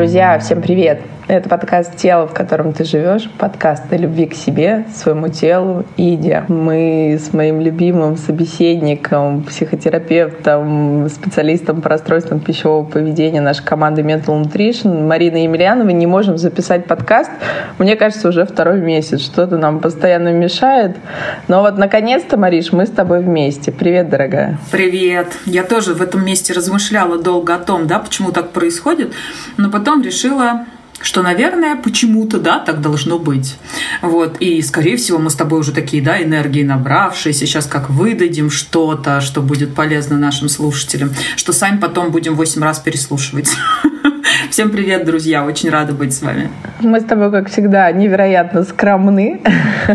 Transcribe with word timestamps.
Друзья, 0.00 0.38
всем 0.38 0.62
привет! 0.62 1.02
Это 1.30 1.48
подкаст 1.48 1.94
«Тело, 1.94 2.26
в 2.26 2.34
котором 2.34 2.72
ты 2.72 2.82
живешь», 2.82 3.30
подкаст 3.38 3.84
о 3.92 3.96
любви 3.96 4.26
к 4.26 4.34
себе, 4.34 4.84
своему 4.92 5.28
телу 5.28 5.84
и 5.96 6.02
еде. 6.02 6.44
Мы 6.48 7.20
с 7.24 7.32
моим 7.32 7.60
любимым 7.60 8.16
собеседником, 8.16 9.44
психотерапевтом, 9.44 11.08
специалистом 11.08 11.82
по 11.82 11.88
расстройствам 11.88 12.40
пищевого 12.40 12.84
поведения 12.84 13.40
нашей 13.40 13.62
команды 13.62 14.02
Mental 14.02 14.42
Nutrition 14.42 15.06
Мариной 15.06 15.44
Емельяновой 15.44 15.92
не 15.92 16.08
можем 16.08 16.36
записать 16.36 16.86
подкаст, 16.86 17.30
мне 17.78 17.94
кажется, 17.94 18.28
уже 18.28 18.44
второй 18.44 18.80
месяц. 18.80 19.20
Что-то 19.20 19.56
нам 19.56 19.78
постоянно 19.78 20.32
мешает. 20.32 20.96
Но 21.46 21.60
вот 21.60 21.78
наконец-то, 21.78 22.38
Мариш, 22.38 22.72
мы 22.72 22.86
с 22.86 22.90
тобой 22.90 23.20
вместе. 23.20 23.70
Привет, 23.70 24.08
дорогая. 24.08 24.58
Привет. 24.72 25.28
Я 25.46 25.62
тоже 25.62 25.94
в 25.94 26.02
этом 26.02 26.26
месте 26.26 26.52
размышляла 26.54 27.22
долго 27.22 27.54
о 27.54 27.58
том, 27.58 27.86
да, 27.86 28.00
почему 28.00 28.32
так 28.32 28.50
происходит, 28.50 29.12
но 29.58 29.70
потом 29.70 30.02
решила 30.02 30.66
что, 31.00 31.22
наверное, 31.22 31.76
почему-то, 31.76 32.38
да, 32.38 32.58
так 32.58 32.80
должно 32.80 33.18
быть. 33.18 33.56
Вот. 34.02 34.36
И, 34.40 34.60
скорее 34.62 34.96
всего, 34.96 35.18
мы 35.18 35.30
с 35.30 35.34
тобой 35.34 35.60
уже 35.60 35.72
такие, 35.72 36.02
да, 36.02 36.22
энергии 36.22 36.62
набравшиеся, 36.62 37.46
сейчас 37.46 37.66
как 37.66 37.90
выдадим 37.90 38.50
что-то, 38.50 39.20
что 39.20 39.40
будет 39.40 39.74
полезно 39.74 40.18
нашим 40.18 40.48
слушателям, 40.48 41.12
что 41.36 41.52
сами 41.52 41.78
потом 41.78 42.10
будем 42.10 42.34
восемь 42.36 42.62
раз 42.62 42.78
переслушивать. 42.78 43.50
Всем 44.50 44.70
привет, 44.70 45.04
друзья! 45.04 45.44
Очень 45.44 45.70
рада 45.70 45.92
быть 45.92 46.14
с 46.14 46.22
вами. 46.22 46.48
Мы 46.80 47.00
с 47.00 47.04
тобой, 47.04 47.30
как 47.30 47.48
всегда, 47.48 47.90
невероятно 47.92 48.62
скромны. 48.62 49.40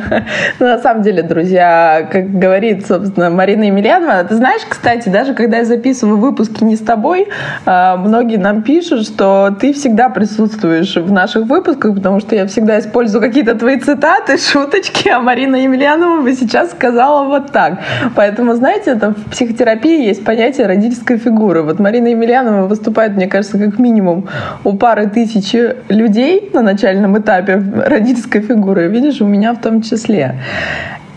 Но 0.60 0.68
на 0.68 0.78
самом 0.80 1.04
деле, 1.04 1.24
друзья, 1.24 2.08
как 2.12 2.38
говорит, 2.38 2.86
собственно, 2.86 3.30
Марина 3.30 3.64
Емельянова, 3.64 4.24
ты 4.24 4.36
знаешь, 4.36 4.62
кстати, 4.68 5.10
даже 5.10 5.34
когда 5.34 5.58
я 5.58 5.66
записываю 5.66 6.18
выпуски 6.18 6.64
не 6.64 6.76
с 6.76 6.80
тобой, 6.80 7.28
а, 7.66 7.98
многие 7.98 8.38
нам 8.38 8.62
пишут, 8.62 9.04
что 9.06 9.56
ты 9.60 9.74
всегда 9.74 10.10
присутствуешь 10.10 10.96
в 10.96 11.12
наших 11.12 11.46
выпусках, 11.46 11.96
потому 11.96 12.20
что 12.20 12.36
я 12.36 12.46
всегда 12.48 12.80
использую 12.80 13.22
какие-то 13.22 13.56
твои 13.56 13.80
цитаты, 13.80 14.38
шуточки, 14.52 15.10
а 15.10 15.20
Марина 15.20 15.56
Емельянова 15.56 16.22
бы 16.22 16.34
сейчас 16.34 16.72
сказала 16.72 17.26
вот 17.26 17.52
так. 17.52 17.80
Поэтому, 18.16 18.54
знаете, 18.56 18.92
это 18.92 19.12
в 19.12 19.32
психотерапии 19.32 20.06
есть 20.06 20.24
понятие 20.24 20.68
родительской 20.68 21.18
фигуры. 21.18 21.64
Вот 21.64 21.80
Марина 21.80 22.08
Емельянова 22.08 22.68
выступает, 22.68 23.16
мне 23.16 23.28
кажется, 23.28 23.58
как 23.58 23.80
минимум 23.80 24.25
у 24.64 24.74
пары 24.74 25.08
тысяч 25.08 25.56
людей 25.90 26.50
на 26.54 26.62
начальном 26.62 27.18
этапе 27.18 27.62
родительской 27.86 28.42
фигуры, 28.42 28.88
видишь, 28.88 29.22
у 29.22 29.26
меня 29.26 29.54
в 29.54 29.62
том 29.62 29.82
числе. 29.82 30.36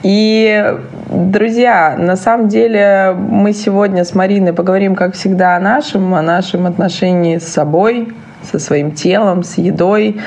И, 0.02 0.76
друзья, 1.10 1.96
на 1.98 2.14
самом 2.16 2.48
деле 2.48 3.14
мы 3.16 3.52
сегодня 3.52 4.04
с 4.04 4.14
Мариной 4.14 4.52
поговорим, 4.52 4.94
как 4.94 5.14
всегда, 5.14 5.56
о 5.56 5.60
нашем, 5.60 6.14
о 6.14 6.22
нашем 6.22 6.66
отношении 6.66 7.38
с 7.38 7.48
собой, 7.48 8.12
со 8.42 8.58
своим 8.58 8.92
телом, 8.92 9.42
с 9.42 9.58
едой. 9.58 10.20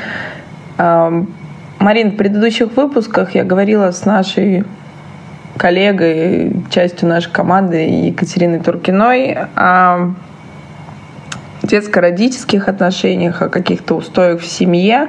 Марин, 0.78 2.12
в 2.12 2.16
предыдущих 2.18 2.76
выпусках 2.76 3.34
я 3.34 3.44
говорила 3.44 3.92
с 3.92 4.06
нашей 4.06 4.66
коллегой, 5.58 6.54
частью 6.70 7.08
нашей 7.08 7.32
команды 7.32 7.78
Екатериной 8.08 8.60
Туркиной 8.60 9.38
о 9.56 10.12
детско-родительских 11.72 12.68
отношениях, 12.68 13.42
о 13.42 13.50
каких-то 13.50 13.96
устоях 13.96 14.42
в 14.42 14.46
семье, 14.46 15.08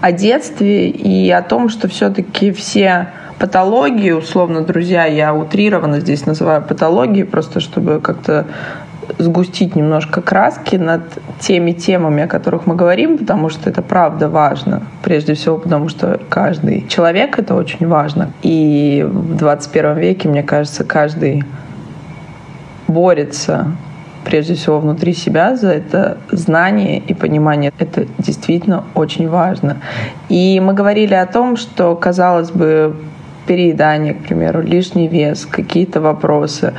о 0.00 0.12
детстве 0.12 0.88
и 0.88 1.30
о 1.30 1.42
том, 1.42 1.68
что 1.68 1.88
все-таки 1.88 2.52
все 2.52 3.08
патологии, 3.38 4.12
условно, 4.12 4.60
друзья, 4.62 5.04
я 5.06 5.34
утрированно 5.34 6.00
здесь 6.00 6.26
называю 6.26 6.62
патологии, 6.62 7.24
просто 7.24 7.60
чтобы 7.60 8.00
как-то 8.00 8.46
сгустить 9.18 9.74
немножко 9.74 10.22
краски 10.22 10.76
над 10.76 11.02
теми 11.40 11.72
темами, 11.72 12.22
о 12.22 12.28
которых 12.28 12.66
мы 12.66 12.76
говорим, 12.76 13.18
потому 13.18 13.48
что 13.48 13.68
это 13.68 13.82
правда 13.82 14.28
важно. 14.28 14.82
Прежде 15.02 15.34
всего, 15.34 15.58
потому 15.58 15.88
что 15.88 16.20
каждый 16.28 16.86
человек— 16.86 17.38
это 17.38 17.54
очень 17.56 17.88
важно. 17.88 18.30
И 18.42 19.04
в 19.08 19.36
21 19.36 19.98
веке, 19.98 20.28
мне 20.28 20.44
кажется, 20.44 20.84
каждый 20.84 21.44
борется 22.86 23.72
прежде 24.24 24.54
всего 24.54 24.80
внутри 24.80 25.14
себя 25.14 25.56
за 25.56 25.72
это 25.72 26.18
знание 26.30 26.98
и 26.98 27.14
понимание. 27.14 27.72
Это 27.78 28.06
действительно 28.18 28.84
очень 28.94 29.28
важно. 29.28 29.78
И 30.28 30.60
мы 30.60 30.72
говорили 30.74 31.14
о 31.14 31.26
том, 31.26 31.56
что, 31.56 31.94
казалось 31.96 32.50
бы, 32.50 32.96
переедание, 33.46 34.14
к 34.14 34.22
примеру, 34.22 34.62
лишний 34.62 35.08
вес, 35.08 35.46
какие-то 35.46 36.00
вопросы, 36.00 36.72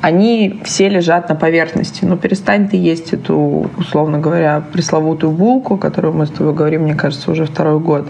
они 0.00 0.60
все 0.64 0.88
лежат 0.88 1.28
на 1.28 1.34
поверхности. 1.34 2.04
Но 2.04 2.10
ну, 2.10 2.16
перестань 2.16 2.68
ты 2.68 2.76
есть 2.76 3.12
эту, 3.12 3.70
условно 3.78 4.18
говоря, 4.18 4.62
пресловутую 4.72 5.32
булку, 5.32 5.76
которую 5.76 6.14
мы 6.14 6.26
с 6.26 6.30
тобой 6.30 6.52
говорим, 6.52 6.82
мне 6.82 6.94
кажется, 6.94 7.30
уже 7.30 7.46
второй 7.46 7.80
год, 7.80 8.08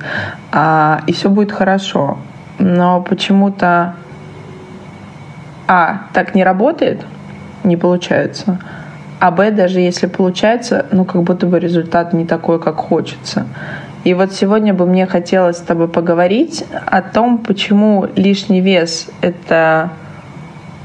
а, 0.52 1.02
и 1.06 1.12
все 1.12 1.28
будет 1.28 1.52
хорошо. 1.52 2.18
Но 2.58 3.00
почему-то 3.02 3.94
а, 5.66 6.08
так 6.12 6.34
не 6.34 6.44
работает, 6.44 7.06
не 7.64 7.76
получается. 7.76 8.58
А 9.18 9.30
Б, 9.30 9.50
даже 9.50 9.80
если 9.80 10.06
получается, 10.06 10.86
ну 10.92 11.04
как 11.04 11.22
будто 11.22 11.46
бы 11.46 11.58
результат 11.58 12.12
не 12.12 12.24
такой, 12.24 12.60
как 12.60 12.76
хочется. 12.76 13.46
И 14.04 14.14
вот 14.14 14.32
сегодня 14.32 14.72
бы 14.72 14.86
мне 14.86 15.06
хотелось 15.06 15.56
с 15.56 15.60
тобой 15.60 15.88
поговорить 15.88 16.64
о 16.86 17.02
том, 17.02 17.38
почему 17.38 18.06
лишний 18.14 18.60
вес— 18.60 19.08
это 19.20 19.90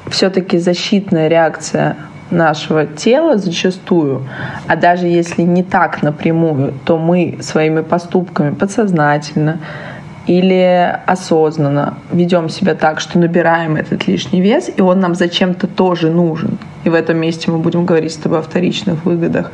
все-таки 0.09 0.57
защитная 0.57 1.27
реакция 1.27 1.95
нашего 2.31 2.85
тела 2.85 3.37
зачастую, 3.37 4.27
а 4.67 4.75
даже 4.75 5.07
если 5.07 5.43
не 5.43 5.63
так 5.63 6.01
напрямую, 6.01 6.73
то 6.85 6.97
мы 6.97 7.37
своими 7.41 7.81
поступками 7.81 8.53
подсознательно 8.53 9.59
или 10.27 10.99
осознанно 11.05 11.97
ведем 12.11 12.49
себя 12.49 12.75
так, 12.75 12.99
что 12.99 13.19
набираем 13.19 13.75
этот 13.75 14.07
лишний 14.07 14.41
вес, 14.41 14.69
и 14.75 14.81
он 14.81 14.99
нам 14.99 15.15
зачем-то 15.15 15.67
тоже 15.67 16.09
нужен. 16.09 16.57
И 16.83 16.89
в 16.89 16.93
этом 16.93 17.17
месте 17.17 17.51
мы 17.51 17.59
будем 17.59 17.85
говорить 17.85 18.13
с 18.13 18.17
тобой 18.17 18.39
о 18.39 18.41
вторичных 18.41 19.05
выгодах. 19.05 19.51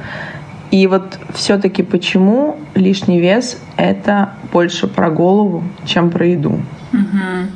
И 0.71 0.85
вот 0.85 1.17
все-таки 1.33 1.81
почему 1.81 2.57
лишний 2.75 3.19
вес 3.19 3.59
это 3.77 4.33
больше 4.51 4.87
про 4.87 5.09
голову, 5.09 5.63
чем 5.85 6.11
про 6.11 6.27
еду? 6.27 6.59
Угу. 6.93 7.49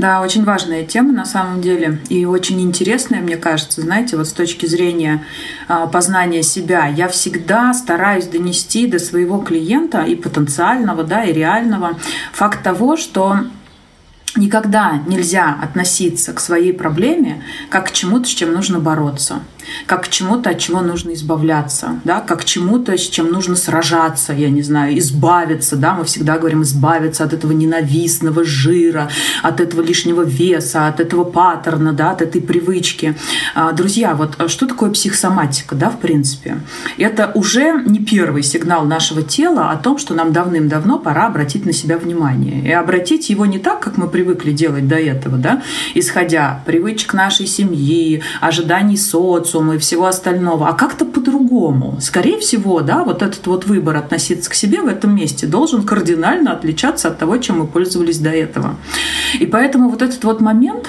Да, 0.00 0.22
очень 0.22 0.44
важная 0.44 0.82
тема 0.86 1.12
на 1.12 1.26
самом 1.26 1.60
деле 1.60 2.00
и 2.08 2.24
очень 2.24 2.58
интересная, 2.62 3.20
мне 3.20 3.36
кажется, 3.36 3.82
знаете, 3.82 4.16
вот 4.16 4.28
с 4.28 4.32
точки 4.32 4.64
зрения 4.64 5.22
а, 5.68 5.86
познания 5.88 6.42
себя. 6.42 6.86
Я 6.86 7.06
всегда 7.06 7.74
стараюсь 7.74 8.24
донести 8.24 8.86
до 8.86 8.98
своего 8.98 9.40
клиента 9.40 10.00
и 10.00 10.14
потенциального, 10.14 11.04
да, 11.04 11.24
и 11.24 11.34
реального 11.34 11.98
факт 12.32 12.62
того, 12.62 12.96
что 12.96 13.40
никогда 14.36 15.02
нельзя 15.06 15.58
относиться 15.62 16.32
к 16.32 16.40
своей 16.40 16.72
проблеме 16.72 17.44
как 17.68 17.88
к 17.88 17.92
чему-то, 17.92 18.24
с 18.24 18.30
чем 18.30 18.54
нужно 18.54 18.80
бороться 18.80 19.42
как 19.86 20.04
к 20.04 20.08
чему-то, 20.08 20.50
от 20.50 20.58
чего 20.58 20.80
нужно 20.80 21.14
избавляться, 21.14 22.00
да, 22.04 22.20
как 22.20 22.40
к 22.40 22.44
чему-то, 22.44 22.96
с 22.96 23.08
чем 23.08 23.30
нужно 23.30 23.56
сражаться, 23.56 24.32
я 24.32 24.50
не 24.50 24.62
знаю, 24.62 24.98
избавиться, 24.98 25.76
да, 25.76 25.94
мы 25.94 26.04
всегда 26.04 26.38
говорим 26.38 26.62
избавиться 26.62 27.24
от 27.24 27.32
этого 27.32 27.52
ненавистного 27.52 28.44
жира, 28.44 29.10
от 29.42 29.60
этого 29.60 29.82
лишнего 29.82 30.22
веса, 30.22 30.86
от 30.86 31.00
этого 31.00 31.24
паттерна, 31.24 31.92
да, 31.92 32.12
от 32.12 32.22
этой 32.22 32.40
привычки. 32.40 33.16
А, 33.54 33.72
друзья, 33.72 34.14
вот 34.14 34.34
а 34.38 34.48
что 34.48 34.66
такое 34.66 34.90
психосоматика, 34.90 35.74
да, 35.74 35.90
в 35.90 35.98
принципе? 35.98 36.60
Это 36.98 37.30
уже 37.34 37.82
не 37.86 37.98
первый 37.98 38.42
сигнал 38.42 38.84
нашего 38.84 39.22
тела 39.22 39.70
о 39.70 39.76
том, 39.76 39.98
что 39.98 40.14
нам 40.14 40.32
давным-давно 40.32 40.98
пора 40.98 41.26
обратить 41.26 41.66
на 41.66 41.72
себя 41.72 41.98
внимание. 41.98 42.62
И 42.64 42.72
обратить 42.72 43.30
его 43.30 43.46
не 43.46 43.58
так, 43.58 43.80
как 43.80 43.96
мы 43.96 44.08
привыкли 44.08 44.52
делать 44.52 44.88
до 44.88 44.96
этого, 44.96 45.36
да, 45.36 45.62
исходя 45.94 46.62
привычек 46.66 47.14
нашей 47.14 47.46
семьи, 47.46 48.22
ожиданий 48.40 48.96
социума, 48.96 49.59
социума 49.60 49.74
и 49.74 49.78
всего 49.78 50.06
остального, 50.06 50.68
а 50.68 50.72
как-то 50.72 51.04
по-другому. 51.04 51.98
Скорее 52.00 52.38
всего, 52.38 52.80
да, 52.80 53.04
вот 53.04 53.22
этот 53.22 53.46
вот 53.46 53.66
выбор 53.66 53.96
относиться 53.96 54.50
к 54.50 54.54
себе 54.54 54.80
в 54.80 54.86
этом 54.86 55.14
месте 55.14 55.46
должен 55.46 55.82
кардинально 55.82 56.52
отличаться 56.52 57.08
от 57.08 57.18
того, 57.18 57.38
чем 57.38 57.60
мы 57.60 57.66
пользовались 57.66 58.18
до 58.18 58.30
этого. 58.30 58.76
И 59.38 59.46
поэтому 59.46 59.90
вот 59.90 60.02
этот 60.02 60.24
вот 60.24 60.40
момент, 60.40 60.88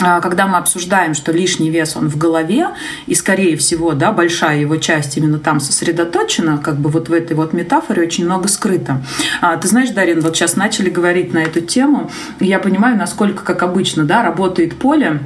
а, 0.00 0.20
когда 0.20 0.46
мы 0.46 0.58
обсуждаем, 0.58 1.14
что 1.14 1.32
лишний 1.32 1.70
вес 1.70 1.96
он 1.96 2.08
в 2.08 2.16
голове, 2.18 2.68
и, 3.06 3.14
скорее 3.14 3.56
всего, 3.56 3.92
да, 3.92 4.12
большая 4.12 4.58
его 4.60 4.76
часть 4.76 5.16
именно 5.16 5.38
там 5.38 5.60
сосредоточена, 5.60 6.58
как 6.58 6.76
бы 6.76 6.90
вот 6.90 7.08
в 7.08 7.12
этой 7.12 7.36
вот 7.36 7.52
метафоре 7.52 8.02
очень 8.02 8.24
много 8.24 8.48
скрыто. 8.48 9.02
А, 9.40 9.56
ты 9.56 9.68
знаешь, 9.68 9.90
Дарин, 9.90 10.20
вот 10.20 10.36
сейчас 10.36 10.56
начали 10.56 10.90
говорить 10.90 11.32
на 11.32 11.38
эту 11.38 11.60
тему, 11.60 12.10
и 12.40 12.46
я 12.46 12.58
понимаю, 12.58 12.96
насколько, 12.96 13.44
как 13.44 13.62
обычно, 13.62 14.04
да, 14.04 14.22
работает 14.22 14.74
поле, 14.76 15.20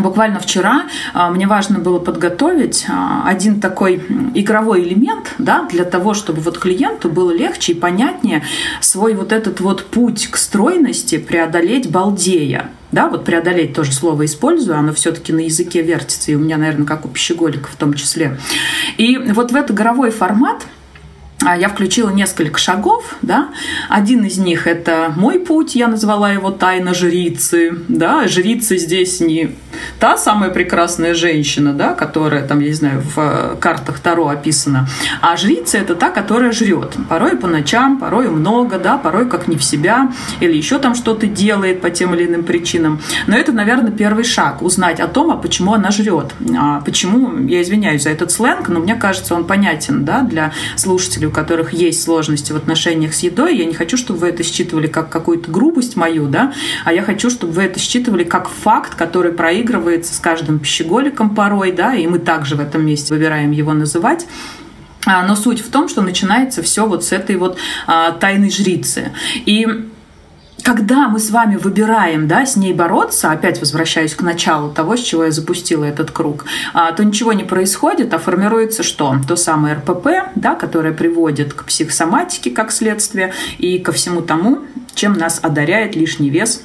Буквально 0.00 0.40
вчера 0.40 0.84
а, 1.12 1.30
мне 1.30 1.46
важно 1.46 1.78
было 1.78 1.98
подготовить 1.98 2.86
а, 2.88 3.22
один 3.26 3.60
такой 3.60 4.02
игровой 4.34 4.82
элемент, 4.82 5.34
да, 5.38 5.66
для 5.70 5.84
того, 5.84 6.14
чтобы 6.14 6.40
вот 6.40 6.58
клиенту 6.58 7.08
было 7.08 7.30
легче 7.30 7.72
и 7.72 7.74
понятнее 7.74 8.42
свой 8.80 9.14
вот 9.14 9.32
этот 9.32 9.60
вот 9.60 9.86
путь 9.86 10.28
к 10.28 10.36
стройности 10.36 11.18
преодолеть 11.18 11.90
балдея. 11.90 12.70
Да, 12.92 13.08
вот 13.08 13.24
преодолеть 13.24 13.72
тоже 13.72 13.92
слово 13.92 14.24
использую, 14.24 14.76
оно 14.76 14.92
все-таки 14.92 15.32
на 15.32 15.40
языке 15.40 15.80
вертится, 15.80 16.32
и 16.32 16.34
у 16.34 16.40
меня, 16.40 16.56
наверное, 16.56 16.86
как 16.86 17.04
у 17.04 17.08
пищеголика 17.08 17.68
в 17.70 17.76
том 17.76 17.94
числе. 17.94 18.36
И 18.96 19.16
вот 19.16 19.52
в 19.52 19.56
этот 19.56 19.70
игровой 19.70 20.10
формат 20.10 20.66
я 21.42 21.68
включила 21.68 22.10
несколько 22.10 22.58
шагов, 22.58 23.16
да. 23.22 23.48
Один 23.88 24.24
из 24.24 24.38
них 24.38 24.66
это 24.66 25.12
мой 25.16 25.38
путь, 25.38 25.74
я 25.74 25.88
назвала 25.88 26.30
его 26.30 26.50
тайна 26.50 26.94
жрицы, 26.94 27.78
да. 27.88 28.28
Жрица 28.28 28.76
здесь 28.76 29.20
не 29.20 29.54
та 29.98 30.16
самая 30.16 30.50
прекрасная 30.50 31.14
женщина, 31.14 31.72
да, 31.72 31.94
которая 31.94 32.46
там, 32.46 32.60
я 32.60 32.68
не 32.68 32.74
знаю, 32.74 33.00
в 33.00 33.18
э, 33.18 33.56
картах 33.60 34.00
Таро 34.00 34.28
описана, 34.28 34.88
а 35.20 35.36
жрица 35.36 35.78
это 35.78 35.94
та, 35.94 36.10
которая 36.10 36.52
жрет. 36.52 36.96
Порой 37.08 37.36
по 37.36 37.46
ночам, 37.46 37.98
порой 37.98 38.28
много, 38.28 38.78
да, 38.78 38.98
порой 38.98 39.28
как 39.28 39.48
не 39.48 39.56
в 39.56 39.64
себя, 39.64 40.12
или 40.40 40.56
еще 40.56 40.78
там 40.78 40.94
что-то 40.94 41.26
делает 41.26 41.80
по 41.80 41.90
тем 41.90 42.14
или 42.14 42.26
иным 42.26 42.44
причинам. 42.44 43.00
Но 43.26 43.36
это, 43.36 43.52
наверное, 43.52 43.92
первый 43.92 44.24
шаг, 44.24 44.62
узнать 44.62 45.00
о 45.00 45.06
том, 45.06 45.30
а 45.30 45.36
почему 45.36 45.74
она 45.74 45.90
жрет. 45.90 46.34
А 46.58 46.80
почему, 46.80 47.38
я 47.46 47.62
извиняюсь 47.62 48.02
за 48.02 48.10
этот 48.10 48.30
сленг, 48.30 48.68
но 48.68 48.80
мне 48.80 48.94
кажется, 48.94 49.34
он 49.34 49.44
понятен, 49.44 50.04
да, 50.04 50.22
для 50.22 50.52
слушателей 50.76 51.29
у 51.30 51.32
которых 51.32 51.72
есть 51.72 52.02
сложности 52.02 52.52
в 52.52 52.56
отношениях 52.56 53.14
с 53.14 53.20
едой, 53.20 53.56
я 53.56 53.64
не 53.64 53.74
хочу, 53.74 53.96
чтобы 53.96 54.18
вы 54.20 54.28
это 54.28 54.42
считывали 54.42 54.88
как 54.88 55.08
какую-то 55.08 55.50
грубость 55.50 55.96
мою, 55.96 56.26
да, 56.26 56.52
а 56.84 56.92
я 56.92 57.02
хочу, 57.02 57.30
чтобы 57.30 57.52
вы 57.52 57.62
это 57.62 57.78
считывали 57.78 58.24
как 58.24 58.48
факт, 58.48 58.96
который 58.96 59.32
проигрывается 59.32 60.12
с 60.12 60.18
каждым 60.18 60.58
пищеголиком 60.58 61.34
порой, 61.34 61.72
да, 61.72 61.94
и 61.94 62.06
мы 62.06 62.18
также 62.18 62.56
в 62.56 62.60
этом 62.60 62.84
месте 62.84 63.14
выбираем 63.14 63.52
его 63.52 63.72
называть. 63.72 64.26
А, 65.06 65.26
но 65.26 65.34
суть 65.34 65.60
в 65.60 65.70
том, 65.70 65.88
что 65.88 66.02
начинается 66.02 66.62
все 66.62 66.86
вот 66.86 67.04
с 67.04 67.12
этой 67.12 67.36
вот 67.36 67.56
а, 67.86 68.10
тайной 68.12 68.50
жрицы. 68.50 69.12
И 69.46 69.66
когда 70.62 71.08
мы 71.08 71.18
с 71.18 71.30
вами 71.30 71.56
выбираем 71.56 72.28
да, 72.28 72.46
с 72.46 72.56
ней 72.56 72.72
бороться, 72.72 73.30
опять 73.30 73.60
возвращаюсь 73.60 74.14
к 74.14 74.22
началу 74.22 74.70
того, 74.70 74.96
с 74.96 75.00
чего 75.00 75.24
я 75.24 75.30
запустила 75.30 75.84
этот 75.84 76.10
круг, 76.10 76.44
а, 76.72 76.92
то 76.92 77.04
ничего 77.04 77.32
не 77.32 77.44
происходит, 77.44 78.12
а 78.14 78.18
формируется 78.18 78.82
что? 78.82 79.16
То 79.26 79.36
самое 79.36 79.74
РПП, 79.76 80.32
да, 80.34 80.54
которое 80.54 80.92
приводит 80.92 81.54
к 81.54 81.64
психосоматике 81.64 82.50
как 82.50 82.72
следствие 82.72 83.32
и 83.58 83.78
ко 83.78 83.92
всему 83.92 84.22
тому, 84.22 84.60
чем 84.94 85.14
нас 85.14 85.40
одаряет 85.42 85.96
лишний 85.96 86.30
вес 86.30 86.62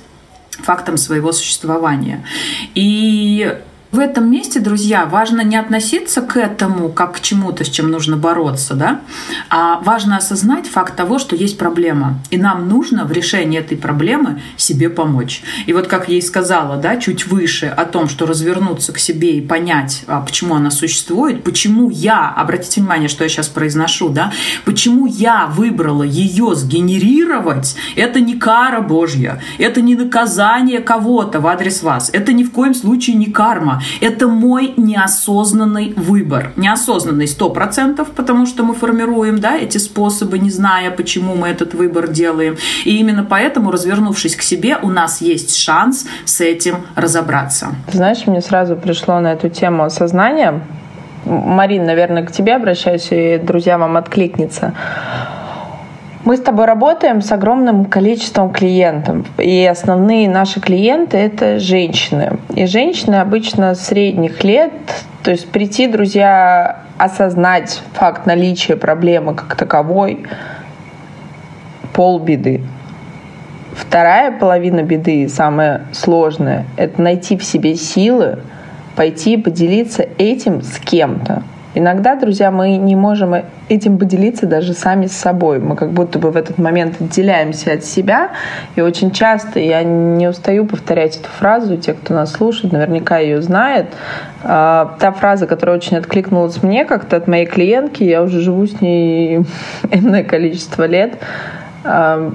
фактом 0.64 0.98
своего 0.98 1.32
существования. 1.32 2.26
И 2.74 3.58
в 3.96 4.00
этом 4.00 4.30
месте, 4.30 4.60
друзья, 4.60 5.06
важно 5.06 5.40
не 5.40 5.56
относиться 5.56 6.22
к 6.22 6.36
этому 6.36 6.90
как 6.90 7.16
к 7.16 7.20
чему-то, 7.22 7.64
с 7.64 7.70
чем 7.70 7.90
нужно 7.90 8.18
бороться, 8.18 8.74
да, 8.74 9.00
а 9.50 9.80
важно 9.80 10.18
осознать 10.18 10.68
факт 10.68 10.98
того, 10.98 11.18
что 11.18 11.36
есть 11.36 11.58
проблема, 11.58 12.20
и 12.30 12.38
нам 12.38 12.68
нужно 12.68 13.06
в 13.06 13.14
решении 13.14 13.58
этой 13.58 13.78
проблемы 13.78 14.42
себе 14.58 14.90
помочь. 14.90 15.44
И 15.66 15.72
вот 15.72 15.88
как 15.88 16.10
я 16.10 16.18
и 16.18 16.22
сказала, 16.22 16.76
да, 16.76 16.98
чуть 16.98 17.28
выше 17.28 17.68
о 17.68 17.86
том, 17.86 18.10
что 18.10 18.26
развернуться 18.26 18.92
к 18.92 19.00
себе 19.00 19.38
и 19.38 19.42
понять, 19.42 20.04
а 20.08 20.20
почему 20.20 20.56
она 20.56 20.72
существует, 20.72 21.46
почему 21.46 21.90
я, 21.90 22.30
обратите 22.36 22.82
внимание, 22.82 23.08
что 23.08 23.24
я 23.24 23.30
сейчас 23.30 23.48
произношу, 23.48 24.10
да, 24.10 24.34
почему 24.66 25.06
я 25.06 25.48
выбрала 25.48 26.04
ее 26.04 26.54
сгенерировать, 26.54 27.78
это 27.96 28.20
не 28.20 28.36
кара 28.36 28.82
Божья, 28.82 29.42
это 29.58 29.80
не 29.80 29.96
наказание 29.96 30.80
кого-то 30.82 31.40
в 31.40 31.48
адрес 31.48 31.82
вас, 31.82 32.10
это 32.12 32.34
ни 32.34 32.44
в 32.44 32.52
коем 32.52 32.74
случае 32.74 33.16
не 33.16 33.28
карма, 33.28 33.82
это 34.02 34.28
мой 34.28 34.74
неосознанный 34.78 35.94
выбор. 35.96 36.52
Неосознанный 36.56 37.28
сто 37.28 37.50
процентов, 37.50 38.12
потому 38.12 38.46
что 38.46 38.64
мы 38.64 38.74
формируем 38.74 39.40
да, 39.40 39.58
эти 39.58 39.78
способы, 39.78 40.40
не 40.40 40.50
зная, 40.50 40.92
почему 40.92 41.36
мы 41.36 41.50
этот 41.50 41.74
выбор 41.74 42.08
делаем. 42.08 42.58
И 42.84 42.98
именно 42.98 43.24
поэтому, 43.24 43.72
развернувшись 43.72 44.36
к 44.36 44.42
себе, 44.42 44.78
у 44.82 44.90
нас 44.90 45.22
есть 45.22 45.56
шанс 45.56 46.06
с 46.26 46.42
этим 46.42 46.78
разобраться. 46.96 47.76
Знаешь, 47.92 48.28
мне 48.28 48.42
сразу 48.42 48.76
пришло 48.76 49.20
на 49.20 49.34
эту 49.34 49.50
тему 49.50 49.84
осознание. 49.84 50.62
Марин, 51.26 51.86
наверное, 51.86 52.24
к 52.24 52.32
тебе 52.32 52.56
обращаюсь, 52.56 53.08
и 53.12 53.40
друзья 53.42 53.78
вам 53.78 53.98
откликнется. 53.98 54.74
Мы 56.26 56.38
с 56.38 56.42
тобой 56.42 56.66
работаем 56.66 57.22
с 57.22 57.32
огромным 57.32 57.86
количеством 57.86 58.52
клиентов. 58.52 59.28
И 59.38 59.64
основные 59.64 60.28
наши 60.28 60.60
клиенты— 60.60 61.18
это 61.20 61.60
женщины. 61.60 62.40
И 62.56 62.66
женщины 62.66 63.16
обычно 63.16 63.76
средних 63.76 64.44
лет. 64.44 64.74
То 65.22 65.30
есть 65.30 65.48
прийти, 65.52 65.86
друзья, 65.86 66.80
осознать 66.98 67.80
факт 67.94 68.26
наличия 68.26 68.76
проблемы 68.76 69.36
как 69.36 69.56
таковой— 69.56 70.26
полбеды. 71.94 72.64
Вторая 73.76 74.32
половина 74.32 74.82
беды, 74.82 75.30
самая 75.30 75.84
сложная, 75.92 76.66
это 76.76 77.04
найти 77.04 77.38
в 77.38 77.44
себе 77.44 77.76
силы, 77.76 78.40
пойти 78.96 79.38
поделиться 79.38 80.08
этим 80.18 80.64
с 80.64 80.80
кем-то. 80.80 81.44
Иногда, 81.78 82.16
друзья, 82.16 82.52
мы 82.52 82.78
не 82.78 82.96
можем 82.96 83.36
этим 83.68 83.98
поделиться 83.98 84.48
даже 84.48 84.74
сами 84.74 85.08
с 85.08 85.12
собой. 85.12 85.60
Мы 85.60 85.76
как 85.76 85.92
будто 85.92 86.20
бы 86.20 86.32
в 86.32 86.38
этот 86.38 86.58
момент 86.58 87.02
отделяемся 87.02 87.74
от 87.74 87.84
себя. 87.84 88.32
И 88.78 88.82
очень 88.82 89.12
часто, 89.12 89.60
я 89.60 89.84
не 89.84 90.30
устаю 90.30 90.66
повторять 90.66 91.18
эту 91.18 91.28
фразу, 91.28 91.76
те, 91.76 91.94
кто 91.94 92.14
нас 92.14 92.32
слушает, 92.32 92.72
наверняка 92.72 93.18
ее 93.18 93.42
знает. 93.42 93.88
А, 94.44 94.96
та 95.00 95.12
фраза, 95.12 95.48
которая 95.48 95.76
очень 95.76 95.98
откликнулась 95.98 96.64
мне 96.64 96.86
как-то 96.86 97.18
от 97.18 97.28
моей 97.28 97.46
клиентки, 97.46 98.04
я 98.04 98.24
уже 98.24 98.40
живу 98.40 98.66
с 98.66 98.80
ней 98.80 99.46
энное 99.92 100.24
количество 100.24 100.88
лет 100.88 101.18
а, 101.84 102.32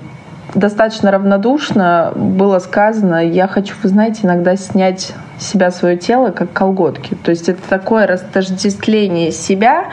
достаточно 0.55 1.11
равнодушно 1.11 2.13
было 2.15 2.59
сказано, 2.59 3.25
я 3.25 3.47
хочу, 3.47 3.75
вы 3.83 3.89
знаете, 3.89 4.21
иногда 4.25 4.57
снять 4.57 5.15
себя, 5.41 5.71
свое 5.71 5.97
тело, 5.97 6.31
как 6.31 6.53
колготки. 6.53 7.15
То 7.15 7.31
есть 7.31 7.49
это 7.49 7.61
такое 7.69 8.07
растождествление 8.07 9.33
себя, 9.33 9.87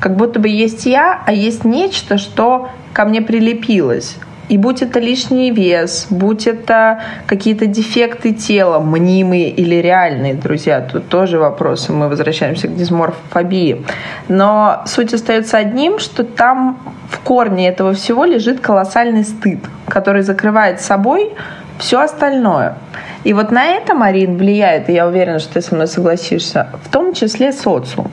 как 0.00 0.16
будто 0.16 0.40
бы 0.40 0.48
есть 0.48 0.86
я, 0.86 1.22
а 1.24 1.32
есть 1.32 1.64
нечто, 1.64 2.18
что 2.18 2.68
ко 2.92 3.04
мне 3.04 3.22
прилепилось. 3.22 4.16
И 4.48 4.58
будь 4.58 4.82
это 4.82 5.00
лишний 5.00 5.50
вес, 5.50 6.06
будь 6.10 6.46
это 6.46 7.00
какие-то 7.26 7.66
дефекты 7.66 8.34
тела, 8.34 8.78
мнимые 8.78 9.48
или 9.48 9.76
реальные, 9.76 10.34
друзья, 10.34 10.82
тут 10.82 11.08
тоже 11.08 11.38
вопросы, 11.38 11.92
мы 11.92 12.08
возвращаемся 12.08 12.68
к 12.68 12.76
дисморфобии. 12.76 13.86
Но 14.28 14.82
суть 14.86 15.14
остается 15.14 15.56
одним, 15.56 15.98
что 15.98 16.24
там 16.24 16.78
в 17.08 17.20
корне 17.20 17.68
этого 17.68 17.94
всего 17.94 18.26
лежит 18.26 18.60
колоссальный 18.60 19.24
стыд, 19.24 19.60
который 19.88 20.22
закрывает 20.22 20.80
собой 20.80 21.32
все 21.78 22.00
остальное. 22.00 22.76
И 23.24 23.32
вот 23.32 23.50
на 23.50 23.64
это, 23.64 23.94
Марин, 23.94 24.36
влияет, 24.36 24.90
и 24.90 24.92
я 24.92 25.06
уверена, 25.06 25.38
что 25.38 25.54
ты 25.54 25.62
со 25.62 25.74
мной 25.74 25.86
согласишься, 25.86 26.68
в 26.82 26.90
том 26.90 27.14
числе 27.14 27.52
социум. 27.52 28.10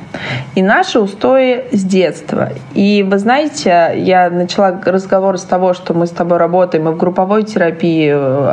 И 0.55 0.62
наши 0.62 1.00
устои 1.00 1.65
с 1.71 1.83
детства. 1.83 2.50
И 2.74 3.03
вы 3.03 3.19
знаете, 3.19 3.93
я 3.97 4.29
начала 4.29 4.79
разговор 4.86 5.38
с 5.38 5.43
того, 5.43 5.74
что 5.74 5.93
мы 5.93 6.07
с 6.07 6.12
тобой 6.12 6.38
работаем 6.38 6.88
и 6.88 6.91
в 6.91 6.97
групповой 6.97 7.43
терапии. 7.43 8.09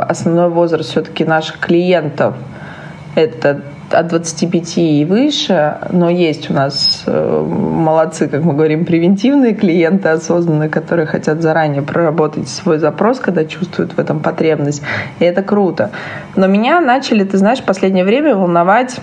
Основной 0.09 0.49
возраст 0.49 0.89
все-таки 0.89 1.23
наших 1.23 1.59
клиентов– 1.59 2.35
это 3.15 3.61
от 3.93 4.07
25 4.07 4.77
и 4.77 5.05
выше, 5.05 5.77
но 5.91 6.09
есть 6.09 6.49
у 6.49 6.53
нас 6.53 7.03
э, 7.05 7.45
молодцы, 7.47 8.27
как 8.27 8.43
мы 8.43 8.53
говорим, 8.53 8.85
превентивные 8.85 9.53
клиенты 9.53 10.09
осознанные, 10.09 10.69
которые 10.69 11.05
хотят 11.05 11.41
заранее 11.41 11.81
проработать 11.81 12.49
свой 12.49 12.79
запрос, 12.79 13.19
когда 13.19 13.45
чувствуют 13.45 13.93
в 13.93 13.99
этом 13.99 14.19
потребность. 14.19 14.81
И 15.19 15.25
это 15.25 15.43
круто. 15.43 15.91
Но 16.35 16.47
меня 16.47 16.81
начали, 16.81 17.23
ты 17.23 17.37
знаешь, 17.37 17.59
в 17.59 17.65
последнее 17.65 18.05
время 18.05 18.35
волновать 18.35 18.99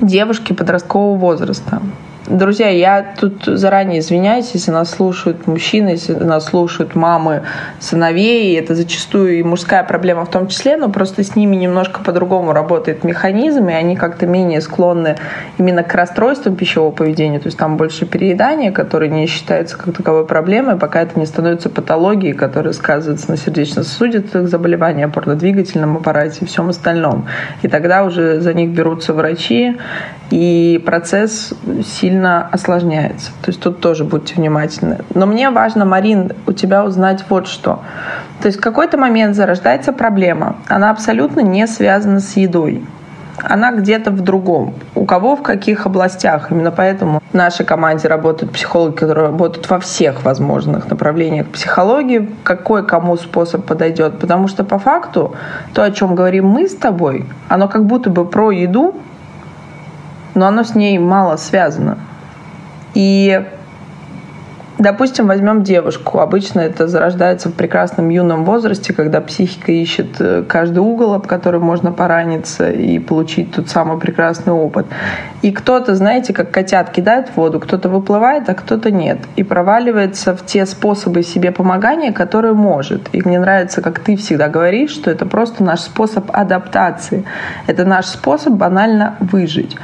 девушки 0.00 0.52
подросткового 0.52 1.16
возраста. 1.16 1.80
Друзья, 2.30 2.68
я 2.68 3.14
тут 3.18 3.44
заранее 3.46 4.00
извиняюсь, 4.00 4.50
если 4.52 4.70
нас 4.70 4.90
слушают 4.90 5.46
мужчины, 5.46 5.90
если 5.90 6.12
нас 6.12 6.44
слушают 6.44 6.94
мамы 6.94 7.44
сыновей. 7.80 8.54
Это 8.58 8.74
зачастую 8.74 9.38
и 9.38 9.42
мужская 9.42 9.82
проблема 9.82 10.26
в 10.26 10.30
том 10.30 10.48
числе, 10.48 10.76
но 10.76 10.90
просто 10.90 11.24
с 11.24 11.36
ними 11.36 11.56
немножко 11.56 12.00
по-другому 12.02 12.52
работает 12.52 13.02
механизм, 13.02 13.70
и 13.70 13.72
они 13.72 13.96
как-то 13.96 14.26
менее 14.26 14.60
склонны 14.60 15.16
именно 15.56 15.82
к 15.82 15.94
расстройствам 15.94 16.54
пищевого 16.54 16.90
поведения. 16.90 17.38
То 17.38 17.46
есть 17.46 17.56
там 17.56 17.78
больше 17.78 18.04
переедания, 18.04 18.72
которое 18.72 19.08
не 19.08 19.26
считается 19.26 19.78
как 19.78 19.96
таковой 19.96 20.26
проблемой, 20.26 20.76
пока 20.76 21.00
это 21.00 21.18
не 21.18 21.24
становится 21.24 21.70
патологией, 21.70 22.34
которая 22.34 22.74
сказывается 22.74 23.30
на 23.30 23.38
сердечно-сосудистых 23.38 24.48
заболеваниях, 24.48 25.08
опорно-двигательном 25.08 25.96
аппарате 25.96 26.40
и 26.42 26.44
всем 26.44 26.68
остальном. 26.68 27.26
И 27.62 27.68
тогда 27.68 28.04
уже 28.04 28.42
за 28.42 28.52
них 28.52 28.68
берутся 28.68 29.14
врачи, 29.14 29.78
и 30.30 30.82
процесс 30.84 31.54
сильно 31.86 32.17
осложняется. 32.26 33.30
То 33.42 33.50
есть 33.50 33.60
тут 33.60 33.80
тоже 33.80 34.04
будьте 34.04 34.34
внимательны. 34.34 34.98
Но 35.14 35.26
мне 35.26 35.50
важно, 35.50 35.84
Марин, 35.84 36.32
у 36.46 36.52
тебя 36.52 36.84
узнать 36.84 37.24
вот 37.28 37.46
что. 37.46 37.80
То 38.40 38.46
есть 38.46 38.58
в 38.58 38.60
какой-то 38.60 38.96
момент 38.96 39.34
зарождается 39.34 39.92
проблема. 39.92 40.56
Она 40.68 40.90
абсолютно 40.90 41.40
не 41.40 41.66
связана 41.66 42.20
с 42.20 42.36
едой. 42.36 42.84
Она 43.42 43.72
где-то 43.72 44.10
в 44.10 44.20
другом. 44.20 44.74
У 44.94 45.04
кого 45.04 45.36
в 45.36 45.42
каких 45.42 45.86
областях. 45.86 46.50
Именно 46.50 46.70
поэтому 46.70 47.22
в 47.30 47.34
нашей 47.34 47.64
команде 47.64 48.08
работают 48.08 48.52
психологи, 48.52 48.94
которые 48.94 49.26
работают 49.26 49.68
во 49.70 49.78
всех 49.78 50.24
возможных 50.24 50.90
направлениях 50.90 51.46
психологии. 51.48 52.28
Какой 52.42 52.84
кому 52.84 53.16
способ 53.16 53.64
подойдет. 53.64 54.18
Потому 54.18 54.48
что 54.48 54.64
по 54.64 54.78
факту 54.78 55.34
то, 55.72 55.82
о 55.82 55.90
чем 55.90 56.14
говорим 56.14 56.46
мы 56.46 56.68
с 56.68 56.74
тобой, 56.74 57.26
оно 57.48 57.68
как 57.68 57.84
будто 57.84 58.10
бы 58.10 58.24
про 58.24 58.50
еду, 58.50 58.94
но 60.34 60.46
оно 60.46 60.64
с 60.64 60.74
ней 60.74 60.98
мало 60.98 61.36
связано. 61.36 61.98
И 62.94 63.44
Допустим, 64.78 65.26
возьмем 65.26 65.64
девушку. 65.64 66.20
Обычно 66.20 66.60
это 66.60 66.86
зарождается 66.86 67.48
в 67.48 67.54
прекрасном 67.54 68.10
юном 68.10 68.44
возрасте, 68.44 68.92
когда 68.92 69.20
психика 69.20 69.72
ищет 69.72 70.20
э, 70.20 70.44
каждый 70.48 70.78
угол, 70.78 71.14
об 71.14 71.26
который 71.26 71.58
можно 71.58 71.90
пораниться 71.90 72.70
и 72.70 73.00
получить 73.00 73.50
тот 73.50 73.68
самый 73.68 73.98
прекрасный 73.98 74.52
опыт. 74.52 74.86
И 75.42 75.50
кто-то, 75.50 75.96
знаете, 75.96 76.32
как 76.32 76.52
котят 76.52 76.90
кидает 76.90 77.30
в 77.30 77.36
воду, 77.38 77.58
кто-то 77.58 77.88
выплывает, 77.88 78.48
а 78.48 78.54
кто-то 78.54 78.92
нет. 78.92 79.18
И 79.34 79.42
проваливается 79.42 80.36
в 80.36 80.46
те 80.46 80.64
способы 80.64 81.24
себе 81.24 81.50
помогания, 81.50 82.12
которые 82.12 82.54
может. 82.54 83.08
И 83.10 83.20
мне 83.20 83.40
нравится, 83.40 83.82
как 83.82 83.98
ты 83.98 84.16
всегда 84.16 84.48
говоришь, 84.48 84.90
что 84.90 85.10
это 85.10 85.26
просто 85.26 85.64
наш 85.64 85.80
способ 85.80 86.30
адаптации. 86.32 87.24
Это 87.66 87.84
наш 87.84 88.06
способ 88.06 88.52
банально 88.52 89.16
выжить 89.18 89.76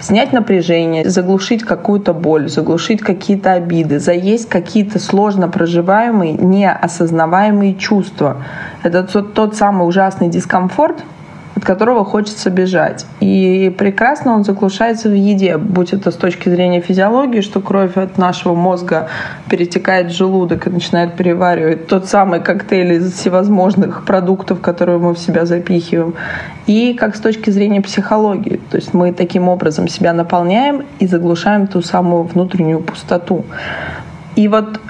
снять 0.00 0.32
напряжение, 0.32 1.08
заглушить 1.08 1.62
какую-то 1.62 2.12
боль, 2.12 2.48
заглушить 2.48 3.00
какие-то 3.00 3.52
обиды, 3.52 3.98
заесть 3.98 4.48
какие-то 4.48 4.98
сложно 4.98 5.48
проживаемые, 5.48 6.32
неосознаваемые 6.32 7.74
чувства. 7.74 8.38
Это 8.82 9.04
тот, 9.04 9.34
тот 9.34 9.56
самый 9.56 9.86
ужасный 9.86 10.28
дискомфорт, 10.28 11.02
от 11.60 11.66
которого 11.66 12.04
хочется 12.04 12.48
бежать. 12.48 13.06
И 13.20 13.74
прекрасно 13.76 14.32
он 14.32 14.44
заглушается 14.44 15.10
в 15.10 15.14
еде, 15.14 15.58
будь 15.58 15.92
это 15.92 16.10
с 16.10 16.14
точки 16.14 16.48
зрения 16.48 16.80
физиологии, 16.80 17.42
что 17.42 17.60
кровь 17.60 17.96
от 17.96 18.16
нашего 18.16 18.54
мозга 18.54 19.08
перетекает 19.50 20.06
в 20.06 20.16
желудок 20.16 20.66
и 20.66 20.70
начинает 20.70 21.16
переваривать 21.16 21.86
тот 21.86 22.06
самый 22.06 22.40
коктейль 22.40 22.94
из 22.94 23.12
всевозможных 23.12 24.06
продуктов, 24.06 24.60
которые 24.60 24.98
мы 24.98 25.14
в 25.14 25.18
себя 25.18 25.44
запихиваем. 25.44 26.14
И 26.66 26.94
как 26.94 27.14
с 27.14 27.20
точки 27.20 27.50
зрения 27.50 27.82
психологии. 27.82 28.58
То 28.70 28.76
есть 28.76 28.94
мы 28.94 29.12
таким 29.12 29.48
образом 29.48 29.86
себя 29.86 30.14
наполняем 30.14 30.84
и 30.98 31.06
заглушаем 31.06 31.66
ту 31.66 31.82
самую 31.82 32.22
внутреннюю 32.22 32.80
пустоту. 32.80 33.44
И 34.34 34.48
вот 34.48 34.80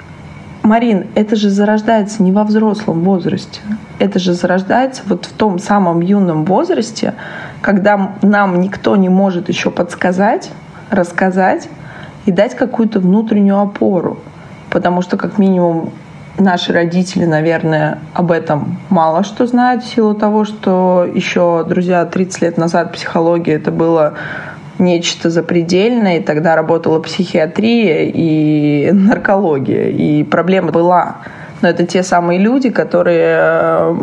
Марин, 0.63 1.07
это 1.15 1.35
же 1.35 1.49
зарождается 1.49 2.21
не 2.21 2.31
во 2.31 2.43
взрослом 2.43 3.01
возрасте. 3.01 3.61
Это 3.97 4.19
же 4.19 4.33
зарождается 4.33 5.01
вот 5.07 5.25
в 5.25 5.33
том 5.33 5.57
самом 5.57 6.01
юном 6.01 6.45
возрасте, 6.45 7.15
когда 7.61 8.15
нам 8.21 8.61
никто 8.61 8.95
не 8.95 9.09
может 9.09 9.49
еще 9.49 9.71
подсказать, 9.71 10.51
рассказать 10.91 11.67
и 12.25 12.31
дать 12.31 12.55
какую-то 12.55 12.99
внутреннюю 12.99 13.59
опору. 13.59 14.19
Потому 14.69 15.01
что, 15.01 15.17
как 15.17 15.39
минимум, 15.39 15.91
наши 16.37 16.71
родители, 16.71 17.25
наверное, 17.25 17.99
об 18.13 18.31
этом 18.31 18.77
мало 18.89 19.23
что 19.23 19.47
знают 19.47 19.83
в 19.83 19.87
силу 19.87 20.13
того, 20.13 20.45
что 20.45 21.07
еще, 21.11 21.65
друзья, 21.67 22.05
30 22.05 22.41
лет 22.41 22.57
назад 22.57 22.93
психология 22.93 23.53
это 23.53 23.71
было 23.71 24.13
нечто 24.81 25.29
запредельное, 25.29 26.17
и 26.17 26.21
тогда 26.21 26.55
работала 26.55 26.99
психиатрия 26.99 28.11
и 28.13 28.91
наркология, 28.91 29.89
и 29.89 30.23
проблема 30.23 30.71
была. 30.71 31.17
Но 31.61 31.69
это 31.69 31.85
те 31.85 32.03
самые 32.03 32.39
люди, 32.39 32.69
которые 32.71 33.37
э, 33.39 33.95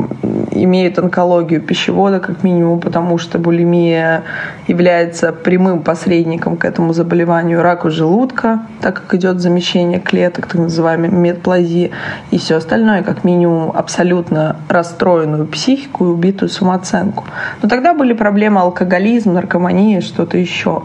имеют 0.64 0.98
онкологию 0.98 1.60
пищевода, 1.60 2.20
как 2.20 2.42
минимум, 2.42 2.80
потому 2.80 3.18
что 3.18 3.38
булимия 3.38 4.24
является 4.66 5.32
прямым 5.32 5.82
посредником 5.82 6.56
к 6.56 6.64
этому 6.64 6.92
заболеванию 6.92 7.62
раку 7.62 7.90
желудка, 7.90 8.62
так 8.80 9.02
как 9.02 9.14
идет 9.14 9.40
замещение 9.40 10.00
клеток, 10.00 10.46
так 10.46 10.54
называемой 10.56 11.10
медплазии, 11.10 11.90
и 12.30 12.38
все 12.38 12.56
остальное, 12.56 13.02
как 13.02 13.24
минимум, 13.24 13.72
абсолютно 13.74 14.56
расстроенную 14.68 15.46
психику 15.46 16.06
и 16.06 16.08
убитую 16.08 16.48
самооценку. 16.48 17.24
Но 17.62 17.68
тогда 17.68 17.94
были 17.94 18.12
проблемы 18.12 18.60
алкоголизм, 18.60 19.32
наркомания, 19.32 20.00
что-то 20.00 20.38
еще. 20.38 20.82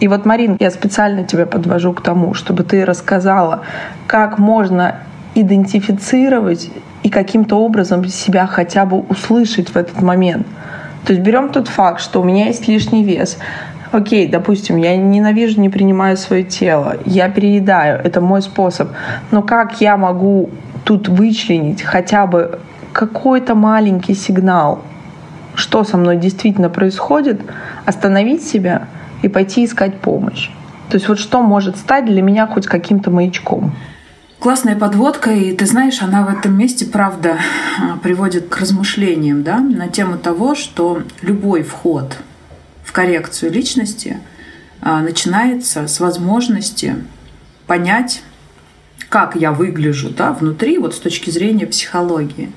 И 0.00 0.08
вот, 0.08 0.24
Марин, 0.24 0.56
я 0.58 0.70
специально 0.70 1.24
тебя 1.24 1.46
подвожу 1.46 1.92
к 1.92 2.02
тому, 2.02 2.34
чтобы 2.34 2.64
ты 2.64 2.84
рассказала, 2.84 3.62
как 4.06 4.38
можно 4.38 4.96
идентифицировать 5.34 6.70
и 7.02 7.10
каким-то 7.10 7.56
образом 7.56 8.06
себя 8.06 8.46
хотя 8.46 8.84
бы 8.84 9.00
услышать 9.00 9.70
в 9.70 9.76
этот 9.76 10.02
момент. 10.02 10.46
То 11.06 11.12
есть 11.12 11.24
берем 11.24 11.48
тот 11.48 11.68
факт, 11.68 12.00
что 12.00 12.20
у 12.20 12.24
меня 12.24 12.46
есть 12.46 12.68
лишний 12.68 13.04
вес. 13.04 13.38
Окей, 13.92 14.28
допустим, 14.28 14.76
я 14.76 14.96
ненавижу, 14.96 15.60
не 15.60 15.68
принимаю 15.68 16.16
свое 16.16 16.44
тело, 16.44 16.96
я 17.06 17.28
переедаю, 17.28 17.98
это 17.98 18.20
мой 18.20 18.40
способ. 18.42 18.90
Но 19.32 19.42
как 19.42 19.80
я 19.80 19.96
могу 19.96 20.50
тут 20.84 21.08
вычленить 21.08 21.82
хотя 21.82 22.26
бы 22.26 22.60
какой-то 22.92 23.54
маленький 23.54 24.14
сигнал, 24.14 24.82
что 25.54 25.82
со 25.84 25.96
мной 25.96 26.18
действительно 26.18 26.68
происходит, 26.68 27.40
остановить 27.84 28.44
себя 28.44 28.86
и 29.22 29.28
пойти 29.28 29.64
искать 29.64 29.98
помощь? 30.00 30.50
То 30.88 30.96
есть 30.96 31.08
вот 31.08 31.18
что 31.18 31.42
может 31.42 31.76
стать 31.76 32.04
для 32.04 32.22
меня 32.22 32.46
хоть 32.46 32.66
каким-то 32.66 33.10
маячком? 33.10 33.72
Классная 34.40 34.74
подводка, 34.74 35.32
и 35.32 35.54
ты 35.54 35.66
знаешь, 35.66 36.00
она 36.00 36.24
в 36.24 36.30
этом 36.30 36.56
месте, 36.56 36.86
правда, 36.86 37.38
а, 37.78 37.98
приводит 37.98 38.48
к 38.48 38.56
размышлениям 38.56 39.42
да, 39.42 39.58
на 39.58 39.88
тему 39.88 40.16
того, 40.16 40.54
что 40.54 41.02
любой 41.20 41.62
вход 41.62 42.16
в 42.82 42.90
коррекцию 42.90 43.52
личности 43.52 44.18
а, 44.80 45.02
начинается 45.02 45.86
с 45.86 46.00
возможности 46.00 47.04
понять, 47.66 48.22
как 49.10 49.34
я 49.34 49.50
выгляжу 49.50 50.10
да, 50.10 50.32
внутри, 50.32 50.78
вот 50.78 50.94
с 50.94 50.98
точки 50.98 51.30
зрения 51.30 51.66
психологии. 51.66 52.52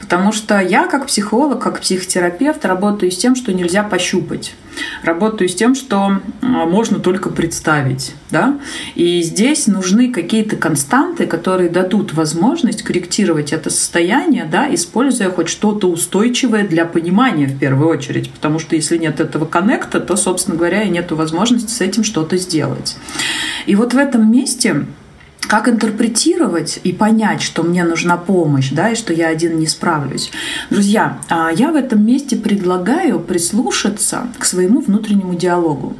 Потому 0.00 0.32
что 0.32 0.58
я 0.58 0.88
как 0.88 1.06
психолог, 1.06 1.62
как 1.62 1.80
психотерапевт 1.80 2.64
работаю 2.64 3.12
с 3.12 3.16
тем, 3.16 3.36
что 3.36 3.52
нельзя 3.52 3.84
пощупать. 3.84 4.56
Работаю 5.04 5.48
с 5.48 5.54
тем, 5.54 5.76
что 5.76 6.20
а, 6.42 6.66
можно 6.66 6.98
только 6.98 7.30
представить. 7.30 8.16
Да? 8.32 8.58
И 8.96 9.22
здесь 9.22 9.68
нужны 9.68 10.12
какие-то 10.12 10.56
константы, 10.56 11.26
которые 11.26 11.70
дадут 11.70 12.12
возможность 12.12 12.82
корректировать 12.82 13.52
это 13.52 13.70
состояние, 13.70 14.46
да, 14.50 14.74
используя 14.74 15.30
хоть 15.30 15.48
что-то 15.48 15.88
устойчивое 15.88 16.66
для 16.66 16.86
понимания 16.86 17.46
в 17.46 17.56
первую 17.56 17.88
очередь. 17.88 18.32
Потому 18.32 18.58
что 18.58 18.74
если 18.74 18.96
нет 18.96 19.20
этого 19.20 19.44
коннекта, 19.44 20.00
то, 20.00 20.16
собственно 20.16 20.56
говоря, 20.56 20.82
и 20.82 20.90
нет 20.90 21.12
возможности 21.12 21.70
с 21.70 21.80
этим 21.80 22.02
что-то 22.02 22.36
сделать. 22.36 22.96
И 23.66 23.76
вот 23.76 23.94
в 23.94 23.96
этом 23.96 24.28
месте 24.28 24.86
как 25.46 25.68
интерпретировать 25.68 26.80
и 26.82 26.92
понять, 26.92 27.42
что 27.42 27.62
мне 27.62 27.84
нужна 27.84 28.16
помощь, 28.16 28.70
да, 28.70 28.90
и 28.90 28.94
что 28.94 29.12
я 29.12 29.28
один 29.28 29.58
не 29.58 29.66
справлюсь. 29.66 30.30
Друзья, 30.70 31.18
а, 31.28 31.50
я 31.50 31.72
в 31.72 31.76
этом 31.76 32.04
месте 32.04 32.36
предлагаю 32.36 33.20
прислушаться 33.20 34.28
к 34.38 34.44
своему 34.44 34.80
внутреннему 34.80 35.34
диалогу. 35.34 35.96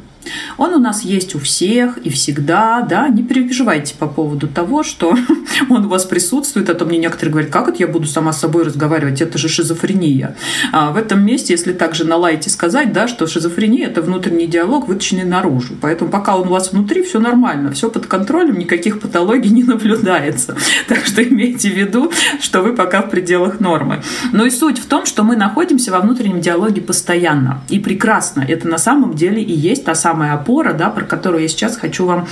Он 0.57 0.73
у 0.73 0.79
нас 0.79 1.03
есть 1.03 1.35
у 1.35 1.39
всех 1.39 1.97
и 1.99 2.09
всегда, 2.09 2.81
да, 2.81 3.07
не 3.09 3.23
переживайте 3.23 3.95
по 3.95 4.07
поводу 4.07 4.47
того, 4.47 4.83
что 4.83 5.15
он 5.69 5.85
у 5.85 5.89
вас 5.89 6.05
присутствует, 6.05 6.69
а 6.69 6.73
то 6.73 6.85
мне 6.85 6.97
некоторые 6.97 7.31
говорят, 7.31 7.51
как 7.51 7.69
это 7.69 7.77
я 7.79 7.87
буду 7.87 8.07
сама 8.07 8.33
с 8.33 8.39
собой 8.39 8.63
разговаривать, 8.63 9.21
это 9.21 9.37
же 9.37 9.49
шизофрения. 9.49 10.35
А 10.71 10.91
в 10.91 10.97
этом 10.97 11.25
месте, 11.25 11.53
если 11.53 11.73
также 11.73 12.05
на 12.05 12.15
лайте 12.17 12.49
сказать, 12.49 12.93
да, 12.93 13.07
что 13.07 13.27
шизофрения– 13.27 13.87
это 13.87 14.01
внутренний 14.01 14.47
диалог, 14.47 14.87
вытащенный 14.87 15.23
наружу. 15.23 15.75
Поэтому 15.81 16.09
пока 16.09 16.37
он 16.37 16.47
у 16.47 16.51
вас 16.51 16.71
внутри, 16.71 17.03
все 17.03 17.19
нормально, 17.19 17.71
все 17.71 17.89
под 17.89 18.07
контролем, 18.07 18.57
никаких 18.57 18.99
патологий 18.99 19.51
не 19.51 19.63
наблюдается. 19.63 20.55
Так 20.87 21.05
что 21.05 21.23
имейте 21.23 21.69
в 21.69 21.73
виду, 21.73 22.11
что 22.39 22.61
вы 22.61 22.73
пока 22.73 23.01
в 23.01 23.09
пределах 23.09 23.59
нормы. 23.59 24.01
Но 24.31 24.45
и 24.45 24.49
суть 24.49 24.77
в 24.77 24.85
том, 24.85 25.05
что 25.05 25.23
мы 25.23 25.35
находимся 25.35 25.91
во 25.91 25.99
внутреннем 25.99 26.41
диалоге 26.41 26.81
постоянно. 26.81 27.61
И 27.69 27.79
прекрасно. 27.79 28.45
Это 28.47 28.67
на 28.67 28.77
самом 28.77 29.15
деле 29.15 29.41
и 29.41 29.53
есть 29.53 29.83
та 29.85 29.95
самая 29.95 30.14
самая 30.15 30.33
опора, 30.33 30.71
да, 30.71 30.89
про 30.89 31.03
которую 31.03 31.41
я 31.41 31.49
сейчас 31.49 31.75
хочу 31.75 32.05
вам 32.05 32.25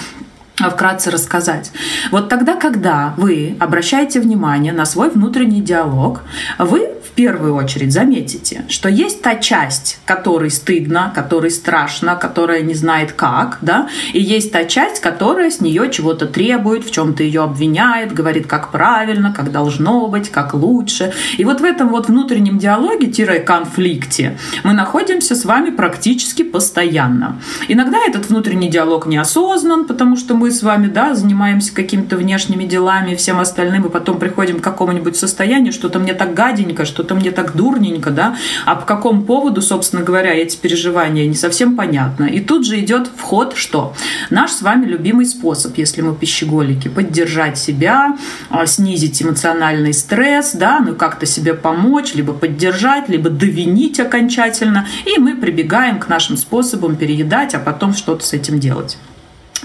вкратце 0.58 1.12
рассказать. 1.12 1.72
Вот 2.12 2.30
тогда, 2.30 2.56
когда 2.56 3.14
вы 3.18 3.56
обращаете 3.60 4.20
внимание 4.20 4.74
на 4.74 4.86
свой 4.86 5.10
внутренний 5.10 5.62
диалог, 5.62 6.22
вы 6.60 6.90
первую 7.16 7.56
очередь 7.56 7.94
заметите, 7.94 8.66
что 8.70 8.90
есть 8.90 9.22
та 9.22 9.36
часть, 9.36 10.00
которой 10.06 10.50
стыдно, 10.50 11.12
которой 11.14 11.52
страшно, 11.52 12.16
которая 12.16 12.62
не 12.62 12.74
знает 12.74 13.12
как, 13.12 13.60
да, 13.62 13.88
и 14.14 14.22
есть 14.22 14.52
та 14.52 14.66
часть, 14.66 15.00
которая 15.00 15.52
с 15.52 15.62
нее 15.62 15.92
чего-то 15.92 16.26
требует, 16.26 16.86
в 16.86 16.92
чем-то 16.92 17.24
ее 17.24 17.44
обвиняет, 17.44 18.14
говорит, 18.14 18.48
как 18.48 18.72
правильно, 18.72 19.34
как 19.34 19.52
должно 19.52 20.08
быть, 20.08 20.30
как 20.30 20.54
лучше. 20.54 21.14
И 21.38 21.46
вот 21.46 21.62
в 21.62 21.64
этом 21.64 21.90
вот 21.90 22.08
внутреннем 22.08 22.58
диалоге-конфликте 22.58 24.38
мы 24.64 24.74
находимся 24.74 25.36
с 25.36 25.46
вами 25.46 25.70
практически 25.70 26.44
постоянно. 26.44 27.40
Иногда 27.68 28.00
этот 28.08 28.30
внутренний 28.30 28.70
диалог 28.70 29.06
неосознан, 29.06 29.86
потому 29.86 30.18
что 30.18 30.36
мы 30.36 30.43
с 30.52 30.64
вами, 30.64 30.88
да, 30.88 31.14
занимаемся 31.14 31.74
какими-то 31.74 32.18
внешними 32.18 32.64
делами 32.64 33.16
всем 33.16 33.40
остальным, 33.40 33.86
и 33.86 33.90
потом 33.90 34.18
приходим 34.18 34.60
к 34.60 34.64
какому-нибудь 34.64 35.16
состоянию, 35.16 35.72
что-то 35.74 36.00
мне 36.00 36.14
так 36.14 36.34
гаденько, 36.34 36.86
что 36.86 37.04
что-то 37.04 37.16
мне 37.16 37.32
так 37.32 37.54
дурненько, 37.54 38.12
да, 38.12 38.38
а 38.66 38.76
по 38.76 38.86
какому 38.86 39.24
поводу, 39.24 39.62
собственно 39.62 40.04
говоря, 40.04 40.34
эти 40.34 40.56
переживания, 40.56 41.28
не 41.28 41.36
совсем 41.36 41.76
понятно. 41.76 42.24
И 42.24 42.40
тут 42.40 42.66
же 42.66 42.80
идет 42.80 43.10
вход 43.14 43.58
что? 43.58 43.94
Наш 44.30 44.52
с 44.52 44.62
вами 44.62 44.86
любимый 44.86 45.26
способ, 45.26 45.78
если 45.78 46.02
мы 46.02 46.16
пищеголики, 46.16 46.88
поддержать 46.88 47.58
себя, 47.58 48.18
а, 48.50 48.66
снизить 48.66 49.22
эмоциональный 49.22 49.94
стресс, 49.94 50.54
да, 50.54 50.80
ну 50.80 50.96
как-то 50.96 51.26
себе 51.26 51.54
помочь, 51.54 52.14
либо 52.14 52.32
поддержать, 52.32 53.10
либо 53.10 53.30
довинить 53.30 54.00
окончательно, 54.00 54.88
и 55.06 55.20
мы 55.20 55.36
прибегаем 55.36 56.00
к 56.00 56.08
нашим 56.08 56.38
способам 56.38 56.96
переедать, 56.96 57.54
а 57.54 57.60
потом 57.60 57.94
что-то 57.94 58.26
с 58.26 58.32
этим 58.32 58.62
делать. 58.62 58.98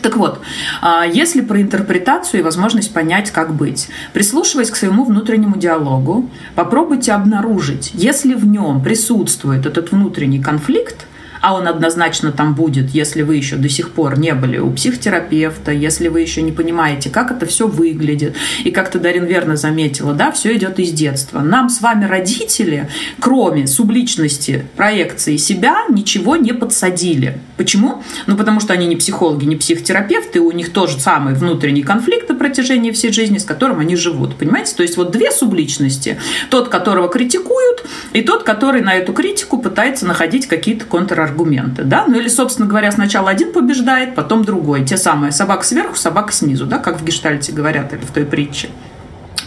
Так 0.02 0.16
вот, 0.16 0.40
а, 0.80 1.04
если 1.04 1.40
про 1.40 1.60
интерпретацию 1.60 2.40
и 2.40 2.42
возможность 2.42 2.92
понять, 2.92 3.30
как 3.30 3.54
быть, 3.54 3.88
прислушиваясь 4.12 4.70
к 4.70 4.76
своему 4.76 5.04
внутреннему 5.04 5.56
диалогу, 5.56 6.28
попробуйте 6.54 7.12
обнаружить, 7.12 7.90
если 7.94 8.34
в 8.34 8.46
нем 8.46 8.82
присутствует 8.82 9.66
этот 9.66 9.92
внутренний 9.92 10.40
конфликт, 10.40 11.06
а 11.40 11.54
он 11.54 11.66
однозначно 11.66 12.32
там 12.32 12.54
будет, 12.54 12.90
если 12.90 13.22
вы 13.22 13.36
еще 13.36 13.56
до 13.56 13.68
сих 13.68 13.90
пор 13.90 14.18
не 14.18 14.34
были 14.34 14.58
у 14.58 14.70
психотерапевта, 14.70 15.72
если 15.72 16.08
вы 16.08 16.20
еще 16.20 16.42
не 16.42 16.52
понимаете, 16.52 17.10
как 17.10 17.30
это 17.30 17.46
все 17.46 17.66
выглядит. 17.66 18.36
И 18.64 18.70
как 18.70 18.90
то 18.90 18.98
Дарин 18.98 19.24
верно 19.24 19.56
заметила, 19.56 20.12
да, 20.12 20.30
все 20.30 20.56
идет 20.56 20.78
из 20.78 20.92
детства. 20.92 21.40
Нам 21.40 21.68
с 21.68 21.80
вами 21.80 22.04
родители, 22.04 22.88
кроме 23.20 23.66
субличности, 23.66 24.66
проекции 24.76 25.36
себя, 25.36 25.84
ничего 25.88 26.36
не 26.36 26.52
подсадили. 26.52 27.38
Почему? 27.56 28.02
Ну, 28.26 28.36
потому 28.36 28.60
что 28.60 28.72
они 28.72 28.86
не 28.86 28.96
психологи, 28.96 29.44
не 29.44 29.56
психотерапевты, 29.56 30.40
у 30.40 30.52
них 30.52 30.72
тоже 30.72 30.98
самый 31.00 31.34
внутренний 31.34 31.82
конфликт 31.82 32.28
на 32.28 32.34
протяжении 32.34 32.90
всей 32.92 33.12
жизни, 33.12 33.38
с 33.38 33.44
которым 33.44 33.80
они 33.80 33.96
живут. 33.96 34.36
Понимаете? 34.36 34.74
То 34.76 34.82
есть 34.82 34.96
вот 34.96 35.10
две 35.10 35.30
субличности. 35.30 36.18
Тот, 36.50 36.68
которого 36.68 37.08
критикуют, 37.08 37.84
и 38.12 38.22
тот, 38.22 38.42
который 38.42 38.82
на 38.82 38.94
эту 38.94 39.12
критику 39.12 39.58
пытается 39.58 40.06
находить 40.06 40.46
какие-то 40.46 40.84
контраргументы 40.84 41.37
аргументы, 41.38 41.84
да, 41.84 42.04
ну 42.06 42.18
или, 42.18 42.28
собственно 42.28 42.68
говоря, 42.68 42.90
сначала 42.90 43.30
один 43.30 43.52
побеждает, 43.52 44.14
потом 44.14 44.44
другой, 44.44 44.84
те 44.84 44.96
самые 44.96 45.32
собака 45.32 45.64
сверху, 45.64 45.96
собака 45.96 46.32
снизу, 46.32 46.66
да, 46.66 46.78
как 46.78 47.00
в 47.00 47.04
гештальте 47.04 47.52
говорят 47.52 47.92
или 47.92 48.00
в 48.00 48.10
той 48.10 48.24
притче. 48.24 48.68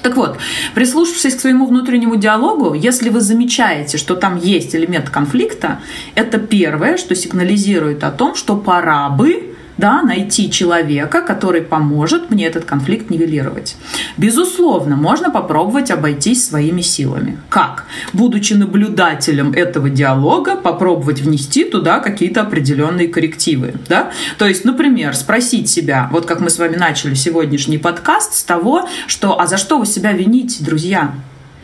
Так 0.04 0.16
вот, 0.16 0.38
прислушавшись 0.74 1.36
к 1.36 1.40
своему 1.40 1.68
внутреннему 1.68 2.16
диалогу, 2.16 2.74
если 2.74 3.10
вы 3.10 3.22
замечаете, 3.22 3.98
что 3.98 4.16
там 4.16 4.38
есть 4.38 4.74
элемент 4.76 5.10
конфликта, 5.10 5.80
это 6.16 6.40
первое, 6.40 6.98
что 6.98 7.14
сигнализирует 7.14 8.04
о 8.04 8.10
том, 8.10 8.36
что 8.36 8.56
пора 8.56 9.10
бы 9.10 9.51
да, 9.82 10.04
найти 10.04 10.50
человека, 10.50 11.22
который 11.22 11.62
поможет 11.62 12.30
мне 12.30 12.46
этот 12.46 12.66
конфликт 12.66 13.10
нивелировать. 13.10 13.76
Безусловно, 14.16 14.96
можно 14.96 15.32
попробовать 15.32 15.92
обойтись 15.92 16.48
своими 16.48 16.82
силами. 16.82 17.38
Как? 17.50 17.86
Будучи 18.14 18.54
наблюдателем 18.54 19.52
этого 19.52 19.90
диалога, 19.90 20.56
попробовать 20.56 21.22
внести 21.22 21.66
туда 21.66 22.00
какие-то 22.00 22.42
определенные 22.42 23.08
коррективы. 23.08 23.74
Да? 23.90 24.12
То 24.38 24.48
есть, 24.48 24.64
например, 24.66 25.16
спросить 25.16 25.68
себя, 25.68 26.08
вот 26.12 26.26
как 26.28 26.40
мы 26.40 26.50
с 26.50 26.60
вами 26.60 26.76
начали 26.76 27.16
сегодняшний 27.16 27.80
подкаст, 27.80 28.36
с 28.36 28.44
того, 28.44 28.88
что 29.08 29.42
«а 29.42 29.48
за 29.48 29.58
что 29.58 29.80
вы 29.80 29.86
себя 29.86 30.14
вините, 30.14 30.64
друзья?» 30.64 31.12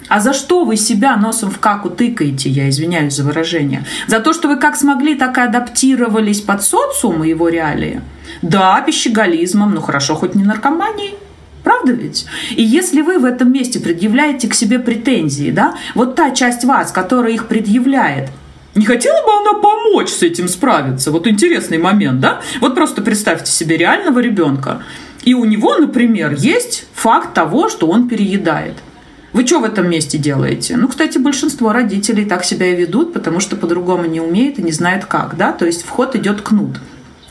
А 0.07 0.19
за 0.19 0.33
что 0.33 0.63
вы 0.63 0.77
себя 0.77 1.17
носом 1.17 1.51
в 1.51 1.59
каку 1.59 1.89
тыкаете, 1.89 2.49
я 2.49 2.69
извиняюсь 2.69 3.15
за 3.15 3.23
выражение? 3.23 3.85
За 4.07 4.19
то, 4.19 4.33
что 4.33 4.47
вы 4.47 4.57
как 4.57 4.75
смогли, 4.75 5.15
так 5.15 5.37
и 5.37 5.41
адаптировались 5.41 6.41
под 6.41 6.63
социум 6.63 7.23
и 7.23 7.29
его 7.29 7.49
реалии? 7.49 8.01
Да, 8.41 8.81
пищеголизмом, 8.81 9.73
ну 9.73 9.81
хорошо, 9.81 10.15
хоть 10.15 10.35
не 10.35 10.43
наркоманией. 10.43 11.15
Правда 11.63 11.91
ведь? 11.91 12.25
И 12.51 12.63
если 12.63 13.01
вы 13.01 13.19
в 13.19 13.25
этом 13.25 13.51
месте 13.51 13.79
предъявляете 13.79 14.47
к 14.47 14.53
себе 14.53 14.79
претензии, 14.79 15.51
да, 15.51 15.75
вот 15.95 16.15
та 16.15 16.31
часть 16.31 16.63
вас, 16.63 16.91
которая 16.91 17.33
их 17.33 17.47
предъявляет, 17.47 18.29
не 18.75 18.85
хотела 18.85 19.17
бы 19.25 19.31
она 19.41 19.59
помочь 19.59 20.09
с 20.09 20.23
этим 20.23 20.47
справиться? 20.47 21.11
Вот 21.11 21.27
интересный 21.27 21.79
момент, 21.79 22.21
да? 22.21 22.41
Вот 22.61 22.75
просто 22.75 23.01
представьте 23.01 23.51
себе 23.51 23.75
реального 23.75 24.19
ребенка. 24.19 24.83
И 25.23 25.33
у 25.33 25.43
него, 25.43 25.75
например, 25.75 26.35
есть 26.37 26.85
факт 26.93 27.33
того, 27.33 27.67
что 27.67 27.87
он 27.87 28.07
переедает. 28.07 28.75
Вы 29.37 29.45
что 29.45 29.59
в 29.59 29.65
этом 29.65 29.87
месте 29.87 30.17
делаете? 30.17 30.77
Ну, 30.77 30.87
кстати, 30.87 31.19
большинство 31.19 31.71
родителей 31.71 32.25
так 32.25 32.43
себя 32.43 32.73
и 32.73 32.75
ведут, 32.75 33.13
потому 33.13 33.39
что 33.39 33.55
по-другому 33.55 34.05
не 34.05 34.19
умеют 34.19 34.57
и 34.57 34.63
не 34.63 34.71
знают 34.71 35.05
как, 35.05 35.37
да? 35.37 35.51
То 35.51 35.67
есть 35.67 35.85
вход 35.85 36.15
идет 36.15 36.41
кнут. 36.41 36.79